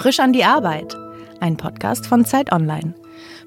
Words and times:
Frisch 0.00 0.18
an 0.18 0.32
die 0.32 0.44
Arbeit. 0.44 0.96
Ein 1.40 1.58
Podcast 1.58 2.06
von 2.06 2.24
Zeit 2.24 2.52
Online. 2.52 2.94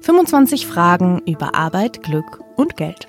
25 0.02 0.68
Fragen 0.68 1.20
über 1.26 1.56
Arbeit, 1.56 2.04
Glück 2.04 2.38
und 2.54 2.76
Geld. 2.76 3.08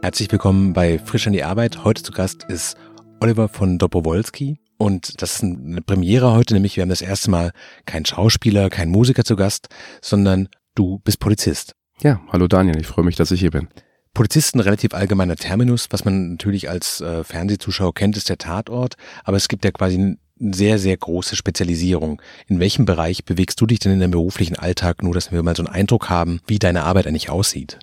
Herzlich 0.00 0.32
willkommen 0.32 0.72
bei 0.72 0.98
Frisch 0.98 1.26
an 1.26 1.34
die 1.34 1.44
Arbeit. 1.44 1.84
Heute 1.84 2.02
zu 2.02 2.12
Gast 2.12 2.44
ist 2.44 2.78
Oliver 3.20 3.50
von 3.50 3.76
Dobowolski. 3.76 4.58
Und 4.78 5.20
das 5.20 5.34
ist 5.34 5.42
eine 5.42 5.82
Premiere 5.82 6.32
heute, 6.32 6.54
nämlich 6.54 6.76
wir 6.76 6.82
haben 6.82 6.88
das 6.88 7.02
erste 7.02 7.30
Mal 7.30 7.52
keinen 7.84 8.06
Schauspieler, 8.06 8.70
keinen 8.70 8.90
Musiker 8.90 9.24
zu 9.24 9.36
Gast, 9.36 9.68
sondern 10.00 10.48
du 10.74 11.00
bist 11.00 11.20
Polizist. 11.20 11.74
Ja, 12.00 12.22
hallo 12.32 12.48
Daniel, 12.48 12.80
ich 12.80 12.86
freue 12.86 13.04
mich, 13.04 13.16
dass 13.16 13.32
ich 13.32 13.40
hier 13.40 13.50
bin. 13.50 13.68
Polizisten 14.14 14.60
relativ 14.60 14.94
allgemeiner 14.94 15.36
Terminus, 15.36 15.88
was 15.90 16.06
man 16.06 16.30
natürlich 16.30 16.70
als 16.70 17.02
äh, 17.02 17.22
Fernsehzuschauer 17.22 17.92
kennt, 17.92 18.16
ist 18.16 18.30
der 18.30 18.38
Tatort, 18.38 18.94
aber 19.24 19.36
es 19.36 19.48
gibt 19.48 19.66
ja 19.66 19.72
quasi 19.72 20.16
sehr, 20.40 20.78
sehr 20.78 20.96
große 20.96 21.36
Spezialisierung. 21.36 22.20
In 22.48 22.58
welchem 22.58 22.86
Bereich 22.86 23.24
bewegst 23.24 23.60
du 23.60 23.66
dich 23.66 23.78
denn 23.78 23.92
in 23.92 24.00
deinem 24.00 24.12
beruflichen 24.12 24.56
Alltag, 24.56 25.02
nur 25.02 25.14
dass 25.14 25.30
wir 25.30 25.42
mal 25.42 25.54
so 25.54 25.64
einen 25.64 25.74
Eindruck 25.74 26.08
haben, 26.08 26.40
wie 26.46 26.58
deine 26.58 26.84
Arbeit 26.84 27.06
eigentlich 27.06 27.30
aussieht? 27.30 27.78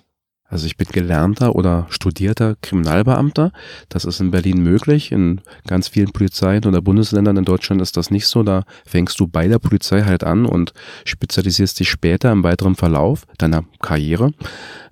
Also 0.50 0.66
ich 0.66 0.78
bin 0.78 0.88
gelernter 0.88 1.54
oder 1.54 1.86
studierter 1.90 2.56
Kriminalbeamter. 2.62 3.52
Das 3.90 4.06
ist 4.06 4.20
in 4.20 4.30
Berlin 4.30 4.62
möglich. 4.62 5.12
In 5.12 5.42
ganz 5.66 5.88
vielen 5.88 6.10
Polizeien 6.10 6.64
oder 6.64 6.80
Bundesländern 6.80 7.36
in 7.36 7.44
Deutschland 7.44 7.82
ist 7.82 7.98
das 7.98 8.10
nicht 8.10 8.26
so. 8.26 8.42
Da 8.42 8.64
fängst 8.86 9.20
du 9.20 9.28
bei 9.28 9.46
der 9.46 9.58
Polizei 9.58 10.02
halt 10.02 10.24
an 10.24 10.46
und 10.46 10.72
spezialisierst 11.04 11.78
dich 11.78 11.90
später 11.90 12.32
im 12.32 12.44
weiteren 12.44 12.76
Verlauf 12.76 13.26
deiner 13.36 13.64
Karriere. 13.82 14.32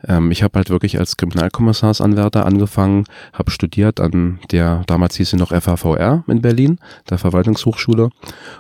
Ähm, 0.09 0.31
ich 0.31 0.43
habe 0.43 0.59
halt 0.59 0.71
wirklich 0.71 0.99
als 0.99 1.17
Kriminalkommissarsanwärter 1.17 2.47
angefangen, 2.47 3.05
habe 3.33 3.51
studiert 3.51 4.01
an 4.01 4.39
der, 4.51 4.83
damals 4.87 5.17
hieß 5.17 5.31
sie 5.31 5.37
noch 5.37 5.51
FHVR 5.51 6.25
in 6.27 6.43
Berlin, 6.43 6.79
der 7.11 7.19
Verwaltungshochschule. 7.19 8.11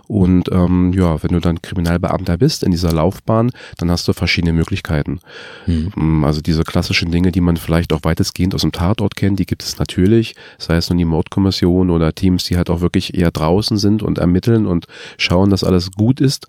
Und 0.08 0.50
ähm, 0.52 0.92
ja, 0.92 1.22
wenn 1.22 1.32
du 1.32 1.40
dann 1.40 1.62
Kriminalbeamter 1.62 2.36
bist 2.36 2.62
in 2.62 2.70
dieser 2.70 2.92
Laufbahn, 2.92 3.50
dann 3.78 3.90
hast 3.90 4.06
du 4.08 4.12
verschiedene 4.12 4.52
Möglichkeiten. 4.52 5.20
Mhm. 5.66 6.24
Also 6.24 6.40
diese 6.40 6.64
klassischen 6.64 7.10
Dinge, 7.10 7.32
die 7.32 7.40
man 7.40 7.56
vielleicht 7.56 7.92
auch 7.92 8.00
weitestgehend 8.02 8.54
aus 8.54 8.62
dem 8.62 8.72
Tatort 8.72 9.16
kennt, 9.16 9.38
die 9.38 9.46
gibt 9.46 9.62
es 9.62 9.78
natürlich, 9.78 10.34
sei 10.58 10.76
es 10.76 10.90
nun 10.90 10.98
die 10.98 11.04
Mordkommission 11.04 11.90
oder 11.90 12.14
Teams, 12.14 12.44
die 12.44 12.56
halt 12.56 12.70
auch 12.70 12.80
wirklich 12.80 13.16
eher 13.16 13.30
draußen 13.30 13.76
sind 13.76 14.02
und 14.02 14.18
ermitteln 14.18 14.66
und 14.66 14.86
schauen, 15.18 15.50
dass 15.50 15.64
alles 15.64 15.92
gut 15.92 16.20
ist. 16.20 16.46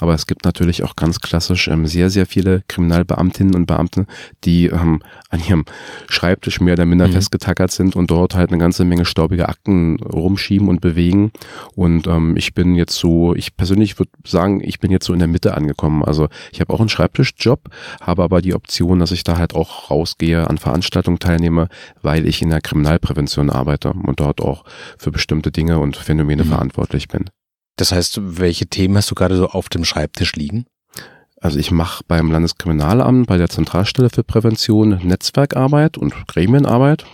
Aber 0.00 0.14
es 0.14 0.26
gibt 0.26 0.44
natürlich 0.44 0.82
auch 0.82 0.96
ganz 0.96 1.20
klassisch 1.20 1.68
ähm, 1.68 1.86
sehr, 1.86 2.10
sehr 2.10 2.26
viele 2.26 2.62
Kriminalbeamtinnen 2.68 3.54
und 3.54 3.66
Beamte, 3.66 4.06
die 4.44 4.66
ähm, 4.66 5.02
an 5.28 5.40
ihrem 5.46 5.64
Schreibtisch 6.08 6.60
mehr 6.60 6.74
oder 6.74 6.86
minder 6.86 7.08
mhm. 7.08 7.12
festgetackert 7.12 7.70
sind 7.70 7.96
und 7.96 8.10
dort 8.10 8.34
halt 8.34 8.50
eine 8.50 8.58
ganze 8.58 8.84
Menge 8.84 9.04
staubige 9.04 9.48
Akten 9.48 10.00
rumschieben 10.00 10.68
und 10.68 10.80
bewegen. 10.80 11.32
Und 11.74 12.06
ähm, 12.06 12.36
ich 12.36 12.54
bin 12.54 12.74
jetzt 12.74 12.96
so, 12.96 13.34
ich 13.34 13.56
persönlich 13.56 13.98
würde 13.98 14.10
sagen, 14.26 14.60
ich 14.62 14.80
bin 14.80 14.90
jetzt 14.90 15.06
so 15.06 15.12
in 15.12 15.18
der 15.18 15.28
Mitte 15.28 15.54
angekommen. 15.54 16.04
Also 16.04 16.28
ich 16.52 16.60
habe 16.60 16.72
auch 16.72 16.80
einen 16.80 16.88
Schreibtischjob, 16.88 17.68
habe 18.00 18.22
aber 18.22 18.40
die 18.40 18.54
Option, 18.54 18.98
dass 18.98 19.12
ich 19.12 19.24
da 19.24 19.38
halt 19.38 19.54
auch 19.54 19.90
rausgehe, 19.90 20.48
an 20.48 20.58
Veranstaltungen 20.58 21.18
teilnehme, 21.18 21.68
weil 22.02 22.26
ich 22.26 22.42
in 22.42 22.50
der 22.50 22.60
Kriminalprävention 22.60 23.50
arbeite 23.50 23.92
und 23.92 24.20
dort 24.20 24.40
auch 24.40 24.64
für 24.98 25.10
bestimmte 25.10 25.50
Dinge 25.50 25.78
und 25.78 25.96
Phänomene 25.96 26.44
mhm. 26.44 26.48
verantwortlich 26.48 27.08
bin. 27.08 27.26
Das 27.76 27.92
heißt, 27.92 28.20
welche 28.22 28.66
Themen 28.66 28.96
hast 28.96 29.10
du 29.10 29.14
gerade 29.14 29.36
so 29.36 29.48
auf 29.48 29.68
dem 29.68 29.84
Schreibtisch 29.84 30.34
liegen? 30.34 30.66
Also 31.42 31.58
ich 31.58 31.70
mache 31.70 32.04
beim 32.06 32.30
Landeskriminalamt 32.30 33.26
bei 33.26 33.38
der 33.38 33.48
Zentralstelle 33.48 34.10
für 34.10 34.22
Prävention 34.22 35.00
Netzwerkarbeit 35.02 35.96
und 35.96 36.14
Gremienarbeit. 36.28 37.06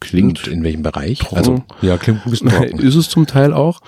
Klingt 0.00 0.46
und 0.46 0.52
in 0.52 0.64
welchem 0.64 0.82
Bereich? 0.82 1.18
Trocken. 1.18 1.36
Also 1.36 1.62
ja, 1.82 1.98
klingt 1.98 2.24
ein 2.24 2.30
bisschen 2.30 2.48
trocken. 2.50 2.78
Ist 2.78 2.94
es 2.94 3.08
zum 3.08 3.26
Teil 3.26 3.52
auch. 3.52 3.80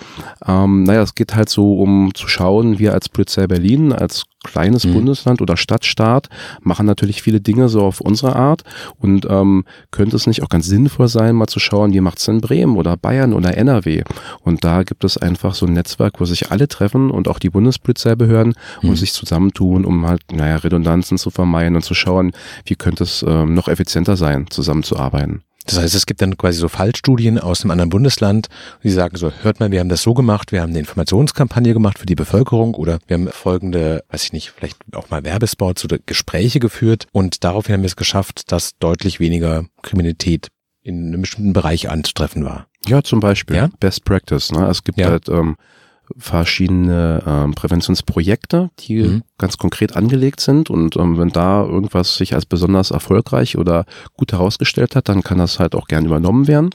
Ähm, 0.47 0.85
naja, 0.85 1.03
es 1.03 1.15
geht 1.15 1.35
halt 1.35 1.49
so 1.49 1.79
um 1.79 2.15
zu 2.15 2.29
schauen, 2.29 2.79
wir 2.79 2.93
als 2.93 3.09
Polizei 3.09 3.47
Berlin, 3.47 3.93
als 3.93 4.25
kleines 4.43 4.85
mhm. 4.85 4.95
Bundesland 4.95 5.41
oder 5.41 5.57
Stadtstaat 5.57 6.29
machen 6.61 6.87
natürlich 6.87 7.23
viele 7.23 7.41
Dinge 7.41 7.69
so 7.69 7.83
auf 7.83 8.01
unsere 8.01 8.37
Art 8.37 8.63
und 8.99 9.27
ähm, 9.29 9.65
könnte 9.91 10.17
es 10.17 10.27
nicht 10.27 10.43
auch 10.43 10.49
ganz 10.49 10.67
sinnvoll 10.67 11.09
sein, 11.09 11.37
mal 11.37 11.47
zu 11.47 11.61
schauen, 11.61 11.93
wie 11.93 12.01
macht's 12.01 12.27
in 12.29 12.41
Bremen 12.41 12.77
oder 12.77 12.97
Bayern 12.97 13.33
oder 13.33 13.57
NRW 13.57 14.03
und 14.41 14.65
da 14.65 14.83
gibt 14.83 15.05
es 15.05 15.17
einfach 15.17 15.55
so 15.55 15.67
ein 15.67 15.73
Netzwerk, 15.73 16.21
wo 16.21 16.25
sich 16.25 16.51
alle 16.51 16.69
treffen 16.69 17.11
und 17.11 17.29
auch 17.29 17.39
die 17.39 17.51
Bundespolizeibehörden 17.51 18.55
mhm. 18.83 18.89
und 18.89 18.97
sich 18.97 19.13
zusammentun, 19.13 19.85
um 19.85 20.07
halt, 20.07 20.23
naja, 20.33 20.57
Redundanzen 20.57 21.19
zu 21.19 21.31
vermeiden 21.31 21.77
und 21.77 21.83
zu 21.83 21.95
schauen, 21.95 22.33
wie 22.67 22.75
könnte 22.75 23.05
es 23.05 23.25
ähm, 23.27 23.55
noch 23.55 23.69
effizienter 23.69 24.17
sein, 24.17 24.47
zusammenzuarbeiten. 24.51 25.43
Das 25.67 25.79
heißt, 25.79 25.95
es 25.95 26.07
gibt 26.07 26.23
dann 26.23 26.37
quasi 26.37 26.59
so 26.59 26.69
Fallstudien 26.69 27.39
aus 27.39 27.63
einem 27.63 27.71
anderen 27.71 27.91
Bundesland, 27.91 28.49
die 28.83 28.91
sagen 28.91 29.17
so, 29.17 29.33
hört 29.43 29.61
mal, 29.61 29.71
wir 29.71 29.81
haben 29.81 29.89
das 29.89 30.03
so 30.03 30.15
gemacht, 30.15 30.53
wir 30.53 30.61
haben 30.61 30.71
eine 30.71 30.81
Informationskampagne 30.81 31.73
gemacht 31.73 31.99
für 31.99 32.07
die 32.07 32.15
Bevölkerung 32.15 32.75
oder 32.75 32.99
wir 33.07 33.15
haben 33.15 33.29
folgende, 33.29 34.05
weiß 34.11 34.25
ich 34.25 34.33
nicht, 34.33 34.51
vielleicht 34.51 34.79
auch 34.95 35.11
mal 35.11 35.25
Werbespots 35.25 35.85
oder 35.85 35.99
Gespräche 36.05 36.59
geführt 36.59 37.07
und 37.13 37.45
daraufhin 37.45 37.75
haben 37.75 37.83
wir 37.83 37.87
es 37.87 37.97
geschafft, 37.97 38.51
dass 38.51 38.77
deutlich 38.79 39.21
weniger 39.21 39.65
Kriminalität 39.83 40.49
in 40.83 41.09
einem 41.09 41.21
bestimmten 41.21 41.53
Bereich 41.53 41.89
anzutreffen 41.89 42.45
war. 42.45 42.67
Ja, 42.87 43.03
zum 43.03 43.21
Beispiel 43.21 43.57
ja? 43.57 43.69
Best 43.79 44.05
Practice. 44.05 44.51
Ne? 44.51 44.67
Es 44.67 44.83
gibt 44.83 44.99
ja. 44.99 45.11
halt 45.11 45.29
ähm, 45.29 45.57
verschiedene 46.17 47.23
ähm, 47.27 47.55
Präventionsprojekte, 47.55 48.71
die 48.81 49.03
mhm. 49.03 49.23
ganz 49.39 49.57
konkret 49.57 49.97
angelegt 49.97 50.41
sind. 50.41 50.71
Und 50.71 50.97
ähm, 50.97 51.19
wenn 51.19 51.31
da 51.31 51.63
irgendwas 51.63 52.17
sich 52.17 52.35
als 52.35 52.47
besonders 52.47 52.91
erfolgreich 52.91 53.57
oder 53.57 53.85
gut 54.17 54.33
herausgestellt 54.33 54.97
hat, 54.97 55.09
dann 55.09 55.23
kann 55.23 55.39
das 55.39 55.59
halt 55.59 55.75
auch 55.75 55.89
gern 55.89 56.05
übernommen 56.05 56.49
werden. 56.49 56.71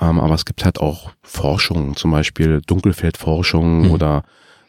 Ähm, 0.00 0.20
aber 0.20 0.34
es 0.34 0.44
gibt 0.44 0.64
halt 0.64 0.80
auch 0.80 1.10
Forschung, 1.22 1.96
zum 1.96 2.10
Beispiel 2.10 2.60
Dunkelfeldforschung 2.66 3.86
mhm. 3.86 3.90
oder 3.90 4.24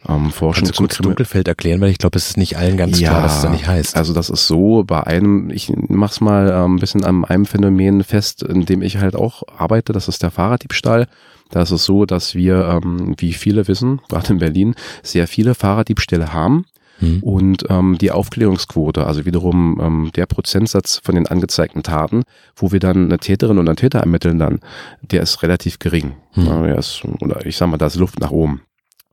ähm, 0.07 0.31
Forschung 0.31 0.65
Kannst 0.65 0.79
du 0.79 0.83
kurz 0.83 0.97
Dunkelfeld 0.97 1.47
erklären, 1.47 1.81
weil 1.81 1.89
ich 1.89 1.97
glaube, 1.97 2.17
es 2.17 2.29
ist 2.29 2.37
nicht 2.37 2.57
allen 2.57 2.77
ganz 2.77 2.99
ja, 2.99 3.09
klar, 3.09 3.23
was 3.23 3.37
es 3.37 3.41
da 3.41 3.49
nicht 3.49 3.67
heißt. 3.67 3.97
Also 3.97 4.13
das 4.13 4.29
ist 4.29 4.47
so, 4.47 4.83
bei 4.85 5.03
einem, 5.03 5.49
ich 5.49 5.73
mach's 5.75 6.21
mal 6.21 6.49
ähm, 6.49 6.75
ein 6.75 6.79
bisschen 6.79 7.03
an 7.03 7.25
einem 7.25 7.45
Phänomen 7.45 8.03
fest, 8.03 8.43
in 8.43 8.65
dem 8.65 8.81
ich 8.81 8.97
halt 8.97 9.15
auch 9.15 9.43
arbeite, 9.57 9.93
das 9.93 10.07
ist 10.07 10.23
der 10.23 10.31
Fahrraddiebstahl. 10.31 11.07
Da 11.49 11.61
ist 11.61 11.71
es 11.71 11.85
so, 11.85 12.05
dass 12.05 12.35
wir, 12.35 12.81
ähm, 12.83 13.15
wie 13.17 13.33
viele 13.33 13.67
wissen, 13.67 14.01
gerade 14.09 14.33
in 14.33 14.39
Berlin, 14.39 14.75
sehr 15.03 15.27
viele 15.27 15.55
Fahrraddiebstähle 15.55 16.33
haben. 16.33 16.65
Mhm. 16.99 17.19
Und 17.21 17.63
ähm, 17.69 17.97
die 17.99 18.11
Aufklärungsquote, 18.11 19.05
also 19.05 19.25
wiederum 19.25 19.79
ähm, 19.81 20.11
der 20.15 20.25
Prozentsatz 20.25 20.99
von 21.03 21.15
den 21.15 21.27
angezeigten 21.27 21.83
Taten, 21.83 22.23
wo 22.55 22.71
wir 22.71 22.79
dann 22.79 23.05
eine 23.05 23.19
Täterin 23.19 23.59
oder 23.59 23.69
einen 23.69 23.77
Täter 23.77 23.99
ermitteln 23.99 24.39
dann, 24.39 24.59
der 25.01 25.21
ist 25.21 25.43
relativ 25.43 25.79
gering. 25.79 26.15
Mhm. 26.35 26.45
Ja, 26.45 26.75
ist, 26.75 27.03
oder 27.21 27.45
ich 27.45 27.57
sag 27.57 27.69
mal, 27.69 27.77
da 27.77 27.87
ist 27.87 27.97
Luft 27.97 28.19
nach 28.19 28.31
oben. 28.31 28.61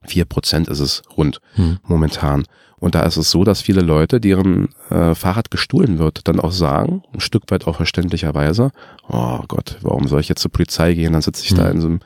Vier 0.03 0.25
Prozent 0.25 0.67
ist 0.67 0.79
es 0.79 1.03
rund 1.15 1.39
mhm. 1.57 1.77
momentan. 1.83 2.45
Und 2.77 2.93
da 2.93 3.03
ist 3.03 3.17
es 3.17 3.31
so, 3.31 3.43
dass 3.43 3.61
viele 3.61 3.81
Leute, 3.81 4.19
deren 4.19 4.69
äh, 4.89 5.15
Fahrrad 5.15 5.49
gestohlen 5.49 5.97
wird, 5.97 6.27
dann 6.27 6.39
auch 6.39 6.51
sagen, 6.51 7.03
ein 7.13 7.21
Stück 7.21 7.43
weit 7.49 7.67
auch 7.67 7.77
verständlicherweise, 7.77 8.71
oh 9.07 9.39
Gott, 9.47 9.77
warum 9.81 10.07
soll 10.07 10.19
ich 10.19 10.29
jetzt 10.29 10.41
zur 10.41 10.51
Polizei 10.51 10.93
gehen? 10.93 11.13
Dann 11.13 11.21
sitze 11.21 11.43
ich 11.43 11.53
da 11.53 11.65
hm. 11.65 11.71
in 11.71 11.81
so 11.81 11.87
einem 11.87 11.99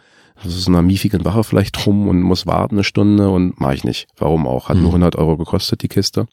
so 0.43 0.71
einer 0.71 0.81
miefigen 0.81 1.25
Wache 1.25 1.43
vielleicht 1.43 1.85
rum 1.85 2.07
und 2.07 2.21
muss 2.21 2.45
warten 2.45 2.75
eine 2.75 2.83
Stunde 2.83 3.29
und 3.29 3.59
mache 3.59 3.75
ich 3.75 3.83
nicht. 3.83 4.07
Warum 4.17 4.47
auch? 4.47 4.69
Hat 4.69 4.77
mhm. 4.77 4.83
nur 4.83 4.91
100 4.91 5.15
Euro 5.15 5.37
gekostet, 5.37 5.81
die 5.81 5.87
Kiste. 5.87 6.27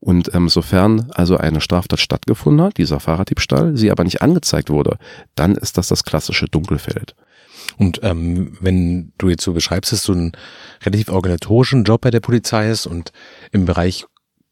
Und 0.00 0.34
ähm, 0.34 0.48
sofern 0.48 1.10
also 1.14 1.36
eine 1.36 1.60
Straftat 1.60 1.98
stattgefunden 1.98 2.66
hat, 2.66 2.76
dieser 2.76 3.00
Fahrraddiebstahl, 3.00 3.76
sie 3.76 3.90
aber 3.90 4.04
nicht 4.04 4.22
angezeigt 4.22 4.68
wurde, 4.68 4.98
dann 5.34 5.54
ist 5.54 5.78
das 5.78 5.88
das 5.88 6.04
klassische 6.04 6.46
Dunkelfeld. 6.46 7.14
Und 7.78 8.00
ähm, 8.02 8.56
wenn 8.60 9.12
du 9.18 9.30
jetzt 9.30 9.44
so 9.44 9.52
beschreibst, 9.52 9.92
dass 9.92 10.04
du 10.04 10.12
einen 10.12 10.32
relativ 10.84 11.08
organisatorischen 11.08 11.84
Job 11.84 12.02
bei 12.02 12.10
der 12.10 12.20
Polizei 12.20 12.68
hast 12.68 12.86
und 12.86 13.12
im 13.52 13.64
Bereich 13.64 14.04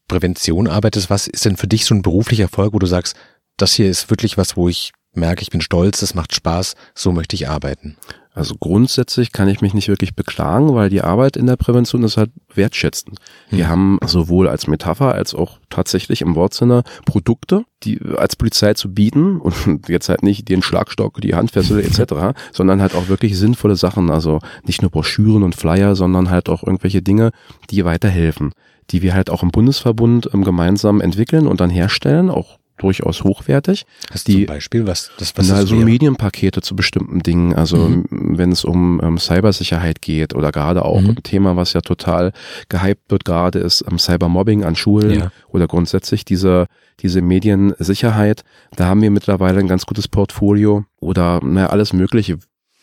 Prävention 0.07 0.67
arbeitest, 0.67 1.09
was 1.09 1.27
ist 1.27 1.45
denn 1.45 1.57
für 1.57 1.67
dich 1.67 1.85
so 1.85 1.93
ein 1.93 2.01
beruflicher 2.01 2.43
Erfolg, 2.43 2.73
wo 2.73 2.79
du 2.79 2.87
sagst, 2.87 3.15
das 3.57 3.73
hier 3.73 3.89
ist 3.89 4.09
wirklich 4.09 4.37
was, 4.37 4.57
wo 4.57 4.67
ich 4.67 4.91
merke, 5.13 5.41
ich 5.43 5.51
bin 5.51 5.61
stolz, 5.61 5.99
das 5.99 6.15
macht 6.15 6.33
Spaß, 6.33 6.75
so 6.95 7.11
möchte 7.11 7.35
ich 7.35 7.47
arbeiten? 7.47 7.97
Also 8.35 8.55
grundsätzlich 8.59 9.31
kann 9.31 9.47
ich 9.47 9.61
mich 9.61 9.75
nicht 9.75 9.89
wirklich 9.89 10.15
beklagen, 10.15 10.73
weil 10.73 10.89
die 10.89 11.03
Arbeit 11.03 11.37
in 11.37 11.45
der 11.45 11.55
Prävention 11.55 12.03
ist 12.03 12.17
halt 12.17 12.31
wertschätzend. 12.53 13.19
Wir 13.49 13.65
hm. 13.65 13.71
haben 13.71 13.99
sowohl 14.05 14.47
als 14.47 14.65
Metapher 14.67 15.13
als 15.13 15.35
auch 15.35 15.59
tatsächlich 15.69 16.21
im 16.21 16.35
Wortsinne 16.35 16.83
Produkte, 17.05 17.63
die 17.83 17.99
als 18.17 18.35
Polizei 18.35 18.73
zu 18.73 18.91
bieten 18.93 19.39
und 19.39 19.87
jetzt 19.87 20.09
halt 20.09 20.23
nicht 20.23 20.49
den 20.49 20.63
Schlagstock, 20.63 21.21
die 21.21 21.35
Handfessel 21.35 21.79
etc., 21.79 22.35
sondern 22.51 22.81
halt 22.81 22.95
auch 22.95 23.07
wirklich 23.07 23.37
sinnvolle 23.37 23.75
Sachen, 23.75 24.09
also 24.09 24.39
nicht 24.65 24.81
nur 24.81 24.89
Broschüren 24.89 25.43
und 25.43 25.55
Flyer, 25.55 25.95
sondern 25.95 26.31
halt 26.31 26.49
auch 26.49 26.63
irgendwelche 26.63 27.01
Dinge, 27.01 27.31
die 27.69 27.85
weiterhelfen 27.85 28.51
die 28.89 29.01
wir 29.01 29.13
halt 29.13 29.29
auch 29.29 29.43
im 29.43 29.51
Bundesverbund 29.51 30.29
ähm, 30.33 30.43
gemeinsam 30.43 30.99
entwickeln 30.99 31.47
und 31.47 31.61
dann 31.61 31.69
herstellen, 31.69 32.29
auch 32.29 32.57
durchaus 32.77 33.23
hochwertig. 33.23 33.85
Hast 34.11 34.27
du 34.27 34.37
ein 34.37 34.45
Beispiel, 34.45 34.87
was 34.87 35.11
das 35.17 35.35
was 35.37 35.47
na, 35.47 35.65
so 35.65 35.75
Medienpakete 35.75 36.61
zu 36.61 36.75
bestimmten 36.75 37.19
Dingen, 37.19 37.53
also 37.53 37.77
mhm. 37.77 38.05
wenn 38.09 38.51
es 38.51 38.65
um 38.65 38.99
ähm, 39.03 39.17
Cybersicherheit 39.17 40.01
geht 40.01 40.33
oder 40.33 40.51
gerade 40.51 40.83
auch 40.83 41.01
mhm. 41.01 41.09
ein 41.11 41.23
Thema, 41.23 41.55
was 41.55 41.73
ja 41.73 41.81
total 41.81 42.31
gehypt 42.69 43.09
wird 43.09 43.25
gerade 43.25 43.59
ist 43.59 43.83
ähm, 43.89 43.99
Cybermobbing 43.99 44.63
an 44.63 44.75
Schulen 44.75 45.19
ja. 45.19 45.31
oder 45.49 45.67
grundsätzlich 45.67 46.25
diese 46.25 46.67
diese 46.99 47.21
Mediensicherheit, 47.21 48.43
da 48.75 48.85
haben 48.85 49.01
wir 49.01 49.11
mittlerweile 49.11 49.59
ein 49.59 49.67
ganz 49.67 49.85
gutes 49.85 50.07
Portfolio 50.07 50.85
oder 50.99 51.39
na, 51.43 51.67
alles 51.67 51.93
mögliche. 51.93 52.37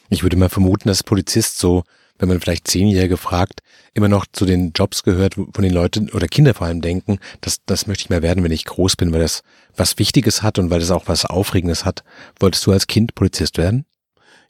Ich 0.08 0.22
würde 0.22 0.36
mal 0.36 0.48
vermuten, 0.48 0.88
dass 0.88 1.04
Polizist 1.04 1.58
so 1.58 1.84
wenn 2.20 2.28
man 2.28 2.40
vielleicht 2.40 2.68
Zehnjährige 2.68 3.16
fragt, 3.16 3.60
immer 3.94 4.08
noch 4.08 4.26
zu 4.30 4.44
den 4.46 4.72
Jobs 4.74 5.02
gehört, 5.02 5.34
von 5.34 5.62
den 5.62 5.72
Leuten 5.72 6.10
oder 6.10 6.28
Kinder 6.28 6.54
vor 6.54 6.66
allem 6.66 6.80
denken, 6.80 7.18
das, 7.40 7.58
das 7.66 7.86
möchte 7.86 8.02
ich 8.02 8.10
mehr 8.10 8.22
werden, 8.22 8.44
wenn 8.44 8.52
ich 8.52 8.64
groß 8.64 8.96
bin, 8.96 9.12
weil 9.12 9.20
das 9.20 9.42
was 9.76 9.98
Wichtiges 9.98 10.42
hat 10.42 10.58
und 10.58 10.70
weil 10.70 10.80
das 10.80 10.90
auch 10.90 11.08
was 11.08 11.24
Aufregendes 11.24 11.84
hat. 11.84 12.04
Wolltest 12.38 12.66
du 12.66 12.72
als 12.72 12.86
Kind 12.86 13.14
Polizist 13.14 13.58
werden? 13.58 13.84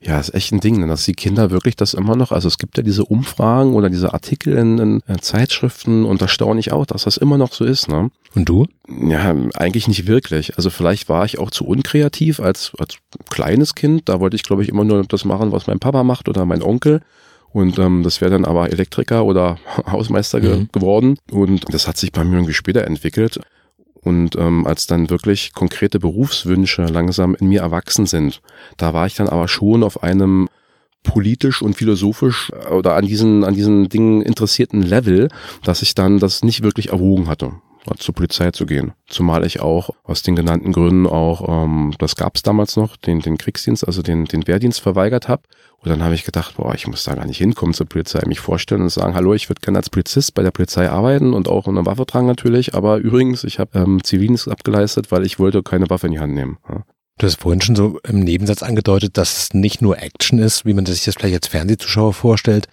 Ja, 0.02 0.18
ist 0.18 0.32
echt 0.32 0.50
ein 0.50 0.60
Ding, 0.60 0.86
dass 0.88 1.04
die 1.04 1.12
Kinder 1.12 1.50
wirklich 1.50 1.76
das 1.76 1.92
immer 1.92 2.16
noch, 2.16 2.32
also 2.32 2.48
es 2.48 2.56
gibt 2.56 2.78
ja 2.78 2.82
diese 2.82 3.04
Umfragen 3.04 3.74
oder 3.74 3.90
diese 3.90 4.14
Artikel 4.14 4.56
in, 4.56 4.78
in, 4.78 5.02
in 5.06 5.18
Zeitschriften 5.20 6.06
und 6.06 6.22
da 6.22 6.28
staune 6.28 6.58
ich 6.58 6.72
auch, 6.72 6.86
dass 6.86 7.04
das 7.04 7.18
immer 7.18 7.36
noch 7.36 7.52
so 7.52 7.66
ist. 7.66 7.86
Ne? 7.88 8.10
Und 8.34 8.48
du? 8.48 8.66
Ja, 8.88 9.36
eigentlich 9.54 9.88
nicht 9.88 10.06
wirklich. 10.06 10.56
Also 10.56 10.70
vielleicht 10.70 11.10
war 11.10 11.26
ich 11.26 11.38
auch 11.38 11.50
zu 11.50 11.66
unkreativ 11.66 12.40
als, 12.40 12.72
als 12.78 12.96
kleines 13.28 13.74
Kind. 13.74 14.08
Da 14.08 14.20
wollte 14.20 14.36
ich, 14.36 14.42
glaube 14.42 14.62
ich, 14.62 14.70
immer 14.70 14.84
nur 14.84 15.04
das 15.04 15.26
machen, 15.26 15.52
was 15.52 15.66
mein 15.66 15.80
Papa 15.80 16.02
macht 16.02 16.30
oder 16.30 16.46
mein 16.46 16.62
Onkel. 16.62 17.02
Und 17.52 17.78
ähm, 17.78 18.02
das 18.02 18.20
wäre 18.20 18.30
dann 18.30 18.44
aber 18.44 18.70
Elektriker 18.70 19.24
oder 19.24 19.58
Hausmeister 19.90 20.40
ge 20.40 20.56
mhm. 20.56 20.68
geworden. 20.72 21.18
Und 21.30 21.72
das 21.72 21.88
hat 21.88 21.96
sich 21.96 22.12
bei 22.12 22.24
mir 22.24 22.36
irgendwie 22.36 22.54
später 22.54 22.84
entwickelt. 22.84 23.40
Und 24.02 24.36
ähm, 24.36 24.66
als 24.66 24.86
dann 24.86 25.10
wirklich 25.10 25.52
konkrete 25.52 25.98
Berufswünsche 25.98 26.84
langsam 26.84 27.34
in 27.34 27.48
mir 27.48 27.60
erwachsen 27.60 28.06
sind, 28.06 28.40
da 28.78 28.94
war 28.94 29.06
ich 29.06 29.14
dann 29.14 29.28
aber 29.28 29.46
schon 29.46 29.82
auf 29.82 30.02
einem 30.02 30.48
politisch 31.02 31.60
und 31.60 31.74
philosophisch 31.74 32.50
äh, 32.50 32.68
oder 32.68 32.94
an 32.94 33.06
diesen, 33.06 33.44
an 33.44 33.54
diesen 33.54 33.88
Dingen 33.88 34.22
interessierten 34.22 34.82
Level, 34.82 35.28
dass 35.64 35.82
ich 35.82 35.94
dann 35.94 36.18
das 36.18 36.42
nicht 36.42 36.62
wirklich 36.62 36.90
erwogen 36.90 37.28
hatte 37.28 37.52
zur 37.98 38.14
Polizei 38.14 38.50
zu 38.50 38.66
gehen. 38.66 38.92
Zumal 39.06 39.44
ich 39.44 39.60
auch 39.60 39.90
aus 40.04 40.22
den 40.22 40.36
genannten 40.36 40.72
Gründen 40.72 41.06
auch, 41.06 41.64
ähm, 41.64 41.94
das 41.98 42.16
gab 42.16 42.36
es 42.36 42.42
damals 42.42 42.76
noch, 42.76 42.96
den, 42.96 43.20
den 43.20 43.38
Kriegsdienst, 43.38 43.86
also 43.86 44.02
den, 44.02 44.24
den 44.26 44.46
Wehrdienst 44.46 44.80
verweigert 44.80 45.28
habe. 45.28 45.42
Und 45.78 45.88
dann 45.88 46.02
habe 46.02 46.14
ich 46.14 46.24
gedacht, 46.24 46.56
boah, 46.56 46.74
ich 46.74 46.86
muss 46.86 47.04
da 47.04 47.14
gar 47.14 47.24
nicht 47.24 47.38
hinkommen 47.38 47.72
zur 47.72 47.86
Polizei, 47.86 48.20
mich 48.26 48.40
vorstellen 48.40 48.82
und 48.82 48.90
sagen, 48.90 49.14
hallo, 49.14 49.32
ich 49.34 49.48
würde 49.48 49.60
gerne 49.62 49.78
als 49.78 49.88
Polizist 49.88 50.34
bei 50.34 50.42
der 50.42 50.50
Polizei 50.50 50.90
arbeiten 50.90 51.32
und 51.32 51.48
auch 51.48 51.66
eine 51.66 51.86
Waffe 51.86 52.04
tragen 52.04 52.26
natürlich, 52.26 52.74
aber 52.74 52.98
übrigens, 52.98 53.44
ich 53.44 53.58
habe 53.58 53.78
ähm, 53.78 54.04
Zivildienst 54.04 54.48
abgeleistet, 54.48 55.10
weil 55.10 55.24
ich 55.24 55.38
wollte 55.38 55.62
keine 55.62 55.88
Waffe 55.88 56.06
in 56.06 56.12
die 56.12 56.20
Hand 56.20 56.34
nehmen. 56.34 56.58
Ja. 56.68 56.84
Du 57.20 57.26
hast 57.26 57.40
vorhin 57.40 57.60
schon 57.60 57.76
so 57.76 57.98
im 58.08 58.20
Nebensatz 58.20 58.62
angedeutet, 58.62 59.18
dass 59.18 59.36
es 59.36 59.54
nicht 59.54 59.82
nur 59.82 59.98
Action 59.98 60.38
ist, 60.38 60.64
wie 60.64 60.72
man 60.72 60.86
sich 60.86 61.04
das 61.04 61.16
vielleicht 61.16 61.34
als 61.34 61.48
Fernsehzuschauer 61.48 62.14
vorstellt. 62.14 62.66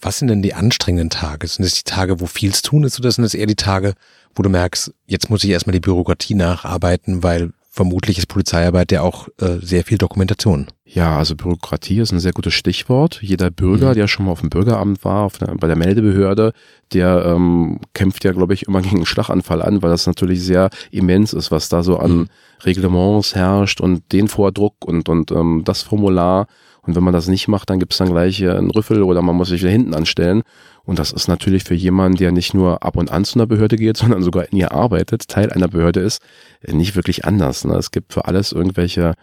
Was 0.00 0.18
sind 0.18 0.28
denn 0.28 0.42
die 0.42 0.54
anstrengenden 0.54 1.10
Tage? 1.10 1.46
Sind 1.46 1.64
es 1.64 1.84
die 1.84 1.90
Tage, 1.90 2.20
wo 2.20 2.26
viel's 2.26 2.62
tun 2.62 2.84
ist 2.84 2.98
oder 2.98 3.10
sind 3.10 3.24
es 3.24 3.34
eher 3.34 3.46
die 3.46 3.56
Tage, 3.56 3.94
wo 4.34 4.42
du 4.42 4.48
merkst, 4.48 4.92
jetzt 5.06 5.30
muss 5.30 5.44
ich 5.44 5.50
erstmal 5.50 5.72
die 5.72 5.80
Bürokratie 5.80 6.34
nacharbeiten, 6.34 7.22
weil 7.22 7.52
vermutlich 7.72 8.18
ist 8.18 8.26
Polizeiarbeit 8.26 8.90
ja 8.90 9.02
auch 9.02 9.28
äh, 9.40 9.58
sehr 9.62 9.84
viel 9.84 9.96
Dokumentation. 9.96 10.66
Ja, 10.84 11.16
also 11.16 11.36
Bürokratie 11.36 12.00
ist 12.00 12.12
ein 12.12 12.18
sehr 12.18 12.32
gutes 12.32 12.52
Stichwort. 12.52 13.20
Jeder 13.22 13.50
Bürger, 13.50 13.90
mhm. 13.90 13.94
der 13.94 14.08
schon 14.08 14.26
mal 14.26 14.32
auf 14.32 14.40
dem 14.40 14.50
Bürgeramt 14.50 15.04
war, 15.04 15.22
auf 15.22 15.38
der, 15.38 15.54
bei 15.54 15.68
der 15.68 15.76
Meldebehörde, 15.76 16.52
der 16.92 17.24
ähm, 17.24 17.78
kämpft 17.94 18.24
ja, 18.24 18.32
glaube 18.32 18.54
ich, 18.54 18.64
immer 18.64 18.82
gegen 18.82 18.96
einen 18.96 19.06
Schlaganfall 19.06 19.62
an, 19.62 19.82
weil 19.82 19.90
das 19.90 20.06
natürlich 20.06 20.42
sehr 20.42 20.70
immens 20.90 21.32
ist, 21.32 21.52
was 21.52 21.68
da 21.68 21.82
so 21.84 21.98
an 21.98 22.10
mhm. 22.10 22.28
Reglements 22.64 23.36
herrscht 23.36 23.80
und 23.80 24.10
den 24.12 24.26
Vordruck 24.26 24.74
und, 24.84 25.08
und 25.08 25.30
ähm, 25.30 25.62
das 25.64 25.82
Formular. 25.82 26.48
Und 26.82 26.96
wenn 26.96 27.04
man 27.04 27.12
das 27.12 27.28
nicht 27.28 27.48
macht, 27.48 27.70
dann 27.70 27.78
gibt's 27.78 27.98
dann 27.98 28.10
gleich 28.10 28.42
einen 28.42 28.70
Rüffel 28.70 29.02
oder 29.02 29.22
man 29.22 29.36
muss 29.36 29.48
sich 29.48 29.60
wieder 29.60 29.70
hinten 29.70 29.94
anstellen. 29.94 30.42
Und 30.84 30.98
das 30.98 31.12
ist 31.12 31.28
natürlich 31.28 31.64
für 31.64 31.74
jemanden, 31.74 32.16
der 32.16 32.32
nicht 32.32 32.54
nur 32.54 32.82
ab 32.82 32.96
und 32.96 33.10
an 33.10 33.24
zu 33.24 33.38
einer 33.38 33.46
Behörde 33.46 33.76
geht, 33.76 33.96
sondern 33.98 34.22
sogar 34.22 34.50
in 34.50 34.58
ihr 34.58 34.72
arbeitet, 34.72 35.28
Teil 35.28 35.52
einer 35.52 35.68
Behörde 35.68 36.00
ist, 36.00 36.22
nicht 36.66 36.96
wirklich 36.96 37.24
anders. 37.24 37.64
Ne? 37.64 37.74
Es 37.74 37.90
gibt 37.90 38.12
für 38.12 38.24
alles 38.26 38.52
irgendwelche 38.52 39.14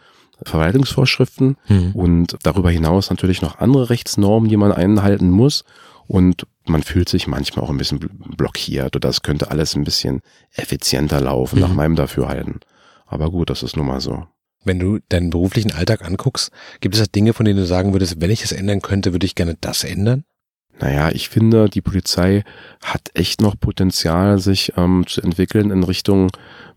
Verwaltungsvorschriften 0.43 1.57
mhm. 1.67 1.91
und 1.93 2.37
darüber 2.43 2.69
hinaus 2.69 3.09
natürlich 3.09 3.41
noch 3.41 3.57
andere 3.59 3.89
Rechtsnormen, 3.89 4.49
die 4.49 4.57
man 4.57 4.71
einhalten 4.71 5.31
muss. 5.31 5.63
Und 6.07 6.47
man 6.65 6.83
fühlt 6.83 7.09
sich 7.09 7.27
manchmal 7.27 7.65
auch 7.65 7.69
ein 7.69 7.77
bisschen 7.77 7.99
blockiert 7.99 8.95
oder 8.95 9.09
es 9.09 9.23
könnte 9.23 9.51
alles 9.51 9.75
ein 9.75 9.83
bisschen 9.83 10.21
effizienter 10.53 11.19
laufen, 11.19 11.57
mhm. 11.57 11.61
nach 11.61 11.73
meinem 11.73 11.95
Dafürhalten. 11.95 12.59
Aber 13.07 13.31
gut, 13.31 13.49
das 13.49 13.63
ist 13.63 13.75
nun 13.75 13.87
mal 13.87 13.99
so. 13.99 14.25
Wenn 14.63 14.79
du 14.79 14.99
deinen 15.09 15.29
beruflichen 15.29 15.71
Alltag 15.71 16.03
anguckst, 16.03 16.51
gibt 16.81 16.95
es 16.95 17.01
da 17.01 17.07
Dinge, 17.07 17.33
von 17.33 17.45
denen 17.45 17.59
du 17.59 17.65
sagen 17.65 17.93
würdest, 17.93 18.19
wenn 18.19 18.31
ich 18.31 18.43
es 18.43 18.51
ändern 18.51 18.81
könnte, 18.81 19.13
würde 19.13 19.25
ich 19.25 19.35
gerne 19.35 19.55
das 19.59 19.83
ändern? 19.83 20.23
Naja, 20.79 21.09
ich 21.11 21.29
finde, 21.29 21.69
die 21.69 21.81
Polizei 21.81 22.43
hat 22.83 23.09
echt 23.13 23.41
noch 23.41 23.59
Potenzial, 23.59 24.39
sich 24.39 24.73
ähm, 24.77 25.05
zu 25.07 25.21
entwickeln 25.21 25.71
in 25.71 25.83
Richtung 25.83 26.29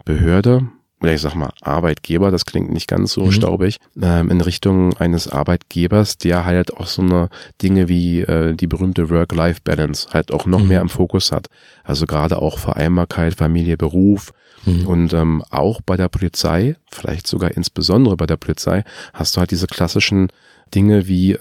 Behörde 0.04 0.68
oder 1.00 1.14
ich 1.14 1.20
sag 1.20 1.34
mal 1.34 1.50
Arbeitgeber, 1.62 2.30
das 2.30 2.44
klingt 2.44 2.70
nicht 2.70 2.86
ganz 2.86 3.12
so 3.12 3.26
mhm. 3.26 3.32
staubig, 3.32 3.78
ähm, 4.00 4.30
in 4.30 4.40
Richtung 4.40 4.96
eines 4.98 5.28
Arbeitgebers, 5.28 6.18
der 6.18 6.44
halt 6.44 6.76
auch 6.76 6.86
so 6.86 7.02
eine 7.02 7.28
Dinge 7.62 7.88
wie 7.88 8.20
äh, 8.20 8.54
die 8.54 8.66
berühmte 8.66 9.08
Work-Life-Balance 9.08 10.08
halt 10.12 10.30
auch 10.32 10.46
noch 10.46 10.60
mhm. 10.60 10.68
mehr 10.68 10.80
im 10.82 10.88
Fokus 10.90 11.32
hat. 11.32 11.46
Also 11.84 12.06
gerade 12.06 12.40
auch 12.40 12.58
Vereinbarkeit, 12.58 13.34
Familie, 13.34 13.76
Beruf. 13.76 14.32
Mhm. 14.64 14.86
Und 14.86 15.12
ähm, 15.12 15.42
auch 15.50 15.80
bei 15.80 15.96
der 15.96 16.08
Polizei, 16.08 16.76
vielleicht 16.90 17.26
sogar 17.26 17.50
insbesondere 17.52 18.16
bei 18.16 18.26
der 18.26 18.36
Polizei, 18.36 18.84
hast 19.12 19.36
du 19.36 19.40
halt 19.40 19.50
diese 19.50 19.66
klassischen 19.66 20.28
Dinge 20.74 21.08
wie, 21.08 21.38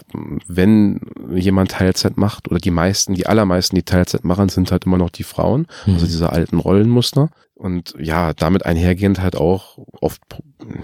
wenn 0.48 1.01
jemand 1.36 1.71
Teilzeit 1.71 2.18
macht 2.18 2.50
oder 2.50 2.60
die 2.60 2.71
meisten, 2.71 3.13
die 3.13 3.27
allermeisten, 3.27 3.75
die 3.75 3.83
Teilzeit 3.83 4.25
machen, 4.25 4.50
sind 4.50 4.71
halt 4.71 4.86
immer 4.86 4.98
noch 4.98 5.12
die 5.12 5.24
Frauen, 5.24 5.68
mhm. 5.86 5.94
also 5.94 6.06
diese 6.06 6.31
alten 6.31 6.60
Rollenmuster. 6.60 7.30
Und 7.54 7.94
ja, 8.00 8.33
damit 8.33 8.66
einhergehend 8.66 9.19
halt 9.19 9.36
auch 9.36 9.77
oft, 10.00 10.21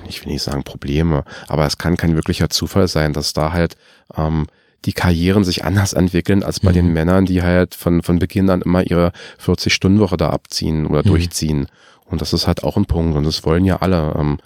ich 0.10 0.24
will 0.24 0.34
nicht 0.34 0.44
sagen 0.44 0.64
Probleme, 0.64 1.24
aber 1.48 1.66
es 1.66 1.78
kann 1.78 1.96
kein 1.96 2.16
wirklicher 2.16 2.50
Zufall 2.50 2.90
sein, 2.90 3.14
dass 3.14 3.32
da 3.32 3.54
halt 3.54 3.78
ähm, 4.16 4.48
die 4.84 4.94
Karrieren 4.94 5.44
sich 5.44 5.64
anders 5.64 5.94
entwickeln 5.94 6.44
als 6.44 6.60
bei 6.60 6.72
mhm. 6.72 6.76
den 6.76 6.94
Männern, 6.94 7.26
die 7.26 7.42
halt 7.42 7.76
von, 7.76 8.04
von 8.04 8.20
Beginn 8.20 8.50
an 8.50 8.62
immer 8.62 8.84
ihre 8.84 9.14
40-Stunden-Woche 9.44 10.18
da 10.18 10.30
abziehen 10.30 10.86
oder 10.86 11.00
mhm. 11.00 11.08
durchziehen. 11.08 11.68
Und 12.06 12.22
das 12.22 12.34
ist 12.34 12.48
halt 12.48 12.63
auch 12.63 12.78
ein 12.78 12.86
Punkt 12.86 13.18
und 13.18 13.24
das 13.24 13.44
wollen 13.46 13.66
ja 13.66 13.78
alle. 13.78 14.16
Ähm, 14.18 14.38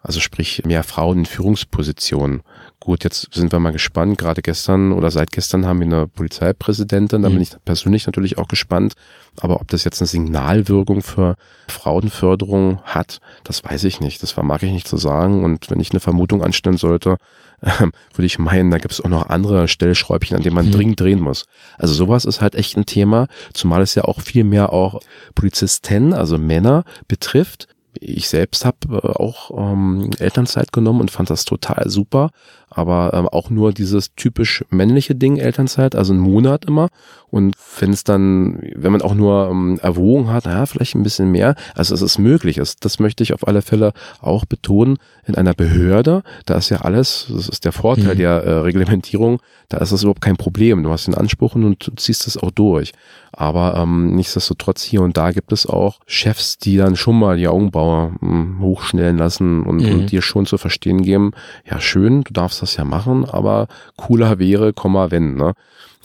also 0.00 0.20
sprich 0.20 0.64
mehr 0.64 0.84
Frauen 0.84 1.18
in 1.18 1.26
Führungspositionen. 1.26 2.42
Gut, 2.78 3.02
jetzt 3.02 3.34
sind 3.34 3.50
wir 3.50 3.58
mal 3.58 3.72
gespannt. 3.72 4.16
Gerade 4.16 4.42
gestern 4.42 4.92
oder 4.92 5.10
seit 5.10 5.32
gestern 5.32 5.66
haben 5.66 5.80
wir 5.80 5.86
eine 5.86 6.06
Polizeipräsidentin. 6.06 7.22
Da 7.22 7.28
mhm. 7.28 7.34
bin 7.34 7.42
ich 7.42 7.50
persönlich 7.64 8.06
natürlich 8.06 8.38
auch 8.38 8.46
gespannt. 8.46 8.94
Aber 9.40 9.60
ob 9.60 9.68
das 9.68 9.84
jetzt 9.84 10.00
eine 10.00 10.06
Signalwirkung 10.06 11.02
für 11.02 11.34
Frauenförderung 11.68 12.80
hat, 12.84 13.20
das 13.42 13.64
weiß 13.64 13.84
ich 13.84 14.00
nicht. 14.00 14.22
Das 14.22 14.30
vermag 14.30 14.62
ich 14.62 14.70
nicht 14.72 14.86
zu 14.86 14.96
sagen. 14.96 15.44
Und 15.44 15.68
wenn 15.68 15.80
ich 15.80 15.90
eine 15.90 16.00
Vermutung 16.00 16.42
anstellen 16.44 16.78
sollte, 16.78 17.16
äh, 17.60 17.86
würde 18.14 18.26
ich 18.26 18.38
meinen, 18.38 18.70
da 18.70 18.78
gibt 18.78 18.92
es 18.92 19.00
auch 19.00 19.08
noch 19.08 19.28
andere 19.28 19.68
Stellschräubchen, 19.68 20.36
an 20.36 20.42
denen 20.42 20.54
man 20.54 20.66
mhm. 20.66 20.72
dringend 20.72 21.00
drehen 21.00 21.20
muss. 21.20 21.46
Also 21.76 21.94
sowas 21.94 22.24
ist 22.24 22.40
halt 22.40 22.54
echt 22.54 22.76
ein 22.76 22.86
Thema, 22.86 23.28
zumal 23.52 23.82
es 23.82 23.94
ja 23.94 24.04
auch 24.04 24.20
viel 24.20 24.44
mehr 24.44 24.72
auch 24.72 25.00
Polizisten, 25.34 26.12
also 26.12 26.38
Männer 26.38 26.84
betrifft, 27.06 27.68
ich 28.00 28.28
selbst 28.28 28.64
habe 28.64 28.76
äh, 28.90 29.08
auch 29.08 29.50
ähm, 29.56 30.10
Elternzeit 30.18 30.72
genommen 30.72 31.00
und 31.00 31.10
fand 31.10 31.30
das 31.30 31.44
total 31.44 31.88
super, 31.88 32.30
aber 32.70 33.12
ähm, 33.14 33.28
auch 33.28 33.50
nur 33.50 33.72
dieses 33.72 34.14
typisch 34.14 34.64
männliche 34.70 35.14
Ding 35.14 35.36
Elternzeit, 35.36 35.94
also 35.94 36.12
ein 36.12 36.18
Monat 36.18 36.64
immer. 36.64 36.88
Und 37.30 37.54
wenn 37.78 37.92
es 37.92 38.04
dann, 38.04 38.60
wenn 38.74 38.92
man 38.92 39.02
auch 39.02 39.14
nur 39.14 39.48
ähm, 39.50 39.78
erwogen 39.82 40.30
hat, 40.30 40.46
naja, 40.46 40.64
vielleicht 40.66 40.94
ein 40.94 41.02
bisschen 41.02 41.30
mehr, 41.30 41.54
also 41.74 41.94
es 41.94 42.02
ist 42.02 42.18
möglich. 42.18 42.56
Das, 42.56 42.76
das 42.76 42.98
möchte 42.98 43.22
ich 43.22 43.34
auf 43.34 43.46
alle 43.46 43.62
Fälle 43.62 43.92
auch 44.20 44.44
betonen. 44.46 44.98
In 45.26 45.34
einer 45.34 45.52
Behörde, 45.52 46.22
da 46.46 46.56
ist 46.56 46.70
ja 46.70 46.78
alles, 46.78 47.26
das 47.30 47.48
ist 47.48 47.64
der 47.64 47.72
Vorteil 47.72 48.14
mhm. 48.14 48.18
der 48.18 48.30
äh, 48.44 48.50
Reglementierung, 48.60 49.40
da 49.68 49.76
ist 49.78 49.92
das 49.92 50.02
überhaupt 50.02 50.22
kein 50.22 50.38
Problem. 50.38 50.82
Du 50.82 50.90
hast 50.90 51.06
den 51.06 51.14
Anspruch 51.14 51.54
und 51.54 51.86
du 51.86 51.94
ziehst 51.96 52.26
es 52.26 52.38
auch 52.38 52.50
durch. 52.50 52.92
Aber 53.32 53.76
ähm, 53.76 54.14
nichtsdestotrotz 54.14 54.82
hier 54.82 55.02
und 55.02 55.16
da 55.16 55.32
gibt 55.32 55.52
es 55.52 55.66
auch 55.66 56.00
Chefs, 56.06 56.56
die 56.56 56.78
dann 56.78 56.96
schon 56.96 57.18
mal 57.18 57.36
die 57.36 57.48
Augenbraue 57.48 58.14
hm, 58.20 58.60
hochschnellen 58.60 59.18
lassen 59.18 59.62
und, 59.64 59.82
mhm. 59.82 59.92
und 59.92 60.10
dir 60.10 60.22
schon 60.22 60.46
zu 60.46 60.56
verstehen 60.56 61.02
geben, 61.02 61.32
ja 61.68 61.80
schön, 61.80 62.24
du 62.24 62.32
darfst 62.32 62.62
das 62.62 62.67
ja 62.76 62.84
machen, 62.84 63.24
aber 63.24 63.68
cooler 63.96 64.38
wäre, 64.38 64.72
Komma, 64.72 65.10
wenn, 65.10 65.34
ne? 65.34 65.54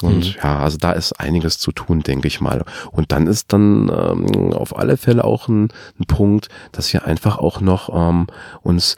Und 0.01 0.35
mhm. 0.35 0.35
ja, 0.43 0.59
also 0.59 0.77
da 0.77 0.91
ist 0.91 1.13
einiges 1.19 1.59
zu 1.59 1.71
tun, 1.71 2.01
denke 2.01 2.27
ich 2.27 2.41
mal. 2.41 2.65
Und 2.91 3.11
dann 3.11 3.27
ist 3.27 3.53
dann 3.53 3.89
ähm, 3.89 4.51
auf 4.53 4.77
alle 4.77 4.97
Fälle 4.97 5.23
auch 5.23 5.47
ein, 5.47 5.69
ein 5.99 6.05
Punkt, 6.07 6.49
dass 6.71 6.91
wir 6.93 7.05
einfach 7.05 7.37
auch 7.37 7.61
noch 7.61 7.89
ähm, 7.93 8.27
uns 8.63 8.95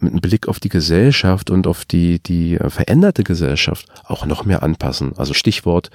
mit 0.00 0.12
einem 0.12 0.20
Blick 0.20 0.48
auf 0.48 0.60
die 0.60 0.68
Gesellschaft 0.68 1.50
und 1.50 1.66
auf 1.66 1.84
die, 1.84 2.20
die 2.20 2.58
veränderte 2.68 3.24
Gesellschaft 3.24 3.86
auch 4.04 4.26
noch 4.26 4.44
mehr 4.44 4.62
anpassen. 4.62 5.12
Also 5.16 5.34
Stichwort 5.34 5.90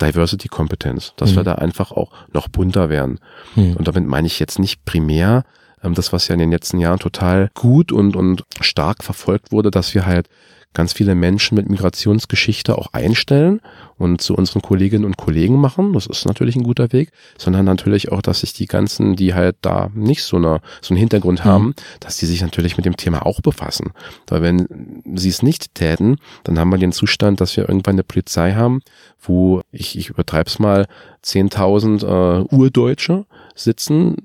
Diversity 0.00 0.48
Kompetenz, 0.48 1.12
dass 1.16 1.32
mhm. 1.32 1.36
wir 1.36 1.44
da 1.44 1.54
einfach 1.56 1.92
auch 1.92 2.12
noch 2.32 2.48
bunter 2.48 2.88
werden. 2.88 3.20
Mhm. 3.54 3.76
Und 3.76 3.88
damit 3.88 4.06
meine 4.06 4.26
ich 4.26 4.38
jetzt 4.38 4.58
nicht 4.58 4.84
primär 4.84 5.44
ähm, 5.82 5.94
das, 5.94 6.12
was 6.12 6.28
ja 6.28 6.34
in 6.34 6.40
den 6.40 6.50
letzten 6.50 6.78
Jahren 6.78 6.98
total 6.98 7.50
gut 7.54 7.92
und, 7.92 8.16
und 8.16 8.44
stark 8.60 9.04
verfolgt 9.04 9.52
wurde, 9.52 9.70
dass 9.70 9.94
wir 9.94 10.06
halt 10.06 10.28
ganz 10.74 10.92
viele 10.92 11.14
Menschen 11.14 11.54
mit 11.54 11.68
Migrationsgeschichte 11.68 12.76
auch 12.76 12.88
einstellen 12.92 13.60
und 13.98 14.20
zu 14.20 14.34
unseren 14.34 14.62
Kolleginnen 14.62 15.04
und 15.04 15.16
Kollegen 15.16 15.56
machen. 15.60 15.92
Das 15.92 16.06
ist 16.06 16.26
natürlich 16.26 16.56
ein 16.56 16.62
guter 16.62 16.92
Weg, 16.92 17.12
sondern 17.38 17.64
natürlich 17.64 18.10
auch, 18.10 18.22
dass 18.22 18.40
sich 18.40 18.52
die 18.52 18.66
ganzen, 18.66 19.16
die 19.16 19.34
halt 19.34 19.56
da 19.60 19.90
nicht 19.94 20.22
so, 20.22 20.36
eine, 20.36 20.60
so 20.80 20.94
einen 20.94 20.98
Hintergrund 20.98 21.40
mhm. 21.40 21.44
haben, 21.44 21.74
dass 22.00 22.16
die 22.16 22.26
sich 22.26 22.42
natürlich 22.42 22.76
mit 22.76 22.86
dem 22.86 22.96
Thema 22.96 23.26
auch 23.26 23.40
befassen. 23.40 23.92
Weil 24.28 24.42
wenn 24.42 25.02
sie 25.14 25.28
es 25.28 25.42
nicht 25.42 25.74
täten, 25.74 26.16
dann 26.44 26.58
haben 26.58 26.70
wir 26.70 26.78
den 26.78 26.92
Zustand, 26.92 27.40
dass 27.40 27.56
wir 27.56 27.68
irgendwann 27.68 27.94
eine 27.94 28.04
Polizei 28.04 28.52
haben, 28.52 28.80
wo, 29.20 29.62
ich, 29.70 29.98
ich 29.98 30.08
übertreibe 30.08 30.48
es 30.48 30.58
mal, 30.58 30.86
10.000 31.24 32.04
äh, 32.04 32.54
Urdeutsche 32.54 33.26
sitzen 33.54 34.16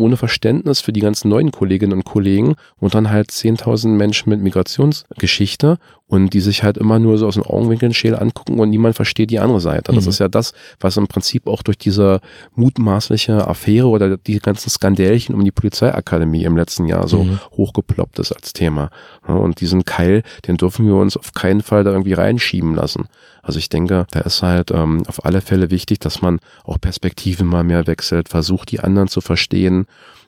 ohne 0.00 0.16
Verständnis 0.16 0.80
für 0.80 0.92
die 0.92 1.00
ganzen 1.00 1.28
neuen 1.28 1.50
Kolleginnen 1.50 1.92
und 1.92 2.04
Kollegen 2.04 2.56
und 2.78 2.94
dann 2.94 3.10
halt 3.10 3.30
10.000 3.30 3.88
Menschen 3.88 4.30
mit 4.30 4.40
Migrationsgeschichte 4.40 5.78
und 6.06 6.34
die 6.34 6.40
sich 6.40 6.64
halt 6.64 6.76
immer 6.76 6.98
nur 6.98 7.18
so 7.18 7.26
aus 7.28 7.34
den 7.34 7.44
Augenwinkeln 7.44 7.94
schäl 7.94 8.16
angucken 8.16 8.58
und 8.58 8.70
niemand 8.70 8.96
versteht 8.96 9.30
die 9.30 9.38
andere 9.38 9.60
Seite. 9.60 9.92
Das 9.92 10.04
mhm. 10.04 10.10
ist 10.10 10.18
ja 10.18 10.28
das, 10.28 10.52
was 10.80 10.96
im 10.96 11.06
Prinzip 11.06 11.46
auch 11.46 11.62
durch 11.62 11.78
diese 11.78 12.20
mutmaßliche 12.56 13.46
Affäre 13.46 13.86
oder 13.86 14.16
die 14.16 14.40
ganzen 14.40 14.70
Skandälchen 14.70 15.36
um 15.36 15.44
die 15.44 15.52
Polizeiakademie 15.52 16.42
im 16.42 16.56
letzten 16.56 16.86
Jahr 16.86 17.06
so 17.06 17.22
mhm. 17.22 17.38
hochgeploppt 17.52 18.18
ist 18.18 18.32
als 18.32 18.52
Thema. 18.52 18.90
Und 19.26 19.60
diesen 19.60 19.84
Keil, 19.84 20.24
den 20.48 20.56
dürfen 20.56 20.84
wir 20.84 20.96
uns 20.96 21.16
auf 21.16 21.32
keinen 21.32 21.60
Fall 21.60 21.84
da 21.84 21.92
irgendwie 21.92 22.14
reinschieben 22.14 22.74
lassen. 22.74 23.08
Also 23.42 23.58
ich 23.58 23.68
denke, 23.68 24.06
da 24.10 24.20
ist 24.20 24.42
halt 24.42 24.70
ähm, 24.70 25.02
auf 25.06 25.24
alle 25.24 25.40
Fälle 25.40 25.70
wichtig, 25.70 26.00
dass 26.00 26.22
man 26.22 26.40
auch 26.64 26.80
Perspektiven 26.80 27.46
mal 27.46 27.64
mehr 27.64 27.86
wechselt, 27.86 28.28
versucht, 28.28 28.70
die 28.70 28.80
anderen 28.80 29.08
zu 29.08 29.20
verstehen. 29.20 29.86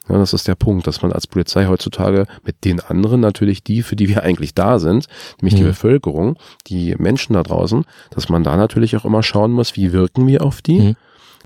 Ja, 0.09 0.19
das 0.19 0.33
ist 0.33 0.49
der 0.49 0.57
Punkt, 0.57 0.87
dass 0.87 1.03
man 1.03 1.13
als 1.13 1.27
Polizei 1.27 1.67
heutzutage 1.67 2.27
mit 2.45 2.65
den 2.65 2.81
anderen 2.81 3.21
natürlich 3.21 3.63
die, 3.63 3.83
für 3.83 3.95
die 3.95 4.09
wir 4.09 4.25
eigentlich 4.25 4.55
da 4.55 4.79
sind, 4.79 5.07
nämlich 5.41 5.55
mhm. 5.55 5.59
die 5.59 5.71
Bevölkerung, 5.71 6.37
die 6.67 6.97
Menschen 6.97 7.35
da 7.35 7.43
draußen, 7.43 7.85
dass 8.11 8.29
man 8.29 8.43
da 8.43 8.57
natürlich 8.57 8.97
auch 8.97 9.05
immer 9.05 9.23
schauen 9.23 9.53
muss, 9.53 9.77
wie 9.77 9.93
wirken 9.93 10.27
wir 10.27 10.43
auf 10.43 10.61
die. 10.61 10.81
Mhm. 10.81 10.97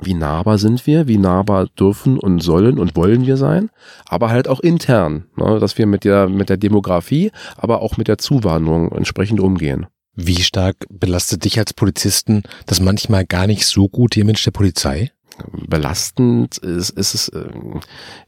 Wie 0.01 0.15
nahbar 0.15 0.59
sind 0.59 0.87
wir? 0.87 1.09
Wie 1.09 1.17
nahbar 1.17 1.69
dürfen 1.79 2.19
und 2.19 2.41
sollen 2.41 2.79
und 2.79 2.97
wollen 2.97 3.27
wir 3.27 3.39
sein? 3.39 3.71
Aber 4.07 4.29
halt 4.31 4.47
auch 4.47 4.61
intern, 4.61 5.25
ne, 5.37 5.59
dass 5.59 5.79
wir 5.79 5.87
mit 5.87 6.05
der, 6.05 6.29
mit 6.29 6.51
der 6.51 6.59
Demografie, 6.59 7.33
aber 7.57 7.81
auch 7.81 7.97
mit 7.97 8.09
der 8.09 8.19
Zuwanderung 8.19 8.93
entsprechend 8.93 9.41
umgehen. 9.41 9.87
Wie 10.19 10.43
stark 10.43 10.87
belastet 10.89 11.45
dich 11.45 11.59
als 11.59 11.75
Polizisten 11.75 12.43
das 12.65 12.81
manchmal 12.81 13.27
gar 13.27 13.47
nicht 13.47 13.67
so 13.67 13.87
gute 13.87 14.19
Image 14.19 14.47
der 14.47 14.51
Polizei? 14.51 15.13
Belastend 15.53 16.59
ist, 16.59 16.91
ist 16.91 17.15
es 17.15 17.29
äh, 17.29 17.49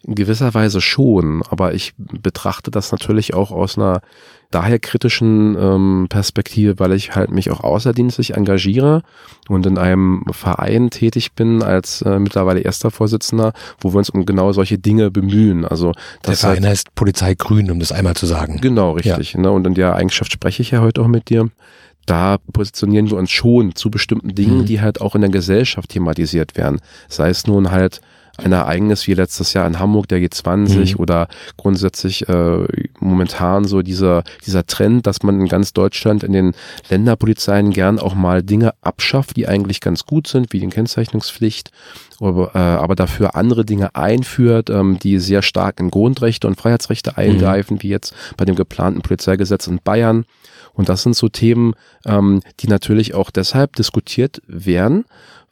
in 0.03 0.15
gewisser 0.15 0.55
Weise 0.55 0.81
schon, 0.81 1.43
aber 1.49 1.75
ich 1.75 1.95
betrachte 1.97 2.71
das 2.71 2.93
natürlich 2.93 3.35
auch 3.35 3.51
aus 3.51 3.77
einer 3.77 4.01
daher 4.51 4.79
kritischen 4.79 5.57
ähm, 5.59 6.07
Perspektive, 6.09 6.79
weil 6.79 6.93
ich 6.93 7.15
halt 7.15 7.31
mich 7.31 7.51
auch 7.51 7.61
außerdienstlich 7.61 8.35
engagiere 8.35 9.03
und 9.49 9.67
in 9.67 9.77
einem 9.77 10.25
Verein 10.31 10.91
tätig 10.91 11.33
bin 11.33 11.63
als 11.63 12.01
äh, 12.03 12.19
mittlerweile 12.19 12.61
erster 12.61 12.91
Vorsitzender, 12.91 13.53
wo 13.81 13.93
wir 13.93 13.99
uns 13.99 14.09
um 14.09 14.25
genau 14.25 14.53
solche 14.53 14.79
Dinge 14.79 15.11
bemühen. 15.11 15.67
Also 15.67 15.93
das 16.23 16.41
der 16.41 16.49
Verein 16.49 16.63
halt, 16.63 16.71
heißt 16.71 16.95
Polizei 16.95 17.35
Grün, 17.35 17.71
um 17.71 17.79
das 17.79 17.93
einmal 17.93 18.15
zu 18.15 18.25
sagen. 18.25 18.59
Genau, 18.61 18.93
richtig. 18.93 19.35
Ja. 19.35 19.41
Ne? 19.41 19.51
Und 19.51 19.67
in 19.67 19.75
der 19.75 19.95
Eigenschaft 19.95 20.33
spreche 20.33 20.63
ich 20.63 20.71
ja 20.71 20.81
heute 20.81 21.03
auch 21.03 21.09
mit 21.09 21.29
dir 21.29 21.51
da 22.09 22.39
positionieren 22.53 23.11
wir 23.11 23.19
uns 23.19 23.31
schon 23.31 23.75
zu 23.75 23.91
bestimmten 23.91 24.35
Dingen, 24.35 24.59
mhm. 24.59 24.67
die 24.67 24.81
halt 24.81 25.01
auch 25.01 25.15
in 25.15 25.21
der 25.21 25.31
Gesellschaft 25.31 25.91
thematisiert 25.91 26.57
werden. 26.57 26.81
Sei 27.09 27.29
es 27.29 27.47
nun 27.47 27.71
halt 27.71 28.01
ein 28.39 28.53
Ereignis 28.53 29.07
wie 29.09 29.15
letztes 29.15 29.53
Jahr 29.53 29.67
in 29.67 29.81
Hamburg 29.81 30.07
der 30.09 30.21
G20 30.21 30.95
mhm. 30.95 31.01
oder 31.01 31.29
grundsätzlich 31.57 32.29
äh, 32.29 32.67
momentan 33.01 33.65
so 33.65 33.83
dieser 33.83 34.23
dieser 34.47 34.65
Trend, 34.65 35.07
dass 35.07 35.25
man 35.25 35.41
in 35.41 35.49
ganz 35.49 35.73
Deutschland 35.73 36.23
in 36.23 36.33
den 36.33 36.55
Länderpolizeien 36.89 37.71
gern 37.71 37.99
auch 37.99 38.15
mal 38.15 38.43
Dinge 38.45 38.75
abschafft, 38.81 39.37
die 39.37 39.49
eigentlich 39.49 39.81
ganz 39.81 40.05
gut 40.05 40.29
sind, 40.29 40.53
wie 40.53 40.61
die 40.61 40.69
Kennzeichnungspflicht, 40.69 41.73
aber, 42.21 42.55
äh, 42.55 42.59
aber 42.59 42.95
dafür 42.95 43.35
andere 43.35 43.65
Dinge 43.65 43.97
einführt, 43.97 44.71
ähm, 44.71 45.01
die 45.01 45.19
sehr 45.19 45.43
stark 45.43 45.81
in 45.81 45.91
Grundrechte 45.91 46.47
und 46.47 46.61
Freiheitsrechte 46.61 47.11
mhm. 47.11 47.17
eingreifen, 47.17 47.75
mhm. 47.75 47.83
wie 47.83 47.89
jetzt 47.89 48.15
bei 48.37 48.45
dem 48.45 48.55
geplanten 48.55 49.03
Polizeigesetz 49.03 49.67
in 49.67 49.81
Bayern. 49.83 50.25
Und 50.79 50.89
das 50.89 51.03
sind 51.03 51.17
so 51.17 51.29
Themen, 51.29 51.75
ähm, 52.07 52.41
die 52.61 52.69
natürlich 52.69 53.13
auch 53.13 53.31
deshalb 53.31 53.75
diskutiert 53.75 54.41
werden, 54.47 55.05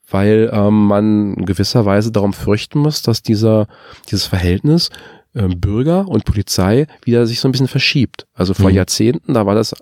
weil 0.09 0.49
ähm, 0.52 0.87
man 0.87 1.35
gewisserweise 1.45 2.12
darum 2.12 2.33
fürchten 2.33 2.78
muss, 2.78 3.02
dass 3.02 3.23
dieser, 3.23 3.66
dieses 4.09 4.25
Verhältnis 4.25 4.90
äh, 5.35 5.49
Bürger 5.49 6.06
und 6.06 6.25
Polizei 6.25 6.87
wieder 7.04 7.26
sich 7.26 7.40
so 7.40 7.49
ein 7.49 7.52
bisschen 7.52 7.66
verschiebt. 7.66 8.28
Also 8.35 8.54
vor 8.54 8.71
mhm. 8.71 8.76
Jahrzehnten, 8.76 9.35
da 9.35 9.47
war 9.47 9.56
das 9.56 9.75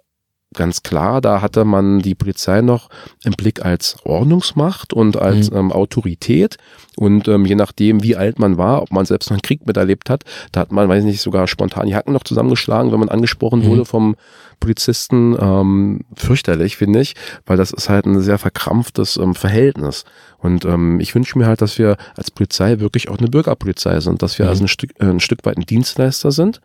ganz 0.55 0.83
klar, 0.83 1.21
da 1.21 1.43
hatte 1.43 1.65
man 1.65 1.99
die 1.99 2.15
Polizei 2.15 2.63
noch 2.63 2.89
im 3.25 3.33
Blick 3.33 3.63
als 3.65 3.97
Ordnungsmacht 4.05 4.95
und 4.95 5.19
als 5.19 5.51
mhm. 5.51 5.57
ähm, 5.57 5.73
Autorität. 5.73 6.57
Und 6.97 7.29
ähm, 7.29 7.45
je 7.45 7.57
nachdem, 7.57 8.03
wie 8.03 8.17
alt 8.17 8.39
man 8.39 8.57
war, 8.57 8.81
ob 8.81 8.93
man 8.93 9.05
selbst 9.05 9.29
noch 9.29 9.35
einen 9.35 9.43
Krieg 9.43 9.67
miterlebt 9.67 10.09
hat, 10.09 10.25
da 10.53 10.61
hat 10.61 10.73
man, 10.73 10.89
weiß 10.89 11.01
ich 11.01 11.11
nicht, 11.11 11.21
sogar 11.21 11.47
spontan 11.49 11.87
die 11.87 11.95
Hacken 11.95 12.15
noch 12.15 12.25
zusammengeschlagen, 12.25 12.93
wenn 12.93 13.01
man 13.01 13.11
angesprochen 13.11 13.61
mhm. 13.61 13.67
wurde 13.67 13.85
vom 13.85 14.17
Polizisten. 14.65 15.37
Ähm, 15.39 16.01
fürchterlich, 16.17 16.77
finde 16.77 17.01
ich, 17.01 17.15
weil 17.47 17.57
das 17.57 17.71
ist 17.71 17.89
halt 17.89 18.07
ein 18.07 18.21
sehr 18.21 18.39
verkrampftes 18.39 19.19
ähm, 19.19 19.35
Verhältnis. 19.35 20.05
Und 20.39 20.65
ähm, 20.65 21.01
ich 21.01 21.15
wünsche 21.15 21.39
mir 21.39 21.47
halt, 21.47 21.61
dass 21.61 21.79
wir 21.79 21.97
als 22.17 22.31
Polizei 22.31 22.81
wirklich 22.81 23.09
auch 23.09 23.19
eine 23.19 23.29
Bürgerpolizei 23.29 24.01
sind, 24.01 24.23
dass 24.23 24.39
wir 24.39 24.47
mhm. 24.47 24.51
also 24.51 24.65
ein 24.65 24.69
Stück, 24.69 24.91
äh, 24.99 25.05
ein 25.07 25.21
Stück 25.21 25.45
weit 25.45 25.59
ein 25.59 25.67
Dienstleister 25.67 26.33
sind 26.33 26.61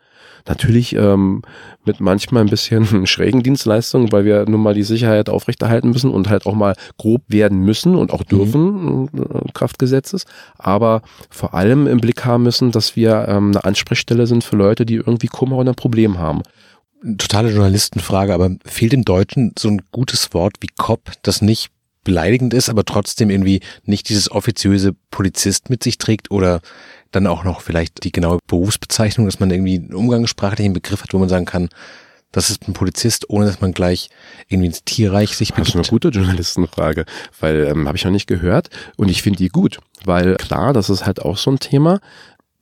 Natürlich 0.46 0.94
ähm, 0.96 1.42
mit 1.84 2.00
manchmal 2.00 2.42
ein 2.42 2.48
bisschen 2.48 3.06
schrägen 3.06 3.42
Dienstleistungen, 3.42 4.12
weil 4.12 4.24
wir 4.24 4.48
nun 4.48 4.62
mal 4.62 4.74
die 4.74 4.82
Sicherheit 4.82 5.28
aufrechterhalten 5.28 5.90
müssen 5.90 6.10
und 6.10 6.28
halt 6.28 6.46
auch 6.46 6.54
mal 6.54 6.74
grob 6.98 7.22
werden 7.28 7.60
müssen 7.60 7.94
und 7.94 8.12
auch 8.12 8.20
mhm. 8.20 8.28
dürfen, 8.28 9.00
mhm. 9.00 9.08
Kraftgesetzes. 9.54 10.24
Aber 10.58 11.02
vor 11.30 11.54
allem 11.54 11.86
im 11.86 12.00
Blick 12.00 12.24
haben 12.24 12.44
müssen, 12.44 12.72
dass 12.72 12.96
wir 12.96 13.26
ähm, 13.28 13.50
eine 13.50 13.64
Ansprechstelle 13.64 14.26
sind 14.26 14.44
für 14.44 14.56
Leute, 14.56 14.86
die 14.86 14.96
irgendwie 14.96 15.28
Kummer 15.28 15.56
oder 15.56 15.72
ein 15.72 15.76
Problem 15.76 16.18
haben 16.18 16.42
totale 17.18 17.50
Journalistenfrage, 17.50 18.34
aber 18.34 18.50
fehlt 18.64 18.92
im 18.92 19.04
Deutschen 19.04 19.52
so 19.58 19.68
ein 19.68 19.82
gutes 19.90 20.32
Wort 20.34 20.54
wie 20.60 20.68
Cop, 20.76 21.12
das 21.22 21.42
nicht 21.42 21.70
beleidigend 22.04 22.54
ist, 22.54 22.68
aber 22.68 22.84
trotzdem 22.84 23.30
irgendwie 23.30 23.60
nicht 23.84 24.08
dieses 24.08 24.30
offiziöse 24.30 24.94
Polizist 25.10 25.70
mit 25.70 25.82
sich 25.82 25.98
trägt 25.98 26.30
oder 26.30 26.60
dann 27.10 27.26
auch 27.26 27.44
noch 27.44 27.60
vielleicht 27.60 28.04
die 28.04 28.12
genaue 28.12 28.38
Berufsbezeichnung, 28.46 29.26
dass 29.26 29.40
man 29.40 29.50
irgendwie 29.50 29.78
einen 29.78 29.94
umgangssprachlichen 29.94 30.72
Begriff 30.72 31.02
hat, 31.02 31.12
wo 31.12 31.18
man 31.18 31.28
sagen 31.28 31.44
kann, 31.44 31.68
das 32.32 32.48
ist 32.48 32.68
ein 32.68 32.74
Polizist, 32.74 33.28
ohne 33.28 33.46
dass 33.46 33.60
man 33.60 33.72
gleich 33.72 34.08
irgendwie 34.48 34.68
ins 34.68 34.84
Tierreich 34.84 35.36
sich 35.36 35.50
begibt. 35.50 35.74
Das 35.74 35.74
ist 35.74 35.90
eine 35.90 35.90
gute 35.90 36.08
Journalistenfrage, 36.10 37.04
weil 37.40 37.66
ähm, 37.66 37.88
habe 37.88 37.96
ich 37.96 38.04
noch 38.04 38.12
nicht 38.12 38.28
gehört 38.28 38.70
und 38.96 39.08
ich 39.08 39.22
finde 39.22 39.38
die 39.38 39.48
gut, 39.48 39.80
weil 40.04 40.36
klar, 40.36 40.72
das 40.72 40.90
ist 40.90 41.06
halt 41.06 41.20
auch 41.20 41.36
so 41.36 41.50
ein 41.50 41.58
Thema. 41.58 42.00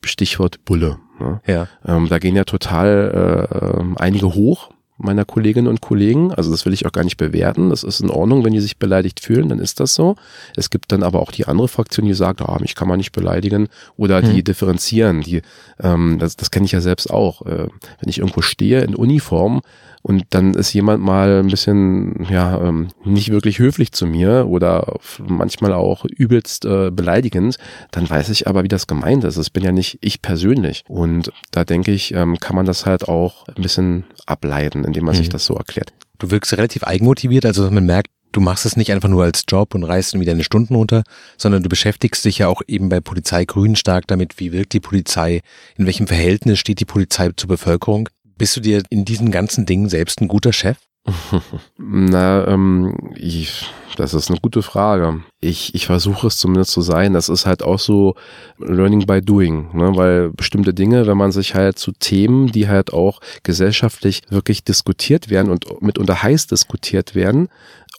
Stichwort 0.03 0.65
Bulle. 0.65 0.97
Ne? 1.19 1.41
Ja. 1.45 1.67
Ähm, 1.85 2.07
da 2.09 2.19
gehen 2.19 2.35
ja 2.35 2.43
total 2.43 3.47
äh, 3.51 3.79
ähm, 3.79 3.95
einige 3.97 4.33
hoch 4.33 4.71
meiner 4.99 5.25
Kolleginnen 5.25 5.67
und 5.67 5.81
Kollegen. 5.81 6.33
Also 6.33 6.51
das 6.51 6.65
will 6.65 6.73
ich 6.73 6.85
auch 6.85 6.91
gar 6.91 7.03
nicht 7.03 7.17
bewerten. 7.17 7.69
Das 7.69 7.83
ist 7.83 8.01
in 8.01 8.09
Ordnung, 8.09 8.43
wenn 8.43 8.53
die 8.53 8.59
sich 8.59 8.77
beleidigt 8.77 9.21
fühlen, 9.21 9.49
dann 9.49 9.59
ist 9.59 9.79
das 9.79 9.95
so. 9.95 10.15
Es 10.55 10.69
gibt 10.69 10.91
dann 10.91 11.03
aber 11.03 11.21
auch 11.21 11.31
die 11.31 11.45
andere 11.45 11.69
Fraktion, 11.69 12.05
die 12.05 12.13
sagt, 12.13 12.41
ah, 12.41 12.57
mich 12.59 12.75
kann 12.75 12.87
man 12.87 12.97
nicht 12.97 13.13
beleidigen 13.13 13.69
oder 13.95 14.21
die 14.21 14.37
hm. 14.37 14.43
differenzieren. 14.43 15.21
Die, 15.21 15.41
ähm, 15.81 16.19
das, 16.19 16.35
das 16.35 16.51
kenne 16.51 16.65
ich 16.65 16.73
ja 16.73 16.81
selbst 16.81 17.09
auch. 17.09 17.45
Äh, 17.45 17.67
wenn 17.99 18.09
ich 18.09 18.19
irgendwo 18.19 18.41
stehe 18.41 18.81
in 18.81 18.93
Uniform 18.93 19.61
und 20.01 20.23
dann 20.29 20.53
ist 20.53 20.73
jemand 20.73 21.03
mal 21.03 21.39
ein 21.39 21.47
bisschen 21.47 22.25
ja 22.29 22.59
ähm, 22.61 22.87
nicht 23.03 23.31
wirklich 23.31 23.59
höflich 23.59 23.91
zu 23.91 24.05
mir 24.05 24.47
oder 24.47 24.99
manchmal 25.19 25.73
auch 25.73 26.05
übelst 26.05 26.65
äh, 26.65 26.89
beleidigend, 26.91 27.57
dann 27.91 28.09
weiß 28.09 28.29
ich 28.29 28.47
aber, 28.47 28.63
wie 28.63 28.69
das 28.69 28.87
gemeint 28.87 29.23
ist. 29.23 29.37
Das 29.37 29.49
bin 29.49 29.63
ja 29.63 29.71
nicht 29.71 29.97
ich 30.01 30.21
persönlich. 30.21 30.83
Und 30.87 31.31
da 31.51 31.65
denke 31.65 31.91
ich, 31.91 32.13
ähm, 32.13 32.39
kann 32.39 32.55
man 32.55 32.65
das 32.65 32.85
halt 32.85 33.07
auch 33.07 33.47
ein 33.47 33.61
bisschen 33.61 34.05
ableiten, 34.25 34.83
indem 34.83 35.05
man 35.05 35.15
mhm. 35.15 35.19
sich 35.19 35.29
das 35.29 35.45
so 35.45 35.55
erklärt. 35.55 35.93
Du 36.17 36.31
wirkst 36.31 36.53
relativ 36.53 36.83
eigenmotiviert, 36.83 37.45
also 37.45 37.69
man 37.71 37.85
merkt, 37.85 38.09
du 38.31 38.41
machst 38.41 38.65
es 38.65 38.77
nicht 38.77 38.91
einfach 38.91 39.09
nur 39.09 39.23
als 39.23 39.43
Job 39.47 39.73
und 39.73 39.83
reißt 39.83 40.13
irgendwie 40.13 40.27
deine 40.27 40.43
Stunden 40.43 40.75
runter, 40.75 41.03
sondern 41.37 41.63
du 41.63 41.69
beschäftigst 41.69 42.23
dich 42.25 42.39
ja 42.39 42.47
auch 42.47 42.61
eben 42.67 42.89
bei 42.89 42.99
Polizei 42.99 43.45
Grün 43.45 43.75
stark 43.75 44.07
damit, 44.07 44.39
wie 44.39 44.51
wirkt 44.51 44.73
die 44.73 44.79
Polizei, 44.79 45.41
in 45.77 45.85
welchem 45.85 46.07
Verhältnis 46.07 46.59
steht 46.59 46.79
die 46.79 46.85
Polizei 46.85 47.29
zur 47.35 47.47
Bevölkerung. 47.47 48.09
Bist 48.39 48.55
du 48.55 48.61
dir 48.61 48.83
in 48.89 49.03
diesen 49.03 49.31
ganzen 49.31 49.65
Dingen 49.65 49.89
selbst 49.89 50.21
ein 50.21 50.29
guter 50.29 50.53
Chef? 50.53 50.77
Na, 51.77 52.47
ähm, 52.47 52.95
ich, 53.15 53.69
das 53.97 54.13
ist 54.13 54.29
eine 54.29 54.39
gute 54.39 54.61
Frage. 54.61 55.21
Ich, 55.41 55.75
ich 55.75 55.87
versuche 55.87 56.27
es 56.27 56.37
zumindest 56.37 56.71
zu 56.71 56.79
sein. 56.81 57.11
Das 57.11 57.27
ist 57.27 57.45
halt 57.45 57.63
auch 57.63 57.79
so 57.79 58.15
Learning 58.57 59.05
by 59.05 59.21
Doing, 59.21 59.75
ne? 59.75 59.91
weil 59.95 60.29
bestimmte 60.29 60.73
Dinge, 60.73 61.05
wenn 61.05 61.17
man 61.17 61.33
sich 61.33 61.53
halt 61.53 61.77
zu 61.77 61.91
Themen, 61.91 62.47
die 62.47 62.69
halt 62.69 62.93
auch 62.93 63.19
gesellschaftlich 63.43 64.21
wirklich 64.29 64.63
diskutiert 64.63 65.29
werden 65.29 65.51
und 65.51 65.81
mitunter 65.81 66.23
heiß 66.23 66.47
diskutiert 66.47 67.15
werden, 67.15 67.49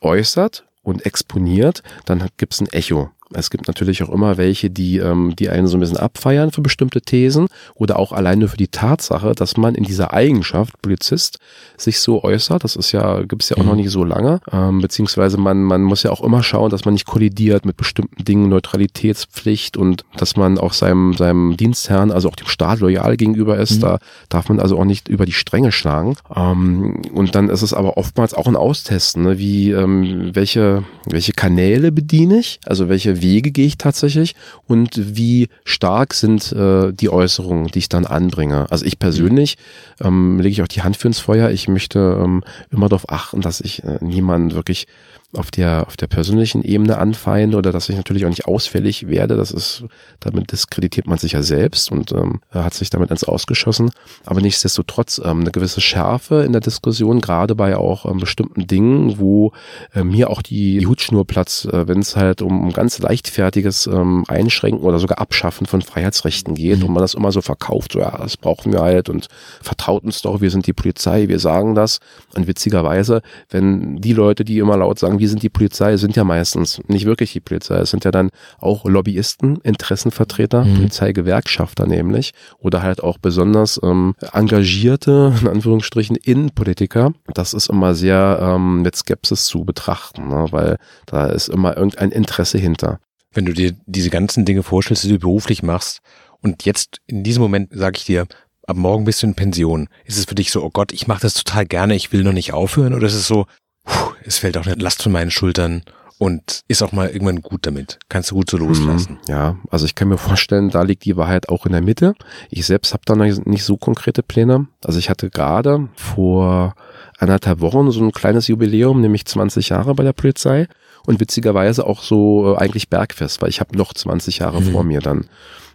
äußert 0.00 0.64
und 0.82 1.04
exponiert, 1.04 1.82
dann 2.06 2.26
gibt 2.38 2.54
es 2.54 2.62
ein 2.62 2.68
Echo. 2.68 3.10
Es 3.32 3.50
gibt 3.50 3.68
natürlich 3.68 4.02
auch 4.02 4.10
immer 4.10 4.36
welche, 4.38 4.70
die, 4.70 4.98
ähm, 4.98 5.34
die 5.38 5.50
einen 5.50 5.68
so 5.68 5.76
ein 5.76 5.80
bisschen 5.80 5.96
abfeiern 5.96 6.50
für 6.50 6.62
bestimmte 6.62 7.00
Thesen 7.00 7.46
oder 7.74 7.98
auch 7.98 8.12
alleine 8.12 8.48
für 8.48 8.56
die 8.56 8.68
Tatsache, 8.68 9.34
dass 9.34 9.56
man 9.56 9.74
in 9.74 9.84
dieser 9.84 10.12
Eigenschaft 10.12 10.80
Polizist 10.82 11.38
sich 11.76 12.00
so 12.00 12.24
äußert. 12.24 12.64
Das 12.64 12.74
ist 12.74 12.90
ja, 12.92 13.22
gibt 13.22 13.42
es 13.42 13.50
ja 13.50 13.56
auch 13.56 13.62
mhm. 13.62 13.68
noch 13.68 13.76
nicht 13.76 13.90
so 13.90 14.02
lange. 14.02 14.40
Ähm, 14.52 14.80
beziehungsweise 14.80 15.38
man, 15.38 15.62
man 15.62 15.82
muss 15.82 16.02
ja 16.02 16.10
auch 16.10 16.22
immer 16.22 16.42
schauen, 16.42 16.70
dass 16.70 16.84
man 16.84 16.94
nicht 16.94 17.06
kollidiert 17.06 17.64
mit 17.64 17.76
bestimmten 17.76 18.24
Dingen, 18.24 18.48
Neutralitätspflicht 18.48 19.76
und 19.76 20.04
dass 20.16 20.36
man 20.36 20.58
auch 20.58 20.72
seinem, 20.72 21.14
seinem 21.14 21.56
Dienstherrn, 21.56 22.10
also 22.10 22.28
auch 22.28 22.36
dem 22.36 22.48
Staat 22.48 22.80
loyal 22.80 23.16
gegenüber 23.16 23.58
ist. 23.58 23.76
Mhm. 23.76 23.80
Da 23.80 23.98
darf 24.28 24.48
man 24.48 24.58
also 24.58 24.76
auch 24.76 24.84
nicht 24.84 25.08
über 25.08 25.24
die 25.24 25.32
Stränge 25.32 25.70
schlagen. 25.70 26.16
Ähm, 26.34 27.02
und 27.14 27.36
dann 27.36 27.48
ist 27.48 27.62
es 27.62 27.74
aber 27.74 27.96
oftmals 27.96 28.34
auch 28.34 28.48
ein 28.48 28.56
Austesten, 28.56 29.22
ne? 29.22 29.38
wie 29.38 29.70
ähm, 29.70 30.30
welche, 30.34 30.82
welche 31.08 31.32
Kanäle 31.32 31.92
bediene 31.92 32.40
ich, 32.40 32.58
also 32.66 32.88
welche 32.88 33.19
Wege 33.20 33.50
gehe 33.50 33.66
ich 33.66 33.78
tatsächlich 33.78 34.34
und 34.66 35.16
wie 35.16 35.48
stark 35.64 36.14
sind 36.14 36.52
äh, 36.52 36.92
die 36.92 37.10
Äußerungen, 37.10 37.68
die 37.68 37.80
ich 37.80 37.88
dann 37.88 38.06
anbringe. 38.06 38.66
Also 38.70 38.84
ich 38.84 38.98
persönlich 38.98 39.56
ähm, 40.00 40.38
lege 40.40 40.52
ich 40.52 40.62
auch 40.62 40.68
die 40.68 40.82
Hand 40.82 40.96
für 40.96 41.08
ins 41.08 41.18
Feuer. 41.18 41.50
Ich 41.50 41.68
möchte 41.68 42.20
ähm, 42.22 42.42
immer 42.70 42.88
darauf 42.88 43.08
achten, 43.10 43.40
dass 43.40 43.60
ich 43.60 43.84
äh, 43.84 43.98
niemanden 44.00 44.54
wirklich 44.54 44.86
auf 45.32 45.52
der, 45.52 45.86
auf 45.86 45.96
der 45.96 46.08
persönlichen 46.08 46.62
Ebene 46.62 46.98
anfeinde 46.98 47.56
oder 47.56 47.70
dass 47.70 47.88
ich 47.88 47.96
natürlich 47.96 48.24
auch 48.24 48.30
nicht 48.30 48.46
ausfällig 48.46 49.06
werde. 49.06 49.36
Das 49.36 49.52
ist, 49.52 49.84
damit 50.18 50.50
diskreditiert 50.50 51.06
man 51.06 51.18
sich 51.18 51.32
ja 51.32 51.42
selbst 51.42 51.92
und 51.92 52.10
ähm, 52.10 52.40
hat 52.50 52.74
sich 52.74 52.90
damit 52.90 53.10
ins 53.10 53.22
Ausgeschossen. 53.22 53.90
Aber 54.26 54.40
nichtsdestotrotz 54.40 55.20
ähm, 55.24 55.40
eine 55.40 55.52
gewisse 55.52 55.80
Schärfe 55.80 56.42
in 56.42 56.52
der 56.52 56.60
Diskussion, 56.60 57.20
gerade 57.20 57.54
bei 57.54 57.76
auch 57.76 58.06
ähm, 58.06 58.18
bestimmten 58.18 58.66
Dingen, 58.66 59.20
wo 59.20 59.52
äh, 59.94 60.02
mir 60.02 60.30
auch 60.30 60.42
die, 60.42 60.78
die 60.78 60.86
Hutschnur 60.86 61.24
platzt, 61.24 61.66
äh, 61.66 61.86
wenn 61.86 62.00
es 62.00 62.16
halt 62.16 62.42
um, 62.42 62.64
um 62.64 62.72
ganz 62.72 62.98
leichtfertiges 62.98 63.86
ähm, 63.86 64.24
Einschränken 64.26 64.84
oder 64.84 64.98
sogar 64.98 65.20
Abschaffen 65.20 65.66
von 65.66 65.80
Freiheitsrechten 65.80 66.56
geht 66.56 66.80
mhm. 66.80 66.86
und 66.86 66.92
man 66.94 67.02
das 67.02 67.14
immer 67.14 67.30
so 67.30 67.40
verkauft, 67.40 67.92
so 67.92 68.00
ja, 68.00 68.18
das 68.18 68.36
brauchen 68.36 68.72
wir 68.72 68.80
halt 68.80 69.08
und 69.08 69.28
vertraut 69.62 70.02
uns 70.02 70.22
doch, 70.22 70.40
wir 70.40 70.50
sind 70.50 70.66
die 70.66 70.72
Polizei, 70.72 71.28
wir 71.28 71.38
sagen 71.38 71.76
das. 71.76 72.00
Und 72.34 72.48
witzigerweise, 72.48 73.22
wenn 73.48 74.00
die 74.00 74.12
Leute, 74.12 74.44
die 74.44 74.58
immer 74.58 74.76
laut 74.76 74.98
sagen, 74.98 75.19
wir 75.20 75.28
sind 75.28 75.42
die 75.42 75.50
Polizei, 75.50 75.96
sind 75.98 76.16
ja 76.16 76.24
meistens 76.24 76.80
nicht 76.88 77.04
wirklich 77.04 77.32
die 77.32 77.40
Polizei. 77.40 77.76
Es 77.76 77.90
sind 77.90 78.04
ja 78.04 78.10
dann 78.10 78.30
auch 78.58 78.86
Lobbyisten, 78.86 79.58
Interessenvertreter, 79.58 80.64
mhm. 80.64 80.76
Polizeigewerkschafter 80.76 81.86
nämlich 81.86 82.32
oder 82.58 82.82
halt 82.82 83.02
auch 83.02 83.18
besonders 83.18 83.78
ähm, 83.82 84.14
engagierte, 84.32 85.34
in 85.42 85.48
Anführungsstrichen, 85.48 86.16
Innenpolitiker. 86.16 87.12
Das 87.34 87.52
ist 87.52 87.68
immer 87.68 87.94
sehr 87.94 88.38
ähm, 88.40 88.80
mit 88.80 88.96
Skepsis 88.96 89.44
zu 89.44 89.64
betrachten, 89.64 90.28
ne? 90.28 90.46
weil 90.50 90.78
da 91.04 91.26
ist 91.26 91.48
immer 91.48 91.76
irgendein 91.76 92.10
Interesse 92.10 92.56
hinter. 92.56 92.98
Wenn 93.32 93.44
du 93.44 93.52
dir 93.52 93.76
diese 93.86 94.10
ganzen 94.10 94.46
Dinge 94.46 94.62
vorstellst, 94.62 95.04
die 95.04 95.08
du 95.08 95.18
beruflich 95.18 95.62
machst 95.62 96.00
und 96.40 96.64
jetzt 96.64 96.96
in 97.06 97.22
diesem 97.22 97.42
Moment 97.42 97.68
sage 97.72 97.98
ich 97.98 98.06
dir, 98.06 98.26
ab 98.66 98.76
morgen 98.76 99.04
bist 99.04 99.22
du 99.22 99.26
in 99.26 99.34
Pension. 99.34 99.88
Ist 100.04 100.16
es 100.16 100.24
für 100.24 100.34
dich 100.34 100.50
so, 100.50 100.64
oh 100.64 100.70
Gott, 100.70 100.92
ich 100.92 101.06
mache 101.06 101.20
das 101.20 101.34
total 101.34 101.66
gerne, 101.66 101.94
ich 101.94 102.10
will 102.10 102.22
noch 102.22 102.32
nicht 102.32 102.54
aufhören? 102.54 102.94
Oder 102.94 103.06
ist 103.06 103.14
es 103.14 103.26
so, 103.26 103.46
puh, 103.84 104.12
es 104.24 104.38
fällt 104.38 104.56
auch 104.56 104.66
eine 104.66 104.76
Last 104.76 105.02
von 105.02 105.12
meinen 105.12 105.30
Schultern 105.30 105.82
und 106.20 106.60
ist 106.68 106.82
auch 106.82 106.92
mal 106.92 107.08
irgendwann 107.08 107.40
gut 107.40 107.66
damit. 107.66 107.98
Kannst 108.10 108.30
du 108.30 108.34
gut 108.34 108.50
so 108.50 108.58
loslassen. 108.58 109.14
Mhm, 109.22 109.32
ja, 109.32 109.56
also 109.70 109.86
ich 109.86 109.94
kann 109.94 110.08
mir 110.08 110.18
vorstellen, 110.18 110.68
da 110.68 110.82
liegt 110.82 111.06
die 111.06 111.16
Wahrheit 111.16 111.48
auch 111.48 111.64
in 111.64 111.72
der 111.72 111.80
Mitte. 111.80 112.14
Ich 112.50 112.66
selbst 112.66 112.92
habe 112.92 113.02
da 113.06 113.16
noch 113.16 113.24
nicht 113.24 113.64
so 113.64 113.78
konkrete 113.78 114.22
Pläne. 114.22 114.66
Also 114.84 114.98
ich 114.98 115.08
hatte 115.08 115.30
gerade 115.30 115.88
vor 115.94 116.74
anderthalb 117.18 117.60
Wochen 117.60 117.90
so 117.90 118.04
ein 118.04 118.12
kleines 118.12 118.48
Jubiläum, 118.48 119.00
nämlich 119.00 119.24
20 119.24 119.70
Jahre 119.70 119.94
bei 119.94 120.02
der 120.02 120.12
Polizei 120.12 120.68
und 121.06 121.20
witzigerweise 121.20 121.86
auch 121.86 122.02
so 122.02 122.52
äh, 122.52 122.58
eigentlich 122.58 122.90
bergfest, 122.90 123.40
weil 123.40 123.48
ich 123.48 123.60
habe 123.60 123.76
noch 123.76 123.94
20 123.94 124.40
Jahre 124.40 124.60
mhm. 124.60 124.72
vor 124.72 124.84
mir 124.84 125.00
dann. 125.00 125.26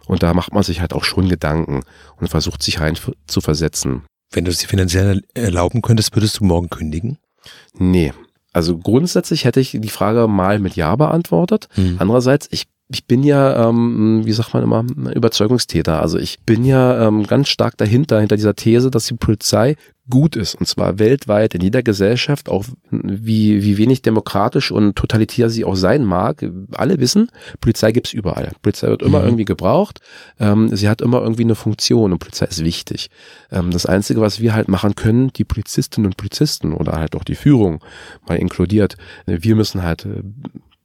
Und 0.06 0.22
da 0.22 0.32
macht 0.32 0.54
man 0.54 0.62
sich 0.62 0.80
halt 0.80 0.92
auch 0.92 1.02
schon 1.02 1.28
Gedanken 1.28 1.82
und 2.20 2.28
versucht 2.28 2.62
sich 2.62 2.80
rein 2.80 2.96
zu 3.26 3.40
versetzen. 3.40 4.04
Wenn 4.32 4.44
du 4.44 4.52
es 4.52 4.58
dir 4.58 4.68
finanziell 4.68 5.22
erlauben 5.34 5.82
könntest, 5.82 6.14
würdest 6.14 6.38
du 6.38 6.44
morgen 6.44 6.70
kündigen? 6.70 7.18
Nee. 7.74 8.12
Also 8.52 8.78
grundsätzlich 8.78 9.44
hätte 9.44 9.60
ich 9.60 9.72
die 9.72 9.88
Frage 9.88 10.28
mal 10.28 10.58
mit 10.58 10.76
Ja 10.76 10.96
beantwortet. 10.96 11.68
Mhm. 11.76 11.96
Andererseits, 11.98 12.48
ich 12.50 12.66
ich 12.88 13.06
bin 13.06 13.24
ja, 13.24 13.68
ähm, 13.68 14.22
wie 14.24 14.32
sagt 14.32 14.54
man 14.54 14.62
immer, 14.62 14.84
Überzeugungstäter. 15.12 16.00
Also 16.00 16.18
ich 16.18 16.38
bin 16.46 16.64
ja 16.64 17.08
ähm, 17.08 17.26
ganz 17.26 17.48
stark 17.48 17.76
dahinter, 17.76 18.20
hinter 18.20 18.36
dieser 18.36 18.54
These, 18.54 18.92
dass 18.92 19.06
die 19.06 19.14
Polizei 19.14 19.76
gut 20.08 20.36
ist. 20.36 20.54
Und 20.54 20.66
zwar 20.66 21.00
weltweit, 21.00 21.56
in 21.56 21.62
jeder 21.62 21.82
Gesellschaft, 21.82 22.48
auch 22.48 22.64
wie, 22.90 23.64
wie 23.64 23.76
wenig 23.76 24.02
demokratisch 24.02 24.70
und 24.70 24.94
totalitär 24.94 25.50
sie 25.50 25.64
auch 25.64 25.74
sein 25.74 26.04
mag. 26.04 26.48
Alle 26.74 27.00
wissen, 27.00 27.28
Polizei 27.60 27.90
gibt's 27.90 28.12
überall. 28.12 28.52
Polizei 28.62 28.86
wird 28.86 29.02
immer 29.02 29.18
mhm. 29.18 29.26
irgendwie 29.26 29.46
gebraucht. 29.46 30.00
Ähm, 30.38 30.68
sie 30.76 30.88
hat 30.88 31.00
immer 31.00 31.22
irgendwie 31.22 31.42
eine 31.42 31.56
Funktion 31.56 32.12
und 32.12 32.20
Polizei 32.20 32.46
ist 32.46 32.64
wichtig. 32.64 33.10
Ähm, 33.50 33.72
das 33.72 33.86
Einzige, 33.86 34.20
was 34.20 34.38
wir 34.38 34.54
halt 34.54 34.68
machen 34.68 34.94
können, 34.94 35.32
die 35.32 35.44
Polizistinnen 35.44 36.06
und 36.06 36.16
Polizisten 36.16 36.72
oder 36.72 36.92
halt 36.92 37.16
auch 37.16 37.24
die 37.24 37.34
Führung 37.34 37.84
mal 38.28 38.36
inkludiert, 38.36 38.96
wir 39.26 39.56
müssen 39.56 39.82
halt 39.82 40.04
äh, 40.04 40.22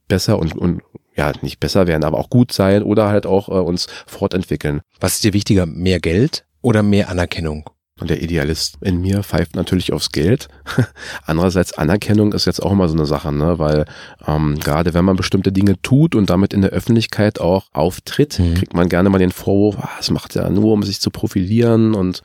besser 0.08 0.40
und, 0.40 0.58
und 0.58 0.82
ja, 1.22 1.32
nicht 1.42 1.60
besser 1.60 1.86
werden, 1.86 2.04
aber 2.04 2.18
auch 2.18 2.30
gut 2.30 2.52
sein 2.52 2.82
oder 2.82 3.10
halt 3.10 3.28
auch 3.28 3.48
äh, 3.50 3.52
uns 3.52 3.88
fortentwickeln. 4.08 4.82
Was 5.00 5.14
ist 5.14 5.24
dir 5.24 5.34
wichtiger, 5.34 5.68
mehr 5.68 6.00
Geld 6.00 6.46
oder 6.62 6.82
mehr 6.82 7.10
Anerkennung? 7.10 7.70
Und 8.00 8.10
der 8.10 8.24
Idealist 8.24 8.78
in 8.82 9.00
mir 9.00 9.22
pfeift 9.22 9.56
natürlich 9.56 9.94
aufs 9.94 10.12
Geld. 10.12 10.48
Andererseits 11.26 11.78
Anerkennung 11.78 12.34
ist 12.34 12.46
jetzt 12.46 12.64
auch 12.64 12.72
immer 12.72 12.90
so 12.90 12.96
eine 12.96 13.06
Sache, 13.06 13.32
ne? 13.32 13.60
weil 13.60 13.86
ähm, 14.26 14.60
gerade 14.60 14.96
wenn 14.96 15.06
man 15.06 15.16
bestimmte 15.16 15.52
Dinge 15.52 15.80
tut 15.84 16.16
und 16.16 16.32
damit 16.32 16.52
in 16.52 16.64
der 16.64 16.72
Öffentlichkeit 16.72 17.40
auch 17.40 17.68
auftritt, 17.72 18.40
mhm. 18.40 18.56
kriegt 18.56 18.74
man 18.74 18.90
gerne 18.90 19.12
mal 19.12 19.20
den 19.20 19.32
Vorwurf, 19.32 19.78
ah, 19.78 19.92
es 20.00 20.10
macht 20.10 20.34
ja 20.34 20.50
nur, 20.50 20.74
um 20.74 20.82
sich 20.82 21.00
zu 21.00 21.12
profilieren 21.12 21.94
und 21.94 22.24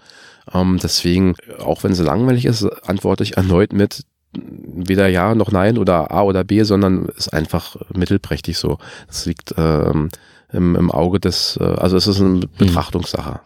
ähm, 0.54 0.78
deswegen, 0.82 1.34
auch 1.58 1.84
wenn 1.84 1.92
es 1.92 2.00
langweilig 2.00 2.46
ist, 2.46 2.64
antworte 2.88 3.24
ich 3.24 3.36
erneut 3.36 3.74
mit, 3.74 4.04
weder 4.38 5.08
Ja 5.08 5.34
noch 5.34 5.50
Nein 5.52 5.78
oder 5.78 6.10
A 6.10 6.22
oder 6.22 6.44
B, 6.44 6.62
sondern 6.62 7.06
ist 7.06 7.32
einfach 7.32 7.76
mittelprächtig 7.94 8.58
so. 8.58 8.78
Das 9.06 9.26
liegt 9.26 9.54
ähm, 9.56 10.10
im, 10.52 10.76
im 10.76 10.90
Auge 10.90 11.20
des, 11.20 11.58
äh, 11.60 11.64
also 11.64 11.96
es 11.96 12.06
ist 12.06 12.20
eine 12.20 12.40
hm. 12.40 12.50
Betrachtungssache. 12.58 13.40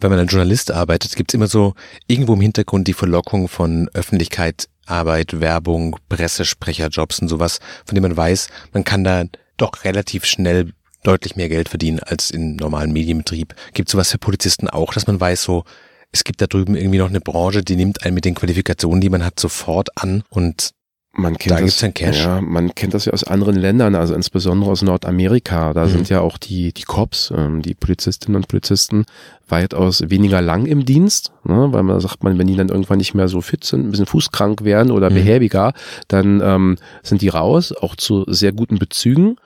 Wenn 0.00 0.10
man 0.10 0.20
als 0.20 0.30
Journalist 0.30 0.70
arbeitet, 0.70 1.16
gibt 1.16 1.30
es 1.30 1.34
immer 1.34 1.48
so 1.48 1.74
irgendwo 2.06 2.34
im 2.34 2.40
Hintergrund 2.40 2.86
die 2.86 2.94
Verlockung 2.94 3.48
von 3.48 3.88
Öffentlichkeit, 3.94 4.68
Arbeit, 4.86 5.40
Werbung, 5.40 5.96
Pressesprecherjobs 6.08 7.20
und 7.20 7.28
sowas, 7.28 7.58
von 7.84 7.94
dem 7.94 8.02
man 8.02 8.16
weiß, 8.16 8.48
man 8.72 8.84
kann 8.84 9.02
da 9.02 9.24
doch 9.56 9.84
relativ 9.84 10.24
schnell 10.24 10.72
deutlich 11.02 11.36
mehr 11.36 11.48
Geld 11.48 11.68
verdienen 11.68 12.00
als 12.00 12.30
im 12.30 12.56
normalen 12.56 12.92
Medienbetrieb. 12.92 13.54
Gibt 13.74 13.88
sowas 13.88 14.10
für 14.10 14.18
Polizisten 14.18 14.68
auch, 14.68 14.92
dass 14.92 15.06
man 15.06 15.20
weiß, 15.20 15.42
so 15.42 15.64
es 16.12 16.24
gibt 16.24 16.40
da 16.40 16.46
drüben 16.46 16.74
irgendwie 16.74 16.98
noch 16.98 17.08
eine 17.08 17.20
Branche, 17.20 17.62
die 17.62 17.76
nimmt 17.76 18.04
einen 18.04 18.14
mit 18.14 18.24
den 18.24 18.34
Qualifikationen, 18.34 19.00
die 19.00 19.10
man 19.10 19.24
hat, 19.24 19.38
sofort 19.38 19.90
an 19.96 20.22
und 20.30 20.72
man 21.18 21.36
kennt 21.36 21.58
da 21.58 21.60
das, 21.60 21.94
Cash. 21.94 22.24
Ja, 22.24 22.40
man 22.40 22.74
kennt 22.74 22.94
das 22.94 23.06
ja 23.06 23.12
aus 23.12 23.24
anderen 23.24 23.56
Ländern, 23.56 23.94
also 23.96 24.14
insbesondere 24.14 24.70
aus 24.70 24.82
Nordamerika. 24.82 25.72
Da 25.72 25.86
mhm. 25.86 25.90
sind 25.90 26.08
ja 26.10 26.20
auch 26.20 26.38
die, 26.38 26.72
die 26.72 26.82
Cops, 26.82 27.32
ähm, 27.36 27.60
die 27.60 27.74
Polizistinnen 27.74 28.36
und 28.36 28.46
Polizisten 28.46 29.04
weitaus 29.48 30.08
weniger 30.10 30.40
lang 30.40 30.66
im 30.66 30.84
Dienst, 30.84 31.32
ne? 31.44 31.68
weil 31.72 31.82
man 31.82 31.98
sagt 32.00 32.22
man, 32.22 32.38
wenn 32.38 32.46
die 32.46 32.56
dann 32.56 32.68
irgendwann 32.68 32.98
nicht 32.98 33.14
mehr 33.14 33.26
so 33.26 33.40
fit 33.40 33.64
sind, 33.64 33.86
ein 33.86 33.90
bisschen 33.90 34.06
fußkrank 34.06 34.62
werden 34.62 34.92
oder 34.92 35.10
mhm. 35.10 35.14
behäbiger, 35.14 35.72
dann 36.06 36.40
ähm, 36.40 36.76
sind 37.02 37.20
die 37.20 37.28
raus, 37.28 37.72
auch 37.72 37.96
zu 37.96 38.24
sehr 38.28 38.52
guten 38.52 38.78
Bezügen. 38.78 39.36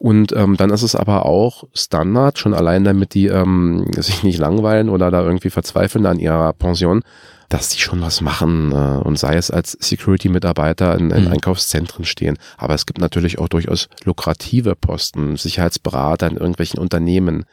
Und 0.00 0.32
ähm, 0.32 0.56
dann 0.56 0.70
ist 0.70 0.80
es 0.82 0.94
aber 0.94 1.26
auch 1.26 1.64
Standard, 1.74 2.38
schon 2.38 2.54
allein 2.54 2.84
damit 2.84 3.12
die 3.12 3.26
ähm, 3.26 3.84
sich 3.98 4.22
nicht 4.22 4.38
langweilen 4.38 4.88
oder 4.88 5.10
da 5.10 5.22
irgendwie 5.22 5.50
verzweifeln 5.50 6.06
an 6.06 6.18
ihrer 6.18 6.54
Pension, 6.54 7.02
dass 7.50 7.68
die 7.68 7.80
schon 7.80 8.00
was 8.00 8.22
machen 8.22 8.72
äh, 8.72 8.74
und 8.74 9.18
sei 9.18 9.36
es 9.36 9.50
als 9.50 9.72
Security-Mitarbeiter 9.78 10.96
in, 10.98 11.10
in 11.10 11.26
mhm. 11.26 11.32
Einkaufszentren 11.32 12.06
stehen. 12.06 12.38
Aber 12.56 12.72
es 12.72 12.86
gibt 12.86 12.98
natürlich 12.98 13.38
auch 13.38 13.48
durchaus 13.48 13.90
lukrative 14.04 14.74
Posten, 14.74 15.36
Sicherheitsberater 15.36 16.28
in 16.28 16.38
irgendwelchen 16.38 16.80
Unternehmen. 16.80 17.44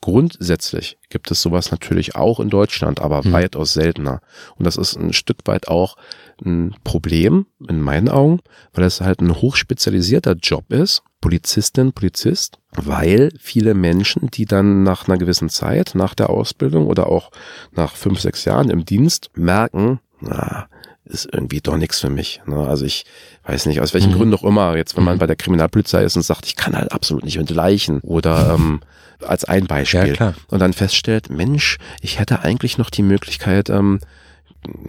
Grundsätzlich 0.00 0.96
gibt 1.10 1.30
es 1.30 1.42
sowas 1.42 1.70
natürlich 1.70 2.16
auch 2.16 2.40
in 2.40 2.48
Deutschland, 2.48 3.02
aber 3.02 3.22
mhm. 3.22 3.32
weitaus 3.32 3.74
seltener. 3.74 4.22
Und 4.56 4.64
das 4.66 4.78
ist 4.78 4.96
ein 4.96 5.12
Stück 5.12 5.40
weit 5.44 5.68
auch 5.68 5.96
ein 6.42 6.74
Problem 6.82 7.44
in 7.68 7.82
meinen 7.82 8.08
Augen, 8.08 8.40
weil 8.72 8.84
es 8.84 9.02
halt 9.02 9.20
ein 9.20 9.36
hochspezialisierter 9.36 10.32
Job 10.32 10.72
ist, 10.72 11.02
Polizistin, 11.20 11.92
Polizist, 11.92 12.58
weil 12.72 13.30
viele 13.38 13.74
Menschen, 13.74 14.30
die 14.30 14.46
dann 14.46 14.82
nach 14.82 15.06
einer 15.06 15.18
gewissen 15.18 15.48
Zeit, 15.48 15.92
nach 15.94 16.14
der 16.14 16.30
Ausbildung 16.30 16.86
oder 16.86 17.08
auch 17.08 17.30
nach 17.72 17.96
fünf, 17.96 18.20
sechs 18.20 18.44
Jahren 18.44 18.70
im 18.70 18.84
Dienst 18.84 19.30
merken, 19.34 20.00
na, 20.20 20.68
ist 21.04 21.28
irgendwie 21.32 21.60
doch 21.60 21.76
nichts 21.76 22.00
für 22.00 22.10
mich. 22.10 22.40
Ne? 22.46 22.56
Also 22.56 22.84
ich 22.84 23.04
weiß 23.44 23.66
nicht, 23.66 23.80
aus 23.80 23.94
welchen 23.94 24.12
mhm. 24.12 24.16
Gründen 24.16 24.34
auch 24.34 24.44
immer, 24.44 24.76
jetzt 24.76 24.96
wenn 24.96 25.04
man 25.04 25.16
mhm. 25.16 25.20
bei 25.20 25.26
der 25.26 25.36
Kriminalpolizei 25.36 26.04
ist 26.04 26.16
und 26.16 26.22
sagt, 26.22 26.46
ich 26.46 26.56
kann 26.56 26.76
halt 26.76 26.92
absolut 26.92 27.24
nicht 27.24 27.38
mit 27.38 27.50
Leichen 27.50 28.00
oder 28.00 28.54
ähm, 28.54 28.80
als 29.20 29.44
ein 29.44 29.66
Beispiel. 29.66 30.08
Ja, 30.08 30.12
klar. 30.14 30.34
Und 30.48 30.60
dann 30.60 30.72
feststellt, 30.72 31.30
Mensch, 31.30 31.78
ich 32.00 32.18
hätte 32.18 32.40
eigentlich 32.40 32.78
noch 32.78 32.90
die 32.90 33.02
Möglichkeit, 33.02 33.68
ähm, 33.70 34.00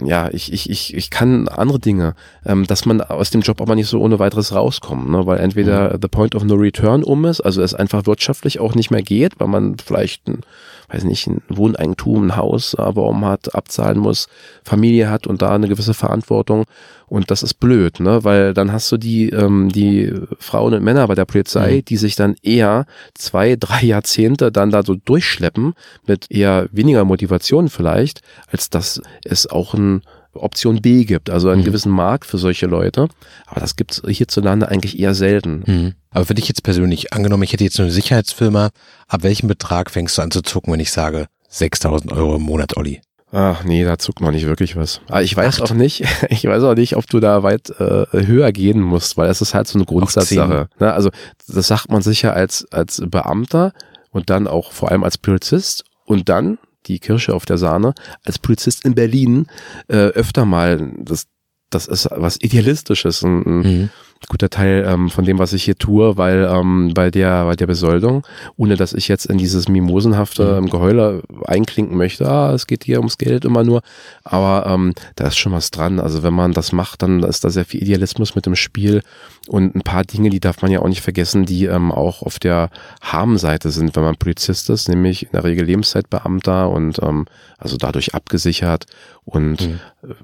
ja, 0.04 0.30
ich, 0.32 0.52
ich, 0.52 0.70
ich, 0.70 0.94
ich 0.94 1.10
kann 1.10 1.48
andere 1.48 1.80
Dinge, 1.80 2.16
ähm, 2.46 2.68
dass 2.68 2.86
man 2.86 3.02
aus 3.02 3.30
dem 3.30 3.42
Job 3.42 3.62
aber 3.62 3.76
nicht 3.76 3.88
so 3.88 4.02
ohne 4.02 4.20
weiteres 4.20 4.54
rauskommt, 4.54 5.10
ne? 5.10 5.26
weil 5.26 5.40
entweder 5.40 5.94
mhm. 5.94 6.00
the 6.02 6.08
point 6.08 6.36
of 6.36 6.44
no 6.44 6.56
return 6.56 7.04
um 7.04 7.26
ist, 7.26 7.42
also 7.42 7.62
es 7.62 7.74
einfach 7.74 8.06
wirtschaftlich 8.06 8.60
auch 8.60 8.76
nicht 8.76 8.92
mehr 8.92 9.02
geht, 9.02 9.40
weil 9.40 9.48
man 9.48 9.78
vielleicht 9.78 10.28
ein, 10.28 10.42
weiß 10.90 11.06
nicht, 11.06 11.28
ein 11.28 11.42
Wohneigentum, 11.48 12.28
ein 12.28 12.36
Haus, 12.36 12.76
aber 12.76 13.04
um 13.08 13.26
hat, 13.26 13.56
abzahlen 13.56 13.98
muss, 13.98 14.28
Familie 14.64 15.10
hat 15.10 15.26
und 15.26 15.42
da 15.42 15.56
eine 15.56 15.70
gewisse 15.70 15.94
Verantwortung 15.94 16.66
und 17.12 17.30
das 17.30 17.44
ist 17.44 17.56
blöd, 17.56 18.00
ne? 18.00 18.24
Weil 18.24 18.54
dann 18.54 18.72
hast 18.72 18.90
du 18.90 18.96
die, 18.96 19.32
ähm, 19.32 19.68
die 19.68 20.14
Frauen 20.40 20.74
und 20.74 20.82
Männer 20.82 21.06
bei 21.10 21.16
der 21.16 21.26
Polizei, 21.26 21.76
mhm. 21.76 21.86
die 21.86 21.98
sich 21.98 22.16
dann 22.16 22.36
eher 22.42 22.86
zwei, 23.16 23.58
drei 23.60 23.82
Jahrzehnte 23.84 24.50
dann 24.50 24.70
da 24.72 24.82
so 24.82 24.96
durchschleppen, 24.96 25.74
mit 26.08 26.32
eher 26.32 26.70
weniger 26.72 27.04
Motivation 27.04 27.68
vielleicht, 27.68 28.22
als 28.50 28.70
dass 28.70 29.02
es 29.26 29.46
auch 29.46 29.61
ein 29.74 30.02
Option 30.34 30.82
B 30.82 31.04
gibt, 31.04 31.30
also 31.30 31.50
einen 31.50 31.62
mhm. 31.62 31.66
gewissen 31.66 31.92
Markt 31.92 32.26
für 32.26 32.38
solche 32.38 32.66
Leute. 32.66 33.08
Aber 33.48 33.60
das 33.60 33.76
gibt 33.76 33.92
es 33.92 34.18
hierzulande 34.18 34.70
eigentlich 34.70 35.00
eher 35.00 35.14
selten. 35.14 35.64
Mhm. 35.66 35.94
Aber 36.10 36.26
für 36.26 36.36
dich 36.36 36.48
jetzt 36.48 36.64
persönlich, 36.64 37.14
angenommen, 37.14 37.44
ich 37.44 37.54
hätte 37.54 37.64
jetzt 37.64 37.80
eine 37.80 37.92
Sicherheitsfirma, 37.92 38.70
ab 39.08 39.24
welchem 39.24 39.48
Betrag 39.48 39.92
fängst 39.92 40.18
du 40.18 40.22
an 40.22 40.32
zu 40.32 40.42
zucken, 40.42 40.72
wenn 40.74 40.80
ich 40.80 40.92
sage 40.92 41.28
6000 41.50 42.14
Euro 42.14 42.36
im 42.36 42.44
Monat, 42.44 42.78
Olli? 42.78 43.02
Ach 43.34 43.64
nee, 43.64 43.86
da 43.86 43.98
zuckt 43.98 44.20
man 44.20 44.34
nicht 44.34 44.46
wirklich 44.46 44.76
was. 44.76 45.00
Aber 45.08 45.24
ich 45.24 45.36
weiß 45.36 45.62
Acht. 45.62 45.72
auch 45.72 45.76
nicht, 45.76 46.04
ich 46.30 46.44
weiß 46.44 46.64
auch 46.64 46.76
nicht, 46.76 46.98
ob 46.98 47.08
du 47.08 47.20
da 47.20 47.44
weit 47.44 47.70
äh, 47.80 48.06
höher 48.12 48.52
gehen 48.52 48.82
musst, 48.82 49.18
weil 49.18 49.30
es 49.30 49.42
ist 49.42 49.54
halt 49.54 49.68
so 49.68 49.78
eine 49.78 49.86
Grundsatzsache. 49.86 50.68
Ne? 50.80 50.94
Also 50.94 51.10
das 51.48 51.68
sagt 51.68 51.90
man 51.90 52.02
sicher 52.02 52.34
als, 52.34 52.68
als 52.72 53.02
Beamter 53.06 53.74
und 54.12 54.30
dann 54.30 54.48
auch 54.48 54.72
vor 54.72 54.92
allem 54.92 55.04
als 55.04 55.18
Polizist 55.18 55.86
und 56.06 56.28
dann 56.28 56.58
die 56.88 57.00
Kirsche 57.00 57.34
auf 57.34 57.46
der 57.46 57.58
Sahne, 57.58 57.94
als 58.24 58.40
Polizist 58.40 58.86
in 58.86 58.96
Berlin 58.96 59.48
äh, 59.88 59.96
öfter 59.96 60.46
mal, 60.46 60.94
das, 60.98 61.28
das 61.70 61.88
ist 61.88 62.10
was 62.12 62.38
Idealistisches. 62.42 63.24
Ein, 63.24 63.44
ein 63.46 63.60
mhm 63.60 63.90
guter 64.28 64.50
Teil 64.50 64.86
ähm, 64.88 65.10
von 65.10 65.26
dem, 65.26 65.40
was 65.40 65.54
ich 65.54 65.64
hier 65.64 65.78
tue, 65.78 66.18
weil 66.18 66.48
ähm, 66.50 66.94
bei 66.94 67.12
der 67.12 67.46
bei 67.46 67.56
der 67.56 67.68
Besoldung, 67.68 68.26
ohne 68.58 68.76
dass 68.76 68.94
ich 68.94 69.08
jetzt 69.08 69.26
in 69.26 69.38
dieses 69.38 69.68
mimosenhafte 69.68 70.62
mhm. 70.62 70.70
Geheule 70.70 71.24
einklinken 71.46 71.98
möchte, 71.98 72.30
ah, 72.30 72.54
es 72.54 72.68
geht 72.68 72.84
hier 72.84 73.00
ums 73.00 73.18
Geld 73.18 73.46
immer 73.46 73.64
nur, 73.64 73.82
aber 74.24 74.68
ähm, 74.68 74.94
da 75.16 75.28
ist 75.28 75.38
schon 75.38 75.52
was 75.52 75.72
dran. 75.72 76.00
Also 76.00 76.24
wenn 76.24 76.34
man 76.34 76.54
das 76.54 76.72
macht, 76.72 77.02
dann 77.02 77.24
ist 77.24 77.44
da 77.44 77.50
sehr 77.50 77.66
viel 77.66 77.82
Idealismus 77.82 78.36
mit 78.36 78.46
dem 78.46 78.56
Spiel 78.56 79.02
und 79.48 79.76
ein 79.76 79.82
paar 79.82 80.04
Dinge, 80.04 80.30
die 80.30 80.40
darf 80.40 80.62
man 80.62 80.72
ja 80.72 80.80
auch 80.80 80.88
nicht 80.88 81.02
vergessen, 81.02 81.46
die 81.46 81.66
ähm, 81.66 81.92
auch 81.92 82.22
auf 82.22 82.38
der 82.40 82.70
Harmseite 83.02 83.72
sind, 83.72 83.96
wenn 83.96 84.04
man 84.04 84.16
Polizist 84.16 84.70
ist, 84.70 84.88
nämlich 84.88 85.24
in 85.24 85.32
der 85.34 85.44
Regel 85.44 85.66
Lebenszeitbeamter 85.66 86.70
und 86.70 87.02
ähm, 87.02 87.26
also 87.58 87.78
dadurch 87.78 88.14
abgesichert 88.14 88.86
und 89.24 89.62
mhm. 89.62 89.80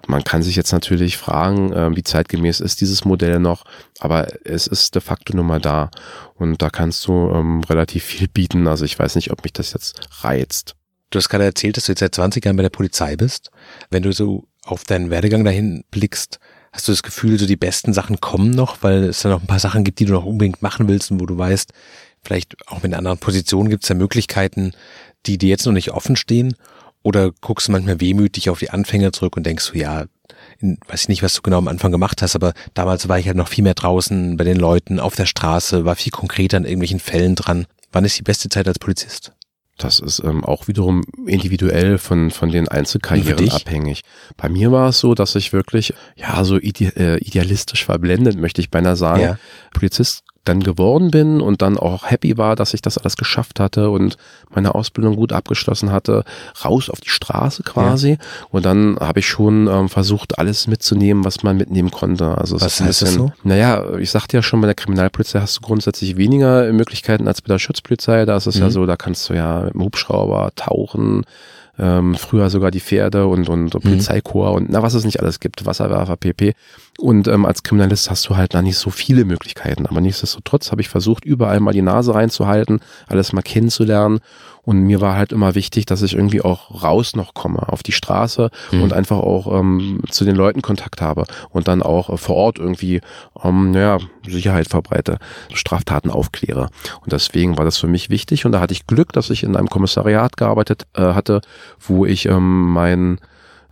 man 0.07 0.23
kann 0.23 0.41
sich 0.41 0.55
jetzt 0.55 0.71
natürlich 0.71 1.17
fragen, 1.17 1.71
äh, 1.71 1.95
wie 1.95 2.03
zeitgemäß 2.03 2.59
ist 2.59 2.81
dieses 2.81 3.05
Modell 3.05 3.39
noch, 3.39 3.63
aber 3.99 4.27
es 4.45 4.67
ist 4.67 4.95
de 4.95 5.01
facto 5.01 5.35
nun 5.35 5.47
mal 5.47 5.59
da 5.59 5.89
und 6.35 6.61
da 6.61 6.69
kannst 6.69 7.07
du 7.07 7.31
ähm, 7.31 7.63
relativ 7.63 8.03
viel 8.03 8.27
bieten. 8.27 8.67
Also 8.67 8.85
ich 8.85 8.97
weiß 8.97 9.15
nicht, 9.15 9.31
ob 9.31 9.43
mich 9.43 9.53
das 9.53 9.73
jetzt 9.73 9.99
reizt. 10.23 10.75
Du 11.09 11.17
hast 11.17 11.29
gerade 11.29 11.45
erzählt, 11.45 11.77
dass 11.77 11.85
du 11.85 11.93
jetzt 11.93 11.99
seit 11.99 12.15
20 12.15 12.43
Jahren 12.43 12.57
bei 12.57 12.63
der 12.63 12.69
Polizei 12.69 13.15
bist. 13.15 13.49
Wenn 13.89 14.03
du 14.03 14.11
so 14.11 14.47
auf 14.65 14.83
deinen 14.83 15.09
Werdegang 15.09 15.43
dahin 15.45 15.83
blickst, 15.89 16.39
hast 16.71 16.87
du 16.87 16.91
das 16.91 17.03
Gefühl, 17.03 17.39
so 17.39 17.47
die 17.47 17.55
besten 17.55 17.93
Sachen 17.93 18.19
kommen 18.19 18.51
noch, 18.51 18.83
weil 18.83 19.05
es 19.05 19.21
da 19.21 19.29
noch 19.29 19.41
ein 19.41 19.47
paar 19.47 19.59
Sachen 19.59 19.83
gibt, 19.83 19.99
die 19.99 20.05
du 20.05 20.13
noch 20.13 20.25
unbedingt 20.25 20.61
machen 20.61 20.87
willst 20.87 21.11
und 21.11 21.19
wo 21.19 21.25
du 21.25 21.37
weißt, 21.37 21.71
vielleicht 22.23 22.55
auch 22.67 22.83
mit 22.83 22.93
anderen 22.93 23.17
Positionen 23.17 23.69
gibt 23.69 23.83
es 23.83 23.89
ja 23.89 23.95
Möglichkeiten, 23.95 24.73
die 25.25 25.37
dir 25.37 25.49
jetzt 25.49 25.65
noch 25.65 25.73
nicht 25.73 25.91
offen 25.91 26.15
stehen? 26.15 26.55
Oder 27.03 27.31
guckst 27.41 27.69
du 27.69 27.71
manchmal 27.71 28.01
wehmütig 28.01 28.49
auf 28.49 28.59
die 28.59 28.69
Anfänge 28.69 29.11
zurück 29.11 29.37
und 29.37 29.45
denkst 29.45 29.63
so, 29.63 29.73
ja, 29.75 30.05
in, 30.59 30.77
weiß 30.87 31.03
ich 31.03 31.09
nicht, 31.09 31.23
was 31.23 31.33
du 31.33 31.41
genau 31.41 31.57
am 31.57 31.67
Anfang 31.67 31.91
gemacht 31.91 32.21
hast, 32.21 32.35
aber 32.35 32.53
damals 32.73 33.07
war 33.07 33.19
ich 33.19 33.27
halt 33.27 33.37
noch 33.37 33.47
viel 33.47 33.63
mehr 33.63 33.73
draußen 33.73 34.37
bei 34.37 34.43
den 34.43 34.57
Leuten, 34.57 34.99
auf 34.99 35.15
der 35.15 35.25
Straße, 35.25 35.85
war 35.85 35.95
viel 35.95 36.11
konkreter 36.11 36.57
an 36.57 36.65
irgendwelchen 36.65 36.99
Fällen 36.99 37.35
dran. 37.35 37.65
Wann 37.91 38.05
ist 38.05 38.17
die 38.17 38.23
beste 38.23 38.49
Zeit 38.49 38.67
als 38.67 38.79
Polizist? 38.79 39.33
Das 39.77 39.99
ist 39.99 40.23
ähm, 40.23 40.43
auch 40.43 40.67
wiederum 40.67 41.03
individuell 41.27 41.99
von, 41.99 42.31
von 42.31 42.49
den 42.49 42.67
Einzelkarrieren 42.67 43.51
abhängig. 43.51 44.01
Bei 44.35 44.49
mir 44.49 44.71
war 44.71 44.89
es 44.89 44.99
so, 44.99 45.13
dass 45.13 45.35
ich 45.35 45.53
wirklich, 45.53 45.93
ja, 46.15 46.43
so 46.43 46.57
ide 46.57 46.95
äh, 46.95 47.17
idealistisch 47.19 47.85
verblendet, 47.85 48.39
möchte 48.39 48.59
ich 48.59 48.71
beinahe 48.71 48.95
sagen, 48.95 49.21
ja. 49.21 49.39
Polizist 49.73 50.23
dann 50.47 50.61
geworden 50.61 51.11
bin 51.11 51.41
und 51.41 51.61
dann 51.61 51.77
auch 51.77 52.09
happy 52.09 52.37
war, 52.37 52.55
dass 52.55 52.73
ich 52.73 52.81
das 52.81 52.97
alles 52.97 53.17
geschafft 53.17 53.59
hatte 53.59 53.89
und 53.89 54.17
meine 54.53 54.75
Ausbildung 54.75 55.15
gut 55.15 55.33
abgeschlossen 55.33 55.91
hatte, 55.91 56.23
raus 56.63 56.89
auf 56.89 57.01
die 57.01 57.09
Straße 57.09 57.63
quasi. 57.63 58.11
Ja. 58.11 58.17
Und 58.49 58.65
dann 58.65 58.97
habe 58.99 59.19
ich 59.19 59.27
schon 59.27 59.67
ähm, 59.67 59.89
versucht, 59.89 60.39
alles 60.39 60.67
mitzunehmen, 60.67 61.25
was 61.25 61.43
man 61.43 61.57
mitnehmen 61.57 61.91
konnte. 61.91 62.37
Also 62.37 62.55
was 62.55 62.79
heißt 62.79 62.87
bisschen, 62.87 63.05
das 63.05 63.13
so? 63.15 63.31
Naja, 63.43 63.97
ich 63.97 64.11
sagte 64.11 64.37
ja 64.37 64.43
schon, 64.43 64.61
bei 64.61 64.67
der 64.67 64.75
Kriminalpolizei 64.75 65.39
hast 65.39 65.57
du 65.57 65.61
grundsätzlich 65.61 66.17
weniger 66.17 66.71
Möglichkeiten 66.71 67.27
als 67.27 67.41
bei 67.41 67.47
der 67.47 67.59
Schutzpolizei. 67.59 68.25
Da 68.25 68.37
ist 68.37 68.47
es 68.47 68.55
mhm. 68.55 68.61
ja 68.61 68.69
so, 68.69 68.85
da 68.85 68.95
kannst 68.95 69.29
du 69.29 69.33
ja 69.33 69.61
mit 69.61 69.73
dem 69.73 69.83
Hubschrauber 69.83 70.51
tauchen, 70.55 71.23
ähm, 71.79 72.15
früher 72.15 72.49
sogar 72.49 72.71
die 72.71 72.79
Pferde 72.79 73.27
und, 73.27 73.49
und 73.49 73.73
mhm. 73.73 73.79
Polizeikorps 73.79 74.57
und 74.57 74.69
na, 74.69 74.81
was 74.81 74.93
es 74.93 75.05
nicht 75.05 75.19
alles 75.19 75.39
gibt, 75.39 75.65
Wasserwerfer, 75.65 76.17
PP. 76.17 76.53
Und 76.97 77.27
ähm, 77.27 77.45
als 77.45 77.63
Kriminalist 77.63 78.09
hast 78.09 78.27
du 78.27 78.35
halt 78.35 78.53
da 78.53 78.61
nicht 78.61 78.77
so 78.77 78.89
viele 78.89 79.25
Möglichkeiten. 79.25 79.85
Aber 79.85 80.01
nichtsdestotrotz 80.01 80.71
habe 80.71 80.81
ich 80.81 80.89
versucht, 80.89 81.25
überall 81.25 81.59
mal 81.59 81.73
die 81.73 81.81
Nase 81.81 82.15
reinzuhalten, 82.15 82.79
alles 83.07 83.33
mal 83.33 83.43
kennenzulernen 83.43 84.19
und 84.67 84.81
mir 84.81 84.99
war 84.99 85.15
halt 85.15 85.31
immer 85.31 85.55
wichtig, 85.55 85.85
dass 85.85 86.01
ich 86.01 86.13
irgendwie 86.13 86.41
auch 86.41 86.83
raus 86.83 87.15
noch 87.15 87.33
komme 87.33 87.69
auf 87.69 87.83
die 87.83 87.93
Straße 87.93 88.51
mhm. 88.73 88.81
und 88.81 88.91
einfach 88.91 89.17
auch 89.17 89.57
ähm, 89.57 90.01
zu 90.09 90.25
den 90.25 90.35
Leuten 90.35 90.61
Kontakt 90.61 91.01
habe 91.01 91.23
und 91.51 91.69
dann 91.69 91.81
auch 91.81 92.09
äh, 92.09 92.17
vor 92.17 92.35
Ort 92.35 92.59
irgendwie, 92.59 92.99
ähm, 93.41 93.71
naja, 93.71 93.99
Sicherheit 94.27 94.67
verbreite, 94.67 95.19
Straftaten 95.53 96.11
aufkläre. 96.11 96.67
Und 97.01 97.13
deswegen 97.13 97.57
war 97.57 97.63
das 97.63 97.77
für 97.77 97.87
mich 97.87 98.09
wichtig 98.09 98.45
und 98.45 98.51
da 98.51 98.59
hatte 98.59 98.73
ich 98.73 98.87
Glück, 98.87 99.13
dass 99.13 99.29
ich 99.29 99.43
in 99.43 99.55
einem 99.55 99.69
Kommissariat 99.69 100.35
gearbeitet 100.35 100.85
äh, 100.95 101.13
hatte, 101.13 101.39
wo 101.79 102.05
ich 102.05 102.25
ähm, 102.25 102.69
mein 102.69 103.19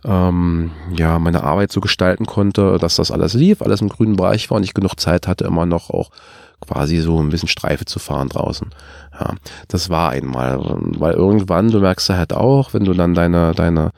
ähm, 0.02 0.70
ja, 0.96 1.18
meine 1.18 1.44
Arbeit 1.44 1.72
so 1.72 1.82
gestalten 1.82 2.24
konnte, 2.24 2.78
dass 2.78 2.96
das 2.96 3.10
alles 3.10 3.34
lief, 3.34 3.60
alles 3.60 3.82
im 3.82 3.90
grünen 3.90 4.16
Bereich 4.16 4.48
war 4.48 4.56
und 4.56 4.64
ich 4.64 4.72
genug 4.72 4.98
Zeit 4.98 5.26
hatte, 5.26 5.44
immer 5.44 5.66
noch 5.66 5.90
auch 5.90 6.10
quasi 6.60 6.98
so 6.98 7.20
ein 7.20 7.30
bisschen 7.30 7.48
Streife 7.48 7.84
zu 7.84 7.98
fahren 7.98 8.28
draußen. 8.28 8.70
Ja, 9.18 9.34
das 9.68 9.88
war 9.88 10.10
einmal, 10.10 10.58
weil 10.60 11.14
irgendwann, 11.14 11.70
du 11.70 11.80
merkst 11.80 12.10
halt 12.10 12.32
auch, 12.32 12.74
wenn 12.74 12.84
du 12.84 12.92
dann 12.92 13.14
deine, 13.14 13.52
deine, 13.52 13.90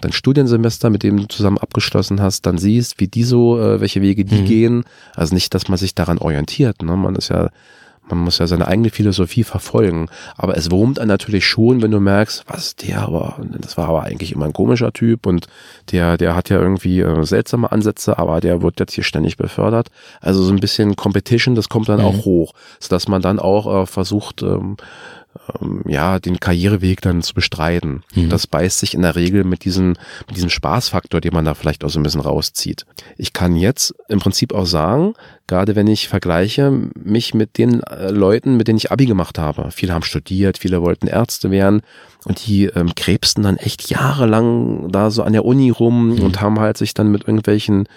dein 0.00 0.12
Studiensemester, 0.12 0.90
mit 0.90 1.02
dem 1.02 1.18
du 1.18 1.28
zusammen 1.28 1.58
abgeschlossen 1.58 2.20
hast, 2.20 2.46
dann 2.46 2.58
siehst, 2.58 3.00
wie 3.00 3.08
die 3.08 3.24
so, 3.24 3.60
äh, 3.60 3.80
welche 3.80 4.02
Wege 4.02 4.24
die 4.24 4.42
mhm. 4.42 4.46
gehen. 4.46 4.84
Also 5.14 5.34
nicht, 5.34 5.54
dass 5.54 5.68
man 5.68 5.78
sich 5.78 5.94
daran 5.94 6.18
orientiert. 6.18 6.82
Ne? 6.82 6.96
Man 6.96 7.14
ist 7.14 7.28
ja 7.28 7.50
man 8.14 8.24
muss 8.24 8.38
ja 8.38 8.46
seine 8.46 8.68
eigene 8.68 8.90
Philosophie 8.90 9.42
verfolgen. 9.42 10.08
Aber 10.36 10.56
es 10.56 10.70
wurmt 10.70 10.98
einen 10.98 11.08
natürlich 11.08 11.46
schon, 11.46 11.80
wenn 11.82 11.90
du 11.90 12.00
merkst, 12.00 12.44
was 12.46 12.76
der 12.76 13.02
aber, 13.02 13.38
das 13.58 13.78
war 13.78 13.88
aber 13.88 14.02
eigentlich 14.02 14.32
immer 14.32 14.44
ein 14.44 14.52
komischer 14.52 14.92
Typ 14.92 15.26
und 15.26 15.46
der, 15.90 16.18
der 16.18 16.36
hat 16.36 16.50
ja 16.50 16.58
irgendwie 16.58 17.00
äh, 17.00 17.24
seltsame 17.24 17.72
Ansätze, 17.72 18.18
aber 18.18 18.40
der 18.40 18.62
wird 18.62 18.80
jetzt 18.80 18.92
hier 18.92 19.04
ständig 19.04 19.36
befördert. 19.36 19.88
Also 20.20 20.42
so 20.42 20.52
ein 20.52 20.60
bisschen 20.60 20.94
Competition, 20.96 21.54
das 21.54 21.68
kommt 21.68 21.88
dann 21.88 22.00
mhm. 22.00 22.06
auch 22.06 22.24
hoch, 22.24 22.52
sodass 22.80 23.08
man 23.08 23.22
dann 23.22 23.38
auch 23.38 23.82
äh, 23.82 23.86
versucht, 23.86 24.42
ähm, 24.42 24.76
ähm, 25.60 25.82
ja, 25.86 26.18
den 26.18 26.40
Karriereweg 26.40 27.00
dann 27.00 27.22
zu 27.22 27.34
bestreiten. 27.34 28.02
Mhm. 28.14 28.28
Das 28.28 28.46
beißt 28.46 28.78
sich 28.78 28.94
in 28.94 29.02
der 29.02 29.16
Regel 29.16 29.44
mit 29.44 29.64
diesem, 29.64 29.94
mit 30.26 30.36
diesem 30.36 30.50
Spaßfaktor, 30.50 31.20
den 31.20 31.32
man 31.32 31.44
da 31.44 31.54
vielleicht 31.54 31.84
auch 31.84 31.90
so 31.90 31.98
ein 31.98 32.02
bisschen 32.02 32.20
rauszieht. 32.20 32.86
Ich 33.16 33.32
kann 33.32 33.56
jetzt 33.56 33.94
im 34.08 34.18
Prinzip 34.18 34.52
auch 34.52 34.66
sagen, 34.66 35.14
gerade 35.46 35.74
wenn 35.74 35.86
ich 35.86 36.08
vergleiche 36.08 36.70
mich 36.94 37.34
mit 37.34 37.58
den 37.58 37.82
äh, 37.82 38.10
Leuten, 38.10 38.56
mit 38.56 38.68
denen 38.68 38.78
ich 38.78 38.92
Abi 38.92 39.06
gemacht 39.06 39.38
habe. 39.38 39.70
Viele 39.70 39.94
haben 39.94 40.04
studiert, 40.04 40.58
viele 40.58 40.82
wollten 40.82 41.06
Ärzte 41.06 41.50
werden 41.50 41.82
und 42.24 42.46
die 42.46 42.66
ähm, 42.66 42.94
krebsten 42.94 43.42
dann 43.42 43.56
echt 43.56 43.90
jahrelang 43.90 44.90
da 44.90 45.10
so 45.10 45.22
an 45.22 45.32
der 45.32 45.44
Uni 45.44 45.70
rum 45.70 46.14
mhm. 46.14 46.20
und 46.20 46.40
haben 46.40 46.60
halt 46.60 46.76
sich 46.76 46.94
dann 46.94 47.10
mit 47.10 47.22
irgendwelchen 47.22 47.88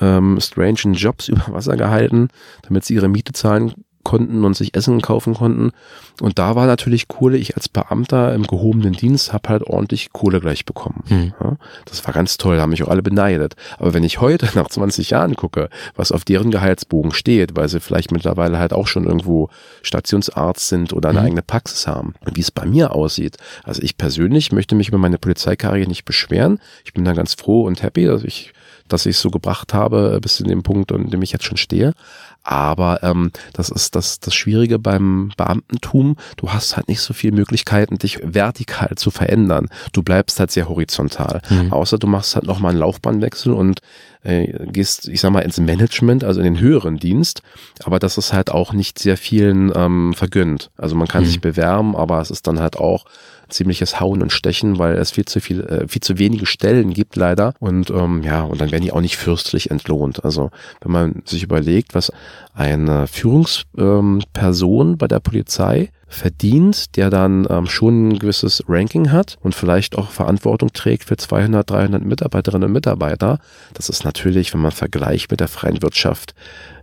ähm, 0.00 0.38
strangen 0.40 0.94
Jobs 0.94 1.28
über 1.28 1.44
Wasser 1.48 1.76
gehalten, 1.76 2.28
damit 2.62 2.84
sie 2.84 2.94
ihre 2.94 3.08
Miete 3.08 3.32
zahlen 3.32 3.72
konnten 4.02 4.44
und 4.44 4.56
sich 4.56 4.74
Essen 4.74 5.00
kaufen 5.00 5.34
konnten. 5.34 5.72
Und 6.20 6.38
da 6.38 6.54
war 6.54 6.66
natürlich 6.66 7.08
Kohle, 7.08 7.36
ich 7.36 7.56
als 7.56 7.68
Beamter 7.68 8.34
im 8.34 8.46
gehobenen 8.46 8.92
Dienst 8.92 9.32
habe 9.32 9.48
halt 9.48 9.62
ordentlich 9.64 10.12
Kohle 10.12 10.40
gleich 10.40 10.64
bekommen. 10.64 11.04
Mhm. 11.08 11.34
Ja, 11.40 11.56
das 11.84 12.04
war 12.06 12.12
ganz 12.12 12.36
toll, 12.36 12.56
da 12.56 12.62
haben 12.62 12.70
mich 12.70 12.82
auch 12.82 12.88
alle 12.88 13.02
beneidet. 13.02 13.56
Aber 13.78 13.94
wenn 13.94 14.04
ich 14.04 14.20
heute 14.20 14.48
nach 14.54 14.68
20 14.68 15.10
Jahren 15.10 15.34
gucke, 15.34 15.68
was 15.94 16.12
auf 16.12 16.24
deren 16.24 16.50
Gehaltsbogen 16.50 17.12
steht, 17.12 17.56
weil 17.56 17.68
sie 17.68 17.80
vielleicht 17.80 18.12
mittlerweile 18.12 18.58
halt 18.58 18.72
auch 18.72 18.86
schon 18.86 19.04
irgendwo 19.04 19.48
Stationsarzt 19.82 20.68
sind 20.68 20.92
oder 20.92 21.10
eine 21.10 21.20
mhm. 21.20 21.26
eigene 21.26 21.42
Praxis 21.42 21.86
haben 21.86 22.14
und 22.24 22.36
wie 22.36 22.40
es 22.40 22.50
bei 22.50 22.66
mir 22.66 22.92
aussieht. 22.92 23.36
Also 23.64 23.82
ich 23.82 23.96
persönlich 23.96 24.52
möchte 24.52 24.74
mich 24.74 24.88
über 24.88 24.98
meine 24.98 25.18
Polizeikarriere 25.18 25.88
nicht 25.88 26.04
beschweren. 26.04 26.58
Ich 26.84 26.92
bin 26.92 27.04
da 27.04 27.12
ganz 27.12 27.34
froh 27.34 27.62
und 27.64 27.82
happy, 27.82 28.06
dass 28.06 28.24
ich 28.24 28.52
dass 28.88 29.06
ich 29.06 29.16
es 29.16 29.22
so 29.22 29.30
gebracht 29.30 29.74
habe 29.74 30.18
bis 30.20 30.36
zu 30.36 30.44
dem 30.44 30.62
Punkt, 30.62 30.92
an 30.92 31.08
dem 31.08 31.22
ich 31.22 31.32
jetzt 31.32 31.44
schon 31.44 31.56
stehe. 31.56 31.94
Aber 32.44 33.02
ähm, 33.02 33.30
das 33.52 33.68
ist 33.68 33.94
das, 33.94 34.20
das 34.20 34.34
Schwierige 34.34 34.78
beim 34.78 35.32
Beamtentum. 35.36 36.16
Du 36.36 36.52
hast 36.52 36.76
halt 36.76 36.88
nicht 36.88 37.00
so 37.00 37.14
viele 37.14 37.36
Möglichkeiten, 37.36 37.98
dich 37.98 38.18
vertikal 38.22 38.96
zu 38.96 39.10
verändern. 39.10 39.68
Du 39.92 40.02
bleibst 40.02 40.40
halt 40.40 40.50
sehr 40.50 40.68
horizontal. 40.68 41.40
Mhm. 41.48 41.72
Außer 41.72 41.98
du 41.98 42.06
machst 42.06 42.34
halt 42.34 42.46
nochmal 42.46 42.70
einen 42.70 42.80
Laufbahnwechsel 42.80 43.52
und 43.52 43.80
äh, 44.24 44.66
gehst, 44.66 45.08
ich 45.08 45.20
sag 45.20 45.30
mal, 45.30 45.40
ins 45.40 45.58
Management, 45.58 46.24
also 46.24 46.40
in 46.40 46.44
den 46.44 46.60
höheren 46.60 46.98
Dienst. 46.98 47.42
Aber 47.84 47.98
das 47.98 48.18
ist 48.18 48.32
halt 48.32 48.50
auch 48.50 48.72
nicht 48.72 48.98
sehr 48.98 49.16
vielen 49.16 49.72
ähm, 49.74 50.14
vergönnt. 50.14 50.70
Also 50.76 50.94
man 50.94 51.08
kann 51.08 51.22
mhm. 51.24 51.26
sich 51.26 51.40
bewerben, 51.40 51.96
aber 51.96 52.20
es 52.20 52.30
ist 52.30 52.46
dann 52.46 52.60
halt 52.60 52.76
auch 52.76 53.04
ziemliches 53.48 54.00
Hauen 54.00 54.22
und 54.22 54.32
Stechen, 54.32 54.78
weil 54.78 54.94
es 54.94 55.10
viel 55.10 55.24
zu 55.24 55.40
viel, 55.40 55.60
äh, 55.62 55.88
viel 55.88 56.02
zu 56.02 56.18
wenige 56.18 56.46
Stellen 56.46 56.92
gibt 56.92 57.16
leider. 57.16 57.54
Und 57.60 57.90
ähm, 57.90 58.22
ja, 58.22 58.42
und 58.42 58.60
dann 58.60 58.70
werden 58.70 58.82
die 58.82 58.92
auch 58.92 59.00
nicht 59.00 59.16
fürstlich 59.16 59.70
entlohnt. 59.70 60.24
Also 60.24 60.50
wenn 60.80 60.92
man 60.92 61.22
sich 61.24 61.42
überlegt, 61.42 61.94
was 61.94 62.12
eine 62.54 63.06
Führungsperson 63.06 64.90
ähm, 64.90 64.98
bei 64.98 65.08
der 65.08 65.20
Polizei 65.20 65.90
verdient, 66.12 66.96
der 66.96 67.10
dann 67.10 67.46
ähm, 67.50 67.66
schon 67.66 68.08
ein 68.08 68.18
gewisses 68.18 68.62
Ranking 68.68 69.10
hat 69.10 69.38
und 69.40 69.54
vielleicht 69.54 69.96
auch 69.96 70.10
Verantwortung 70.10 70.72
trägt 70.72 71.04
für 71.04 71.16
200, 71.16 71.68
300 71.68 72.04
Mitarbeiterinnen 72.04 72.66
und 72.66 72.72
Mitarbeiter. 72.72 73.38
Das 73.74 73.88
ist 73.88 74.04
natürlich, 74.04 74.52
wenn 74.52 74.60
man 74.60 74.72
vergleicht 74.72 75.30
mit 75.30 75.40
der 75.40 75.48
freien 75.48 75.82
Wirtschaft, 75.82 76.34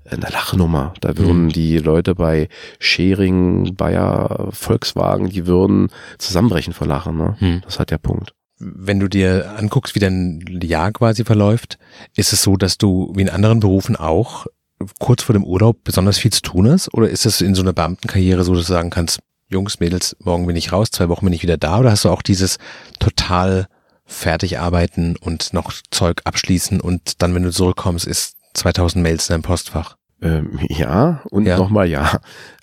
eine 0.09 0.27
Lachnummer. 0.29 0.93
Da 1.01 1.17
würden 1.17 1.45
mhm. 1.45 1.49
die 1.49 1.77
Leute 1.77 2.15
bei 2.15 2.49
Schering, 2.79 3.75
Bayer, 3.75 4.47
Volkswagen, 4.51 5.29
die 5.29 5.45
würden 5.45 5.89
zusammenbrechen 6.17 6.73
vor 6.73 6.87
Lachen. 6.87 7.17
Ne? 7.17 7.37
Mhm. 7.39 7.61
Das 7.63 7.79
hat 7.79 7.91
der 7.91 7.99
Punkt. 7.99 8.33
Wenn 8.57 8.99
du 8.99 9.07
dir 9.07 9.55
anguckst, 9.57 9.95
wie 9.95 9.99
dein 9.99 10.43
Jahr 10.61 10.91
quasi 10.91 11.23
verläuft, 11.23 11.77
ist 12.15 12.33
es 12.33 12.41
so, 12.41 12.57
dass 12.57 12.77
du 12.77 13.13
wie 13.15 13.21
in 13.21 13.29
anderen 13.29 13.59
Berufen 13.59 13.95
auch 13.95 14.47
kurz 14.99 15.23
vor 15.23 15.33
dem 15.33 15.43
Urlaub 15.43 15.83
besonders 15.83 16.17
viel 16.17 16.31
zu 16.31 16.41
tun 16.41 16.69
hast? 16.69 16.93
Oder 16.93 17.09
ist 17.09 17.25
es 17.25 17.41
in 17.41 17.55
so 17.55 17.61
einer 17.61 17.73
Beamtenkarriere 17.73 18.43
so, 18.43 18.55
dass 18.55 18.67
du 18.67 18.73
sagen 18.73 18.89
kannst, 18.89 19.19
Jungs, 19.49 19.79
Mädels, 19.79 20.15
morgen 20.19 20.45
bin 20.45 20.55
ich 20.55 20.71
raus, 20.71 20.91
zwei 20.91 21.09
Wochen 21.09 21.25
bin 21.25 21.33
ich 21.33 21.43
wieder 21.43 21.57
da? 21.57 21.79
Oder 21.79 21.91
hast 21.91 22.05
du 22.05 22.09
auch 22.09 22.21
dieses 22.21 22.57
total 22.99 23.67
fertig 24.05 24.59
arbeiten 24.59 25.15
und 25.17 25.53
noch 25.53 25.73
Zeug 25.91 26.21
abschließen 26.23 26.81
und 26.81 27.21
dann, 27.21 27.33
wenn 27.35 27.43
du 27.43 27.51
zurückkommst, 27.51 28.07
ist 28.07 28.35
2000 28.53 29.03
Mails 29.03 29.29
in 29.29 29.33
deinem 29.33 29.41
Postfach? 29.43 29.97
Ähm, 30.21 30.59
ja 30.67 31.21
und 31.29 31.45
ja. 31.45 31.57
nochmal 31.57 31.87
ja. 31.87 32.19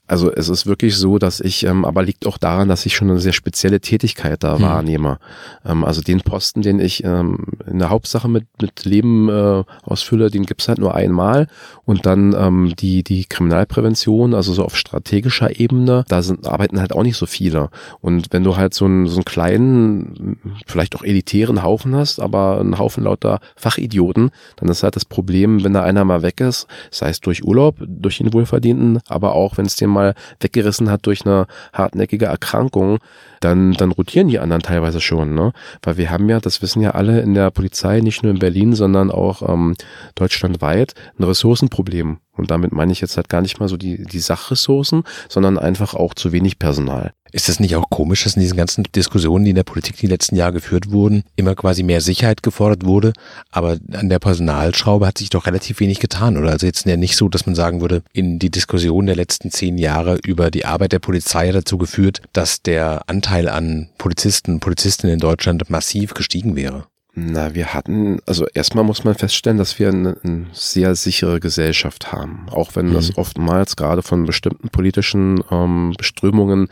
Also 0.07 0.33
es 0.33 0.49
ist 0.49 0.67
wirklich 0.67 0.97
so, 0.97 1.19
dass 1.19 1.41
ich, 1.41 1.65
ähm, 1.65 1.85
aber 1.85 2.03
liegt 2.03 2.27
auch 2.27 2.39
daran, 2.39 2.69
dass 2.69 2.87
ich 2.87 2.95
schon 2.95 3.11
eine 3.11 3.19
sehr 3.19 3.33
spezielle 3.33 3.81
Tätigkeit 3.81 4.43
da 4.45 4.55
hm. 4.55 4.63
wahrnehme. 4.63 5.19
Ähm, 5.65 5.85
also 5.85 6.01
den 6.01 6.21
Posten, 6.21 6.63
den 6.63 6.79
ich 6.79 7.03
ähm, 7.05 7.47
in 7.67 7.81
der 7.81 7.91
Hauptsache 7.91 8.29
mit, 8.29 8.47
mit 8.61 8.85
Leben 8.85 9.29
äh, 9.29 9.65
ausfülle, 9.83 10.31
den 10.31 10.45
gibt's 10.45 10.69
halt 10.69 10.79
nur 10.79 10.95
einmal. 10.95 11.49
Und 11.85 12.07
dann 12.07 12.35
ähm, 12.39 12.75
die, 12.79 13.03
die 13.03 13.25
Kriminalprävention, 13.25 14.35
also 14.35 14.53
so 14.53 14.65
auf 14.65 14.77
strategischer 14.77 15.59
Ebene, 15.59 16.05
da 16.09 16.23
sind, 16.23 16.47
arbeiten 16.47 16.79
halt 16.79 16.93
auch 16.93 17.03
nicht 17.03 17.17
so 17.17 17.27
viele. 17.27 17.71
Und 18.01 18.29
wenn 18.31 18.45
du 18.45 18.57
halt 18.57 18.75
so 18.75 18.85
einen, 18.85 19.09
so 19.09 19.17
einen 19.17 19.25
kleinen, 19.25 20.39
vielleicht 20.67 20.95
auch 20.95 21.03
elitären 21.03 21.65
Haufen 21.65 21.97
hast, 21.97 22.21
aber 22.21 22.61
einen 22.61 22.79
Haufen 22.79 23.03
lauter 23.03 23.41
Fachidioten, 23.57 24.31
dann 24.57 24.69
ist 24.69 24.85
halt 24.85 24.95
das 24.95 25.05
Problem, 25.05 25.65
wenn 25.65 25.73
da 25.73 25.83
einer 25.83 26.05
mal 26.05 26.23
weg 26.23 26.41
ist, 26.41 26.69
sei 26.93 27.09
es 27.09 27.21
durch 27.21 27.45
Urlaub, 27.45 27.77
durch 27.81 28.19
den 28.19 28.33
Wohlverdienten, 28.33 29.01
aber 29.09 29.35
auch 29.35 29.57
wenn 29.57 29.67
es 29.67 29.75
dem 29.75 29.96
mal 29.97 30.15
weggerissen 30.41 30.91
hat 30.91 31.07
durch 31.07 31.25
eine 31.25 31.47
hartnäckige 31.73 32.27
Erkrankung, 32.27 32.99
dann, 33.41 33.73
dann 33.73 33.93
rotieren 33.93 34.29
die 34.29 34.39
anderen 34.39 34.63
teilweise 34.63 35.01
schon, 35.01 35.35
ne? 35.35 35.53
Weil 35.83 35.97
wir 35.97 36.11
haben 36.11 36.29
ja, 36.29 36.41
das 36.41 36.63
wissen 36.63 36.83
ja 36.83 36.93
alle 36.93 37.21
in 37.21 37.35
der 37.35 37.51
Polizei, 37.51 38.01
nicht 38.01 38.23
nur 38.23 38.33
in 38.33 38.39
Berlin, 38.39 38.75
sondern 38.75 39.11
auch 39.11 39.43
ähm, 39.49 39.75
deutschlandweit, 40.15 40.95
ein 41.19 41.25
Ressourcenproblem. 41.25 42.19
Und 42.37 42.51
damit 42.51 42.73
meine 42.73 42.93
ich 42.93 43.01
jetzt 43.01 43.17
halt 43.17 43.29
gar 43.29 43.41
nicht 43.41 43.61
mal 43.61 43.69
so 43.69 43.77
die, 43.77 44.05
die 44.05 44.19
Sachressourcen, 44.19 45.05
sondern 45.29 45.59
einfach 45.59 45.95
auch 45.95 46.15
zu 46.15 46.33
wenig 46.33 46.59
Personal. 46.59 47.13
Ist 47.33 47.49
das 47.49 47.61
nicht 47.61 47.77
auch 47.77 47.91
komisch, 47.91 48.25
dass 48.25 48.37
in 48.37 48.43
diesen 48.43 48.57
ganzen 48.57 48.85
Diskussionen, 48.85 49.45
die 49.45 49.51
in 49.51 49.57
der 49.57 49.65
Politik 49.65 49.97
die 49.97 50.07
letzten 50.07 50.37
Jahre 50.37 50.55
geführt 50.55 50.91
wurden, 50.91 51.25
immer 51.35 51.55
quasi 51.55 51.83
mehr 51.83 52.01
Sicherheit 52.01 52.43
gefordert 52.43 52.87
wurde, 52.87 53.13
aber 53.51 53.79
an 53.93 54.09
der 54.09 54.21
Personalschraube 54.21 55.07
hat 55.07 55.19
sich 55.19 55.29
doch 55.29 55.47
relativ 55.47 55.81
wenig 55.81 55.99
getan, 55.99 56.37
oder? 56.37 56.51
Also 56.51 56.67
jetzt 56.67 56.87
ja 56.87 56.97
nicht 56.97 57.17
so, 57.17 57.29
dass 57.29 57.45
man 57.45 57.55
sagen 57.55 57.81
würde, 57.81 58.03
in 58.13 58.39
die 58.39 58.51
Diskussion 58.51 59.07
der 59.07 59.17
letzten 59.17 59.51
zehn 59.51 59.77
Jahre 59.77 60.19
über 60.25 60.51
die 60.51 60.65
Arbeit 60.65 60.93
der 60.93 60.99
Polizei 61.01 61.51
dazu 61.51 61.79
geführt, 61.79 62.23
dass 62.33 62.63
der 62.63 63.03
Anteil 63.07 63.49
an 63.49 63.89
Polizisten 63.99 64.55
und 64.55 64.61
Polizistinnen 64.61 65.15
in 65.15 65.21
Deutschland 65.21 65.69
massiv 65.69 66.15
gestiegen 66.15 66.57
wäre. 66.57 66.87
Na, 67.19 67.55
wir 67.55 67.73
hatten, 67.73 68.19
also 68.27 68.47
erstmal 68.53 68.85
muss 68.85 69.05
man 69.05 69.15
feststellen, 69.15 69.57
dass 69.57 69.79
wir 69.79 69.89
eine, 69.89 70.19
eine 70.23 70.49
sehr 70.53 70.95
sichere 70.95 71.41
Gesellschaft 71.41 72.13
haben. 72.13 72.47
Auch 72.51 72.77
wenn 72.77 72.91
mhm. 72.91 72.93
das 72.93 73.17
oftmals 73.17 73.77
gerade 73.77 74.03
von 74.03 74.27
bestimmten 74.27 74.69
politischen 74.69 75.43
ähm, 75.51 75.95
Beströmungen 75.97 76.69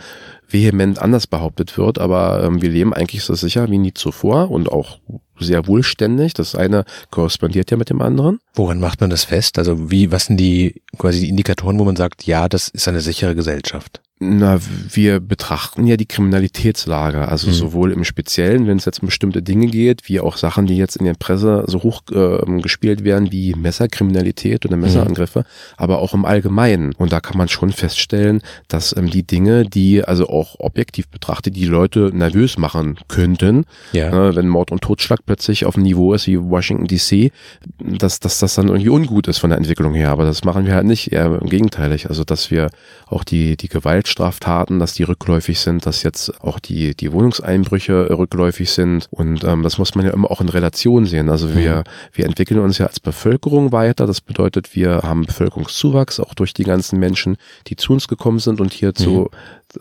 vehement 0.47 0.99
anders 0.99 1.27
behauptet 1.27 1.79
wird, 1.79 1.99
aber 1.99 2.45
ähm, 2.45 2.61
wir 2.61 2.69
leben 2.69 2.93
eigentlich 2.93 3.25
so 3.25 3.35
sicher 3.35 3.71
wie 3.71 3.79
nie 3.79 3.95
zuvor 3.95 4.51
und 4.51 4.71
auch 4.71 4.99
sehr 5.41 5.67
wohlständig. 5.67 6.35
Das 6.35 6.55
eine 6.55 6.85
korrespondiert 7.11 7.71
ja 7.71 7.79
mit 7.79 7.89
dem 7.89 8.03
anderen. 8.03 8.39
Woran 8.53 8.79
macht 8.79 9.01
man 9.01 9.09
das 9.09 9.25
fest? 9.25 9.59
Also 9.59 9.91
wie, 9.91 10.13
was 10.13 10.27
sind 10.27 10.37
die 10.37 10.83
quasi 10.99 11.21
die 11.21 11.31
Indikatoren, 11.31 11.79
wo 11.79 11.85
man 11.85 11.97
sagt, 11.97 12.27
ja, 12.27 12.51
das 12.51 12.69
ist 12.69 12.87
eine 12.87 13.01
sichere 13.01 13.35
Gesellschaft? 13.35 14.03
Na, 14.21 14.61
wir 14.91 15.19
betrachten 15.19 15.89
ja 15.89 15.97
die 15.97 16.07
Kriminalitätslage, 16.07 17.27
also 17.27 17.49
mhm. 17.49 17.53
sowohl 17.53 17.91
im 17.91 18.05
Speziellen, 18.05 18.69
wenn 18.69 18.77
es 18.77 18.85
jetzt 18.85 19.03
um 19.03 19.07
bestimmte 19.07 19.43
Dinge 19.43 19.67
geht, 19.67 20.09
wie 20.09 20.21
auch 20.21 20.37
Sachen, 20.37 20.67
die 20.67 20.77
jetzt 20.77 20.95
in 20.95 21.05
der 21.05 21.15
Presse 21.15 21.65
so 21.67 21.83
hoch 21.83 22.03
äh, 22.13 22.61
gespielt 22.61 23.03
werden, 23.03 23.33
wie 23.33 23.55
Messerkriminalität 23.55 24.65
oder 24.65 24.77
Messerangriffe, 24.77 25.41
mhm. 25.41 25.45
aber 25.77 25.99
auch 25.99 26.15
im 26.15 26.25
Allgemeinen. 26.25 26.95
Und 26.95 27.13
da 27.13 27.19
kann 27.19 27.37
man 27.37 27.49
schon 27.49 27.73
feststellen, 27.73 28.41
dass 28.69 28.97
ähm, 28.97 29.11
die 29.11 29.27
Dinge, 29.27 29.65
die 29.65 30.05
also 30.05 30.29
auch 30.29 30.61
objektiv 30.61 31.09
betrachtet, 31.09 31.57
die 31.57 31.67
Leute 31.67 32.13
nervös 32.15 32.57
machen 32.57 33.01
könnten, 33.09 33.65
ja. 33.93 34.29
äh, 34.29 34.37
wenn 34.37 34.49
Mord 34.49 34.71
und 34.71 34.81
Totschlag 34.81 35.27
plötzlich 35.27 35.67
auf 35.67 35.75
einem 35.75 35.85
Niveau 35.85 36.15
ist 36.15 36.29
wie 36.29 36.41
Washington 36.41 36.87
DC, 36.87 37.33
dass, 37.81 38.21
dass 38.21 38.39
das 38.39 38.55
dann 38.55 38.69
irgendwie 38.69 38.91
ungut 38.91 39.27
ist 39.27 39.39
von 39.39 39.51
der 39.51 39.59
Entwicklung 39.59 39.93
her. 39.93 40.11
Aber 40.11 40.25
das 40.25 40.45
machen 40.45 40.67
wir 40.67 40.75
halt 40.77 40.87
nicht, 40.87 41.13
eher 41.13 41.41
im 41.43 41.49
Gegenteilig. 41.49 42.09
Also 42.09 42.23
dass 42.23 42.53
wir 42.53 42.71
auch 43.07 43.25
die, 43.25 43.57
die 43.57 43.69
Gewalt 43.69 44.05
Gewaltstraftaten, 44.15 44.79
dass 44.79 44.95
die 44.95 45.03
rückläufig 45.03 45.59
sind, 45.59 45.87
dass 45.87 46.03
jetzt 46.03 46.41
auch 46.43 46.59
die, 46.59 46.95
die 46.95 47.13
Wohnungseinbrüche 47.13 48.17
rückläufig 48.17 48.71
sind. 48.71 49.09
Und 49.11 49.45
ähm, 49.45 49.63
das 49.63 49.79
muss 49.79 49.95
man 49.95 50.07
ja 50.07 50.13
immer 50.13 50.31
auch 50.31 50.41
in 50.41 50.49
Relation 50.49 51.07
sehen. 51.07 51.29
Also 51.29 51.55
wir, 51.55 51.79
mhm. 51.79 51.83
wir 52.13 52.25
entwickeln 52.27 52.61
uns 52.61 52.79
ja 52.79 52.87
als 52.87 53.01
Bevölkerung 53.01 53.73
weiter. 53.73 54.07
Das 54.07 54.21
bedeutet, 54.21 54.75
wir 54.75 55.03
haben 55.03 55.27
Bevölkerungszuwachs, 55.27 56.21
auch 56.21 56.35
durch 56.35 56.55
die 56.55 56.65
ganzen 56.65 56.99
Menschen, 56.99 57.37
die 57.67 57.77
zu 57.77 57.93
uns 57.93 58.09
gekommen 58.09 58.39
sind 58.39 58.61
und 58.61 58.73
hier 58.73 58.91
mhm. 58.91 58.95
zu 58.95 59.31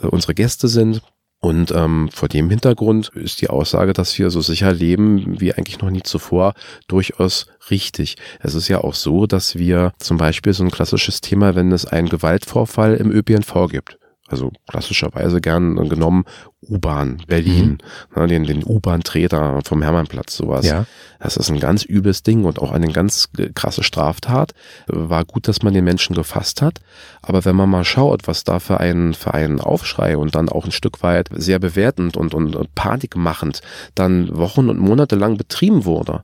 äh, 0.01 0.07
unsere 0.07 0.33
Gäste 0.33 0.67
sind. 0.67 1.01
Und 1.39 1.71
ähm, 1.71 2.09
vor 2.09 2.29
dem 2.29 2.49
Hintergrund 2.49 3.09
ist 3.09 3.41
die 3.41 3.49
Aussage, 3.49 3.91
dass 3.91 4.17
wir 4.17 4.29
so 4.29 4.39
sicher 4.39 4.71
leben 4.71 5.41
wie 5.41 5.53
eigentlich 5.53 5.81
noch 5.81 5.89
nie 5.89 6.01
zuvor, 6.01 6.53
durchaus 6.87 7.47
richtig. 7.69 8.15
Es 8.39 8.55
ist 8.55 8.69
ja 8.69 8.79
auch 8.79 8.93
so, 8.93 9.27
dass 9.27 9.57
wir 9.57 9.91
zum 9.97 10.15
Beispiel 10.15 10.53
so 10.53 10.63
ein 10.63 10.71
klassisches 10.71 11.19
Thema, 11.19 11.53
wenn 11.53 11.73
es 11.73 11.85
einen 11.85 12.07
Gewaltvorfall 12.07 12.95
im 12.95 13.11
ÖPNV 13.11 13.67
gibt 13.69 13.97
also 14.33 14.51
klassischerweise 14.67 15.39
gern 15.41 15.87
genommen 15.89 16.23
U-Bahn, 16.69 17.21
Berlin, 17.27 17.79
mhm. 18.15 18.21
ne, 18.21 18.27
den, 18.27 18.43
den 18.45 18.63
U-Bahn-Treter 18.63 19.61
vom 19.63 19.81
Hermannplatz, 19.81 20.35
sowas. 20.35 20.65
Ja. 20.65 20.85
Das 21.19 21.37
ist 21.37 21.49
ein 21.49 21.59
ganz 21.59 21.85
übles 21.85 22.23
Ding 22.23 22.43
und 22.43 22.59
auch 22.59 22.71
eine 22.71 22.91
ganz 22.91 23.29
krasse 23.55 23.81
Straftat. 23.81 24.53
War 24.87 25.23
gut, 25.23 25.47
dass 25.47 25.63
man 25.63 25.73
den 25.73 25.85
Menschen 25.85 26.15
gefasst 26.15 26.61
hat. 26.61 26.81
Aber 27.21 27.45
wenn 27.45 27.55
man 27.55 27.69
mal 27.69 27.85
schaut, 27.85 28.27
was 28.27 28.43
da 28.43 28.59
für 28.59 28.81
einen, 28.81 29.13
für 29.13 29.33
einen 29.33 29.61
Aufschrei 29.61 30.17
und 30.17 30.35
dann 30.35 30.49
auch 30.49 30.65
ein 30.65 30.71
Stück 30.71 31.01
weit 31.01 31.29
sehr 31.31 31.59
bewertend 31.59 32.17
und, 32.17 32.33
und, 32.33 32.57
und 32.57 32.75
panikmachend 32.75 33.61
dann 33.95 34.35
Wochen 34.37 34.69
und 34.69 34.79
Monate 34.79 35.15
lang 35.15 35.37
betrieben 35.37 35.85
wurde. 35.85 36.23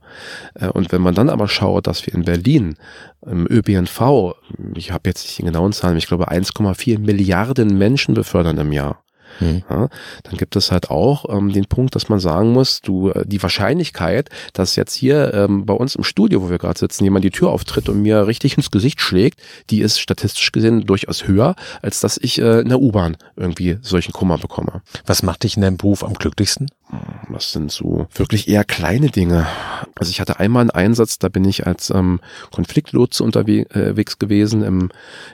Äh, 0.54 0.68
und 0.68 0.92
wenn 0.92 1.00
man 1.00 1.14
dann 1.14 1.30
aber 1.30 1.48
schaut, 1.48 1.86
dass 1.86 2.06
wir 2.06 2.14
in 2.14 2.24
Berlin 2.24 2.76
im 3.24 3.46
ÖPNV, 3.46 4.34
ich 4.74 4.92
habe 4.92 5.08
jetzt 5.08 5.24
nicht 5.24 5.38
den 5.38 5.46
genauen 5.46 5.72
Zahlen, 5.72 5.96
ich 5.96 6.06
glaube 6.06 6.30
1,4 6.30 6.98
Milliarden 6.98 7.78
Menschen 7.78 8.14
befördern 8.14 8.58
im 8.58 8.72
Jahr. 8.72 9.02
Mhm. 9.38 9.62
Ja, 9.68 9.88
dann 10.24 10.36
gibt 10.36 10.56
es 10.56 10.72
halt 10.72 10.90
auch 10.90 11.26
ähm, 11.28 11.52
den 11.52 11.66
Punkt, 11.66 11.94
dass 11.94 12.08
man 12.08 12.18
sagen 12.18 12.52
muss, 12.52 12.80
du 12.80 13.10
äh, 13.10 13.24
die 13.26 13.42
Wahrscheinlichkeit, 13.42 14.28
dass 14.52 14.76
jetzt 14.76 14.94
hier 14.94 15.32
ähm, 15.34 15.66
bei 15.66 15.74
uns 15.74 15.94
im 15.94 16.04
Studio, 16.04 16.42
wo 16.42 16.50
wir 16.50 16.58
gerade 16.58 16.78
sitzen, 16.78 17.04
jemand 17.04 17.24
die 17.24 17.30
Tür 17.30 17.50
auftritt 17.50 17.88
und 17.88 18.02
mir 18.02 18.26
richtig 18.26 18.56
ins 18.56 18.70
Gesicht 18.70 19.00
schlägt, 19.00 19.40
die 19.70 19.80
ist 19.80 20.00
statistisch 20.00 20.52
gesehen 20.52 20.86
durchaus 20.86 21.26
höher, 21.26 21.54
als 21.82 22.00
dass 22.00 22.18
ich 22.18 22.40
äh, 22.40 22.60
in 22.60 22.68
der 22.68 22.80
U-Bahn 22.80 23.16
irgendwie 23.36 23.78
solchen 23.82 24.12
Kummer 24.12 24.38
bekomme. 24.38 24.82
Was 25.06 25.22
macht 25.22 25.44
dich 25.44 25.56
in 25.56 25.62
deinem 25.62 25.76
Beruf 25.76 26.04
am 26.04 26.14
glücklichsten? 26.14 26.68
Hm, 26.88 27.32
das 27.32 27.52
sind 27.52 27.70
so 27.70 28.06
wirklich 28.14 28.48
eher 28.48 28.64
kleine 28.64 29.10
Dinge. 29.10 29.46
Also 29.94 30.10
ich 30.10 30.20
hatte 30.20 30.40
einmal 30.40 30.62
einen 30.62 30.70
Einsatz, 30.70 31.18
da 31.18 31.28
bin 31.28 31.44
ich 31.44 31.66
als 31.66 31.90
ähm, 31.90 32.20
Konfliktlotse 32.50 33.22
unterwegs 33.22 33.74
äh, 33.74 34.16
gewesen 34.18 34.62
im, 34.62 34.90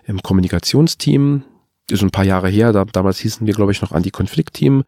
im 0.07 0.23
Kommunikationsteam 0.23 1.45
ist 1.90 2.03
ein 2.03 2.11
paar 2.11 2.25
Jahre 2.25 2.49
her, 2.49 2.72
da, 2.72 2.85
damals 2.85 3.18
hießen 3.18 3.46
wir, 3.46 3.55
glaube 3.55 3.72
ich, 3.72 3.83
noch 3.83 3.92
Anti-Konflikt-Team. 3.92 4.85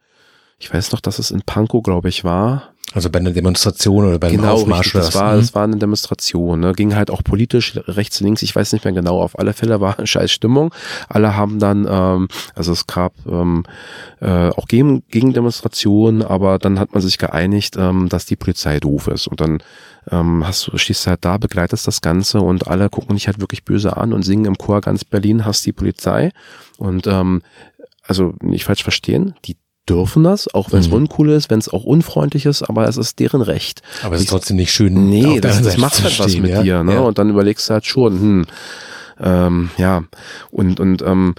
Ich 0.59 0.73
weiß 0.73 0.91
noch, 0.91 0.99
dass 0.99 1.19
es 1.19 1.31
in 1.31 1.41
Pankow, 1.41 1.81
glaube 1.81 2.09
ich, 2.09 2.23
war. 2.23 2.73
Also 2.93 3.11
bei 3.11 3.19
einer 3.19 3.31
Demonstration 3.31 4.05
oder 4.05 4.17
bei 4.17 4.29
einem 4.29 4.37
genau, 4.37 4.55
Aufmarsch 4.55 4.87
richtig, 4.87 4.95
oder 4.95 5.05
das 5.05 5.15
was? 5.15 5.21
war, 5.21 5.33
Mhm. 5.35 5.39
das 5.39 5.55
war 5.55 5.63
eine 5.63 5.77
Demonstration, 5.77 6.59
ne? 6.59 6.73
ging 6.73 6.95
halt 6.95 7.11
auch 7.11 7.23
politisch 7.23 7.79
rechts, 7.87 8.19
links, 8.19 8.41
ich 8.41 8.55
weiß 8.55 8.73
nicht 8.73 8.83
mehr 8.83 8.93
genau, 8.93 9.21
auf 9.21 9.37
alle 9.37 9.53
Fälle 9.53 9.79
war 9.79 9.97
eine 9.97 10.07
scheiß 10.07 10.31
Stimmung. 10.31 10.73
Alle 11.07 11.35
haben 11.35 11.59
dann, 11.59 11.87
ähm, 11.89 12.27
also 12.55 12.71
es 12.71 12.87
gab 12.87 13.13
ähm, 13.27 13.63
äh, 14.21 14.49
auch 14.49 14.67
gegen, 14.67 15.03
Gegendemonstrationen, 15.09 16.23
aber 16.23 16.57
dann 16.57 16.79
hat 16.79 16.93
man 16.93 17.01
sich 17.01 17.19
geeinigt, 17.19 17.75
ähm, 17.77 18.09
dass 18.09 18.25
die 18.25 18.35
Polizei 18.35 18.79
doof 18.79 19.07
ist 19.07 19.27
und 19.27 19.39
dann 19.39 19.61
ähm, 20.09 20.45
hast 20.47 20.67
du, 20.67 20.77
stehst 20.77 21.05
halt 21.05 21.23
da, 21.23 21.37
begleitest 21.37 21.85
das 21.85 22.01
Ganze 22.01 22.41
und 22.41 22.67
alle 22.67 22.89
gucken 22.89 23.15
dich 23.15 23.27
halt 23.27 23.39
wirklich 23.39 23.63
böse 23.65 23.97
an 23.97 24.13
und 24.13 24.23
singen 24.23 24.45
im 24.45 24.57
Chor 24.57 24.81
ganz 24.81 25.05
Berlin, 25.05 25.45
hast 25.45 25.63
die 25.65 25.73
Polizei 25.73 26.31
und 26.77 27.05
ähm, 27.05 27.43
also 28.03 28.33
nicht 28.41 28.63
falsch 28.63 28.81
verstehen, 28.81 29.35
die 29.45 29.57
dürfen 29.89 30.23
das, 30.23 30.53
auch 30.53 30.71
wenn 30.71 30.79
es 30.79 30.87
Mhm. 30.87 30.93
uncool 30.95 31.29
ist, 31.31 31.49
wenn 31.49 31.59
es 31.59 31.69
auch 31.69 31.83
unfreundlich 31.83 32.45
ist, 32.45 32.63
aber 32.63 32.87
es 32.87 32.97
ist 32.97 33.19
deren 33.19 33.41
Recht. 33.41 33.81
Aber 34.03 34.15
es 34.15 34.21
ist 34.21 34.29
trotzdem 34.29 34.57
nicht 34.57 34.71
schön. 34.71 35.09
Nee, 35.09 35.39
das, 35.39 35.61
das 35.61 35.77
macht 35.77 36.03
halt 36.03 36.19
was 36.19 36.37
mit 36.37 36.51
ja? 36.51 36.61
dir, 36.63 36.83
ne? 36.83 36.93
Ja. 36.95 36.99
Und 37.01 37.17
dann 37.17 37.29
überlegst 37.29 37.69
du 37.69 37.73
halt 37.73 37.85
schon, 37.85 38.19
hm, 38.19 38.45
ähm, 39.21 39.69
ja, 39.77 40.03
und, 40.51 40.79
und 40.79 41.01
ähm, 41.01 41.35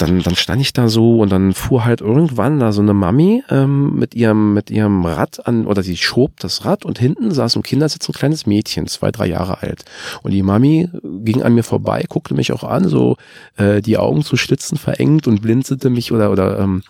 dann, 0.00 0.20
dann 0.22 0.36
stand 0.36 0.60
ich 0.60 0.72
da 0.72 0.88
so 0.88 1.20
und 1.20 1.30
dann 1.30 1.52
fuhr 1.52 1.84
halt 1.84 2.00
irgendwann 2.00 2.60
da 2.60 2.72
so 2.72 2.82
eine 2.82 2.94
Mami 2.94 3.42
ähm, 3.50 3.94
mit 3.96 4.14
ihrem 4.14 4.54
mit 4.54 4.70
ihrem 4.70 5.04
Rad 5.04 5.46
an 5.46 5.66
oder 5.66 5.82
sie 5.82 5.96
schob 5.96 6.40
das 6.40 6.64
Rad 6.64 6.84
und 6.84 6.98
hinten 6.98 7.32
saß 7.32 7.56
im 7.56 7.62
Kindersitz 7.62 8.08
ein 8.08 8.12
kleines 8.12 8.46
Mädchen, 8.46 8.86
zwei 8.86 9.10
drei 9.10 9.26
Jahre 9.26 9.62
alt 9.62 9.84
und 10.22 10.32
die 10.32 10.42
Mami 10.42 10.88
ging 11.02 11.42
an 11.42 11.54
mir 11.54 11.62
vorbei, 11.62 12.04
guckte 12.08 12.34
mich 12.34 12.52
auch 12.52 12.64
an, 12.64 12.88
so 12.88 13.16
äh, 13.56 13.80
die 13.80 13.98
Augen 13.98 14.22
zu 14.22 14.36
Schlitzen 14.36 14.78
verengt 14.78 15.26
und 15.26 15.42
blinzelte 15.42 15.90
mich 15.90 16.12
oder 16.12 16.30
oder 16.30 16.58
ähm, 16.58 16.82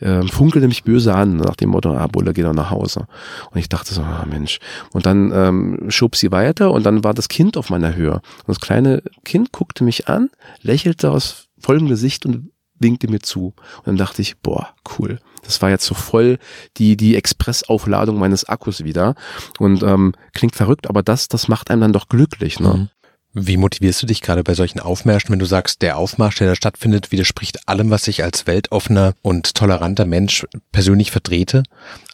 äh, 0.00 0.22
funkelte 0.22 0.68
mich 0.68 0.84
böse 0.84 1.14
an 1.14 1.36
nach 1.36 1.56
dem 1.56 1.70
Motto, 1.70 1.94
ah 1.94 2.06
Bulle, 2.06 2.32
geh 2.32 2.42
doch 2.42 2.54
nach 2.54 2.70
Hause. 2.70 3.06
Und 3.50 3.58
ich 3.58 3.68
dachte 3.68 3.94
so, 3.94 4.02
ah 4.02 4.26
Mensch. 4.28 4.58
Und 4.92 5.06
dann 5.06 5.32
ähm, 5.34 5.86
schob 5.88 6.16
sie 6.16 6.32
weiter 6.32 6.72
und 6.72 6.84
dann 6.84 7.04
war 7.04 7.14
das 7.14 7.28
Kind 7.28 7.56
auf 7.56 7.70
meiner 7.70 7.94
Höhe. 7.94 8.14
Und 8.14 8.48
das 8.48 8.60
kleine 8.60 9.02
Kind 9.24 9.52
guckte 9.52 9.84
mich 9.84 10.08
an, 10.08 10.30
lächelte 10.62 11.10
aus 11.10 11.48
vollem 11.58 11.88
Gesicht 11.88 12.26
und 12.26 12.50
winkte 12.84 13.08
mir 13.08 13.20
zu. 13.20 13.54
Und 13.78 13.86
dann 13.86 13.96
dachte 13.96 14.22
ich, 14.22 14.36
boah, 14.36 14.68
cool. 14.98 15.18
Das 15.42 15.60
war 15.60 15.70
jetzt 15.70 15.84
so 15.84 15.94
voll 15.94 16.38
die, 16.76 16.96
die 16.96 17.16
Expressaufladung 17.16 18.18
meines 18.18 18.44
Akkus 18.44 18.84
wieder. 18.84 19.16
Und 19.58 19.82
ähm, 19.82 20.14
klingt 20.32 20.54
verrückt, 20.54 20.88
aber 20.88 21.02
das, 21.02 21.26
das 21.26 21.48
macht 21.48 21.70
einem 21.70 21.80
dann 21.80 21.92
doch 21.92 22.08
glücklich, 22.08 22.60
ne? 22.60 22.74
Mhm. 22.74 22.88
Wie 23.36 23.56
motivierst 23.56 24.00
du 24.00 24.06
dich 24.06 24.20
gerade 24.22 24.44
bei 24.44 24.54
solchen 24.54 24.78
Aufmärschen, 24.78 25.32
wenn 25.32 25.40
du 25.40 25.44
sagst, 25.44 25.82
der 25.82 25.96
Aufmarsch, 25.98 26.36
der 26.36 26.46
da 26.46 26.54
stattfindet, 26.54 27.10
widerspricht 27.10 27.68
allem, 27.68 27.90
was 27.90 28.06
ich 28.06 28.22
als 28.22 28.46
weltoffener 28.46 29.14
und 29.22 29.56
toleranter 29.56 30.04
Mensch 30.04 30.46
persönlich 30.70 31.10
vertrete? 31.10 31.64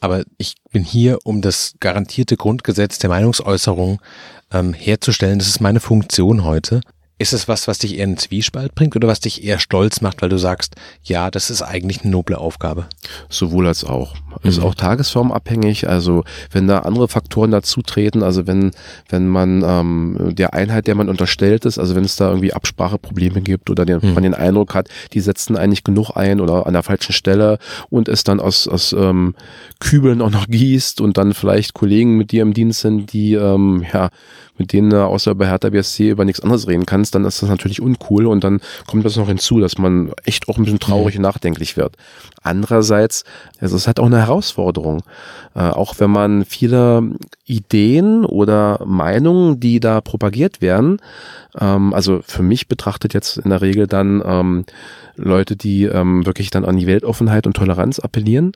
Aber 0.01 0.25
ich 0.39 0.55
bin 0.73 0.83
hier, 0.83 1.19
um 1.25 1.43
das 1.43 1.75
garantierte 1.79 2.39
Grundgesetz 2.39 2.99
der 3.01 3.11
Meinungsäußerung 3.11 4.01
ähm, 4.51 4.73
herzustellen. 4.73 5.39
Das 5.39 5.49
ist 5.49 5.61
meine 5.61 5.81
Funktion 5.81 6.43
heute. 6.43 6.81
Ist 7.21 7.35
es 7.35 7.49
was, 7.49 7.69
was 7.69 7.77
dich 7.79 7.99
eher 7.99 8.05
in 8.05 8.17
Zwiespalt 8.17 8.75
bringt 8.75 8.97
oder 8.97 9.07
was 9.07 9.21
dich 9.21 9.45
eher 9.45 9.59
stolz 9.59 10.01
macht, 10.01 10.23
weil 10.23 10.31
du 10.31 10.39
sagst, 10.39 10.75
ja, 11.05 11.31
das 11.31 11.51
ist 11.51 11.61
eigentlich 11.61 12.01
eine 12.01 12.11
noble 12.13 12.39
Aufgabe? 12.39 12.87
Sowohl 13.29 13.67
als 13.67 13.85
auch. 13.85 14.15
Ist 14.43 14.57
Mhm. 14.59 14.65
auch 14.65 14.75
tagesformabhängig. 14.75 15.87
Also 15.87 16.25
wenn 16.51 16.67
da 16.67 16.79
andere 16.79 17.09
Faktoren 17.09 17.51
dazu 17.51 17.83
treten, 17.83 18.23
also 18.23 18.47
wenn, 18.47 18.71
wenn 19.11 19.29
man 19.29 19.63
ähm, 19.63 20.35
der 20.35 20.55
Einheit, 20.55 20.87
der 20.87 20.95
man 20.95 21.11
unterstellt 21.11 21.67
ist, 21.67 21.79
also 21.79 21.95
wenn 21.95 22.05
es 22.05 22.17
da 22.17 22.29
irgendwie 22.29 22.55
Abspracheprobleme 22.55 23.43
gibt 23.43 23.69
oder 23.69 23.85
den, 23.85 23.99
Mhm. 24.01 24.15
man 24.15 24.23
den 24.23 24.35
Eindruck 24.35 24.75
hat, 24.75 24.89
die 25.13 25.21
setzen 25.21 25.59
eigentlich 25.59 25.85
genug 25.85 26.13
ein 26.17 26.41
oder 26.41 26.67
an 26.67 26.73
der 26.73 26.83
falschen 26.83 27.13
Stelle 27.13 27.59
und 27.91 28.09
es 28.09 28.25
dann 28.25 28.41
aus, 28.41 28.67
aus 28.67 28.95
ähm, 28.95 29.35
Kübeln 29.79 30.23
auch 30.23 30.31
noch 30.31 30.47
gießt 30.49 31.03
und 31.03 31.19
dann 31.19 31.35
vielleicht 31.35 31.75
Kollegen 31.75 32.17
mit 32.17 32.33
dir 32.33 32.41
im 32.41 32.55
Dienst 32.55 32.81
sind, 32.81 33.13
die 33.13 33.35
ähm, 33.35 33.85
ja 33.93 34.09
mit 34.61 34.75
denen 34.75 34.91
du 34.91 35.03
außer 35.03 35.35
bei 35.35 35.49
Hertha 35.49 35.71
BSC 35.71 36.11
über 36.11 36.27
nichts 36.27 36.43
anderes 36.43 36.69
reden 36.69 36.85
kannst, 36.85 37.15
dann 37.15 37.25
ist 37.25 37.41
das 37.41 37.49
natürlich 37.49 37.81
uncool 37.81 38.27
und 38.27 38.45
dann 38.45 38.61
kommt 38.87 39.07
das 39.07 39.17
noch 39.17 39.29
hinzu, 39.29 39.59
dass 39.59 39.79
man 39.79 40.13
echt 40.27 40.51
auch 40.51 40.59
ein 40.59 40.65
bisschen 40.65 40.79
traurig 40.79 41.17
und 41.17 41.23
nachdenklich 41.23 41.79
wird. 41.79 41.97
Andererseits, 42.43 43.25
es 43.59 43.73
ist 43.73 43.87
halt 43.87 43.99
auch 43.99 44.05
eine 44.07 44.19
Herausforderung. 44.19 45.03
Äh, 45.55 45.61
auch 45.61 45.95
wenn 45.97 46.11
man 46.11 46.45
viele 46.45 47.11
Ideen 47.47 48.27
oder 48.27 48.85
Meinungen, 48.85 49.61
die 49.61 49.81
da 49.81 50.03
propagiert 50.03 50.61
werden, 50.61 50.99
ähm, 51.59 51.93
also 51.95 52.21
für 52.23 52.43
mich 52.43 52.69
betrachtet 52.69 53.15
jetzt 53.15 53.39
in 53.39 53.51
der 53.51 53.61
Regel 53.61 53.87
dann 53.87 54.23
ähm, 54.25 54.65
Leute, 55.17 55.57
die 55.57 55.85
ähm, 55.85 56.25
wirklich 56.27 56.51
dann 56.51 56.65
an 56.65 56.77
die 56.77 56.87
Weltoffenheit 56.87 57.47
und 57.47 57.55
Toleranz 57.55 57.99
appellieren, 57.99 58.53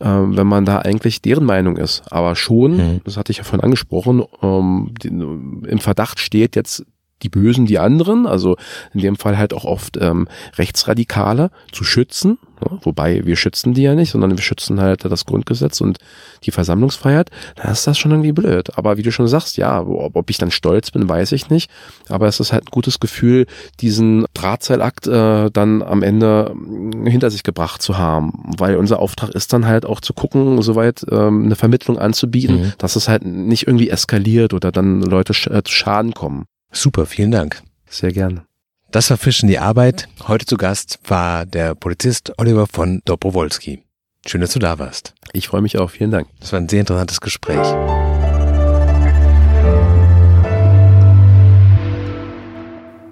ähm, 0.00 0.36
wenn 0.36 0.46
man 0.46 0.64
da 0.64 0.78
eigentlich 0.80 1.22
deren 1.22 1.44
Meinung 1.44 1.76
ist. 1.76 2.02
Aber 2.12 2.36
schon, 2.36 2.76
Mhm. 2.76 3.00
das 3.04 3.16
hatte 3.16 3.32
ich 3.32 3.38
ja 3.38 3.44
vorhin 3.44 3.64
angesprochen, 3.64 4.22
ähm, 4.42 4.92
im 5.02 5.78
Verdacht 5.78 6.18
steht 6.20 6.56
jetzt 6.56 6.84
die 7.24 7.28
Bösen, 7.28 7.66
die 7.66 7.78
anderen, 7.80 8.26
also 8.26 8.56
in 8.92 9.00
dem 9.00 9.16
Fall 9.16 9.36
halt 9.36 9.52
auch 9.52 9.64
oft 9.64 9.96
ähm, 10.00 10.28
Rechtsradikale 10.56 11.50
zu 11.72 11.82
schützen, 11.82 12.38
ja, 12.64 12.78
wobei 12.82 13.24
wir 13.26 13.34
schützen 13.36 13.74
die 13.74 13.82
ja 13.82 13.94
nicht, 13.94 14.10
sondern 14.10 14.30
wir 14.30 14.42
schützen 14.42 14.80
halt 14.80 15.04
das 15.04 15.24
Grundgesetz 15.24 15.80
und 15.80 15.98
die 16.44 16.52
Versammlungsfreiheit, 16.52 17.30
dann 17.56 17.72
ist 17.72 17.86
das 17.86 17.98
schon 17.98 18.12
irgendwie 18.12 18.32
blöd. 18.32 18.76
Aber 18.78 18.96
wie 18.96 19.02
du 19.02 19.10
schon 19.10 19.26
sagst, 19.26 19.56
ja, 19.56 19.80
ob, 19.80 20.14
ob 20.14 20.30
ich 20.30 20.38
dann 20.38 20.50
stolz 20.52 20.90
bin, 20.92 21.08
weiß 21.08 21.32
ich 21.32 21.50
nicht, 21.50 21.70
aber 22.08 22.28
es 22.28 22.38
ist 22.38 22.52
halt 22.52 22.64
ein 22.64 22.70
gutes 22.70 23.00
Gefühl, 23.00 23.46
diesen 23.80 24.24
Drahtseilakt 24.34 25.06
äh, 25.06 25.50
dann 25.50 25.82
am 25.82 26.02
Ende 26.02 26.52
mh, 26.54 27.10
hinter 27.10 27.30
sich 27.30 27.42
gebracht 27.42 27.82
zu 27.82 27.98
haben, 27.98 28.52
weil 28.58 28.76
unser 28.76 29.00
Auftrag 29.00 29.30
ist 29.30 29.52
dann 29.52 29.66
halt 29.66 29.84
auch 29.84 30.00
zu 30.00 30.12
gucken, 30.12 30.60
soweit 30.62 31.04
ähm, 31.10 31.44
eine 31.46 31.56
Vermittlung 31.56 31.98
anzubieten, 31.98 32.44
Mhm. 32.54 32.72
dass 32.78 32.94
es 32.96 33.08
halt 33.08 33.24
nicht 33.24 33.66
irgendwie 33.66 33.88
eskaliert 33.90 34.54
oder 34.54 34.70
dann 34.70 35.00
Leute 35.02 35.34
sch 35.34 35.46
äh, 35.48 35.62
zu 35.64 35.72
Schaden 35.72 36.12
kommen. 36.14 36.44
Super, 36.74 37.06
vielen 37.06 37.30
Dank. 37.30 37.62
Sehr 37.88 38.12
gerne. 38.12 38.44
Das 38.90 39.10
war 39.10 39.16
Fisch 39.16 39.42
in 39.42 39.48
die 39.48 39.58
Arbeit. 39.58 40.08
Heute 40.28 40.44
zu 40.44 40.56
Gast 40.56 40.98
war 41.06 41.46
der 41.46 41.74
Polizist 41.74 42.32
Oliver 42.38 42.66
von 42.66 43.00
Dobrowolski. 43.04 43.82
Schön, 44.26 44.40
dass 44.40 44.52
du 44.52 44.58
da 44.58 44.78
warst. 44.78 45.14
Ich 45.32 45.48
freue 45.48 45.62
mich 45.62 45.78
auch. 45.78 45.90
Vielen 45.90 46.10
Dank. 46.10 46.28
Das 46.40 46.52
war 46.52 46.60
ein 46.60 46.68
sehr 46.68 46.80
interessantes 46.80 47.20
Gespräch. 47.20 47.66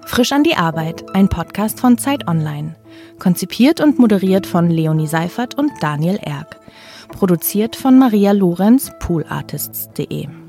Frisch 0.05 0.31
an 0.31 0.43
die 0.43 0.55
Arbeit, 0.55 1.03
ein 1.15 1.27
Podcast 1.27 1.79
von 1.79 1.97
Zeit 1.97 2.27
Online. 2.27 2.75
Konzipiert 3.17 3.81
und 3.81 3.97
moderiert 3.97 4.45
von 4.45 4.69
Leonie 4.69 5.07
Seifert 5.07 5.55
und 5.55 5.71
Daniel 5.81 6.19
Erck. 6.21 6.59
Produziert 7.09 7.75
von 7.75 7.97
Maria 7.97 8.31
Lorenz, 8.31 8.91
poolartists.de. 8.99 10.42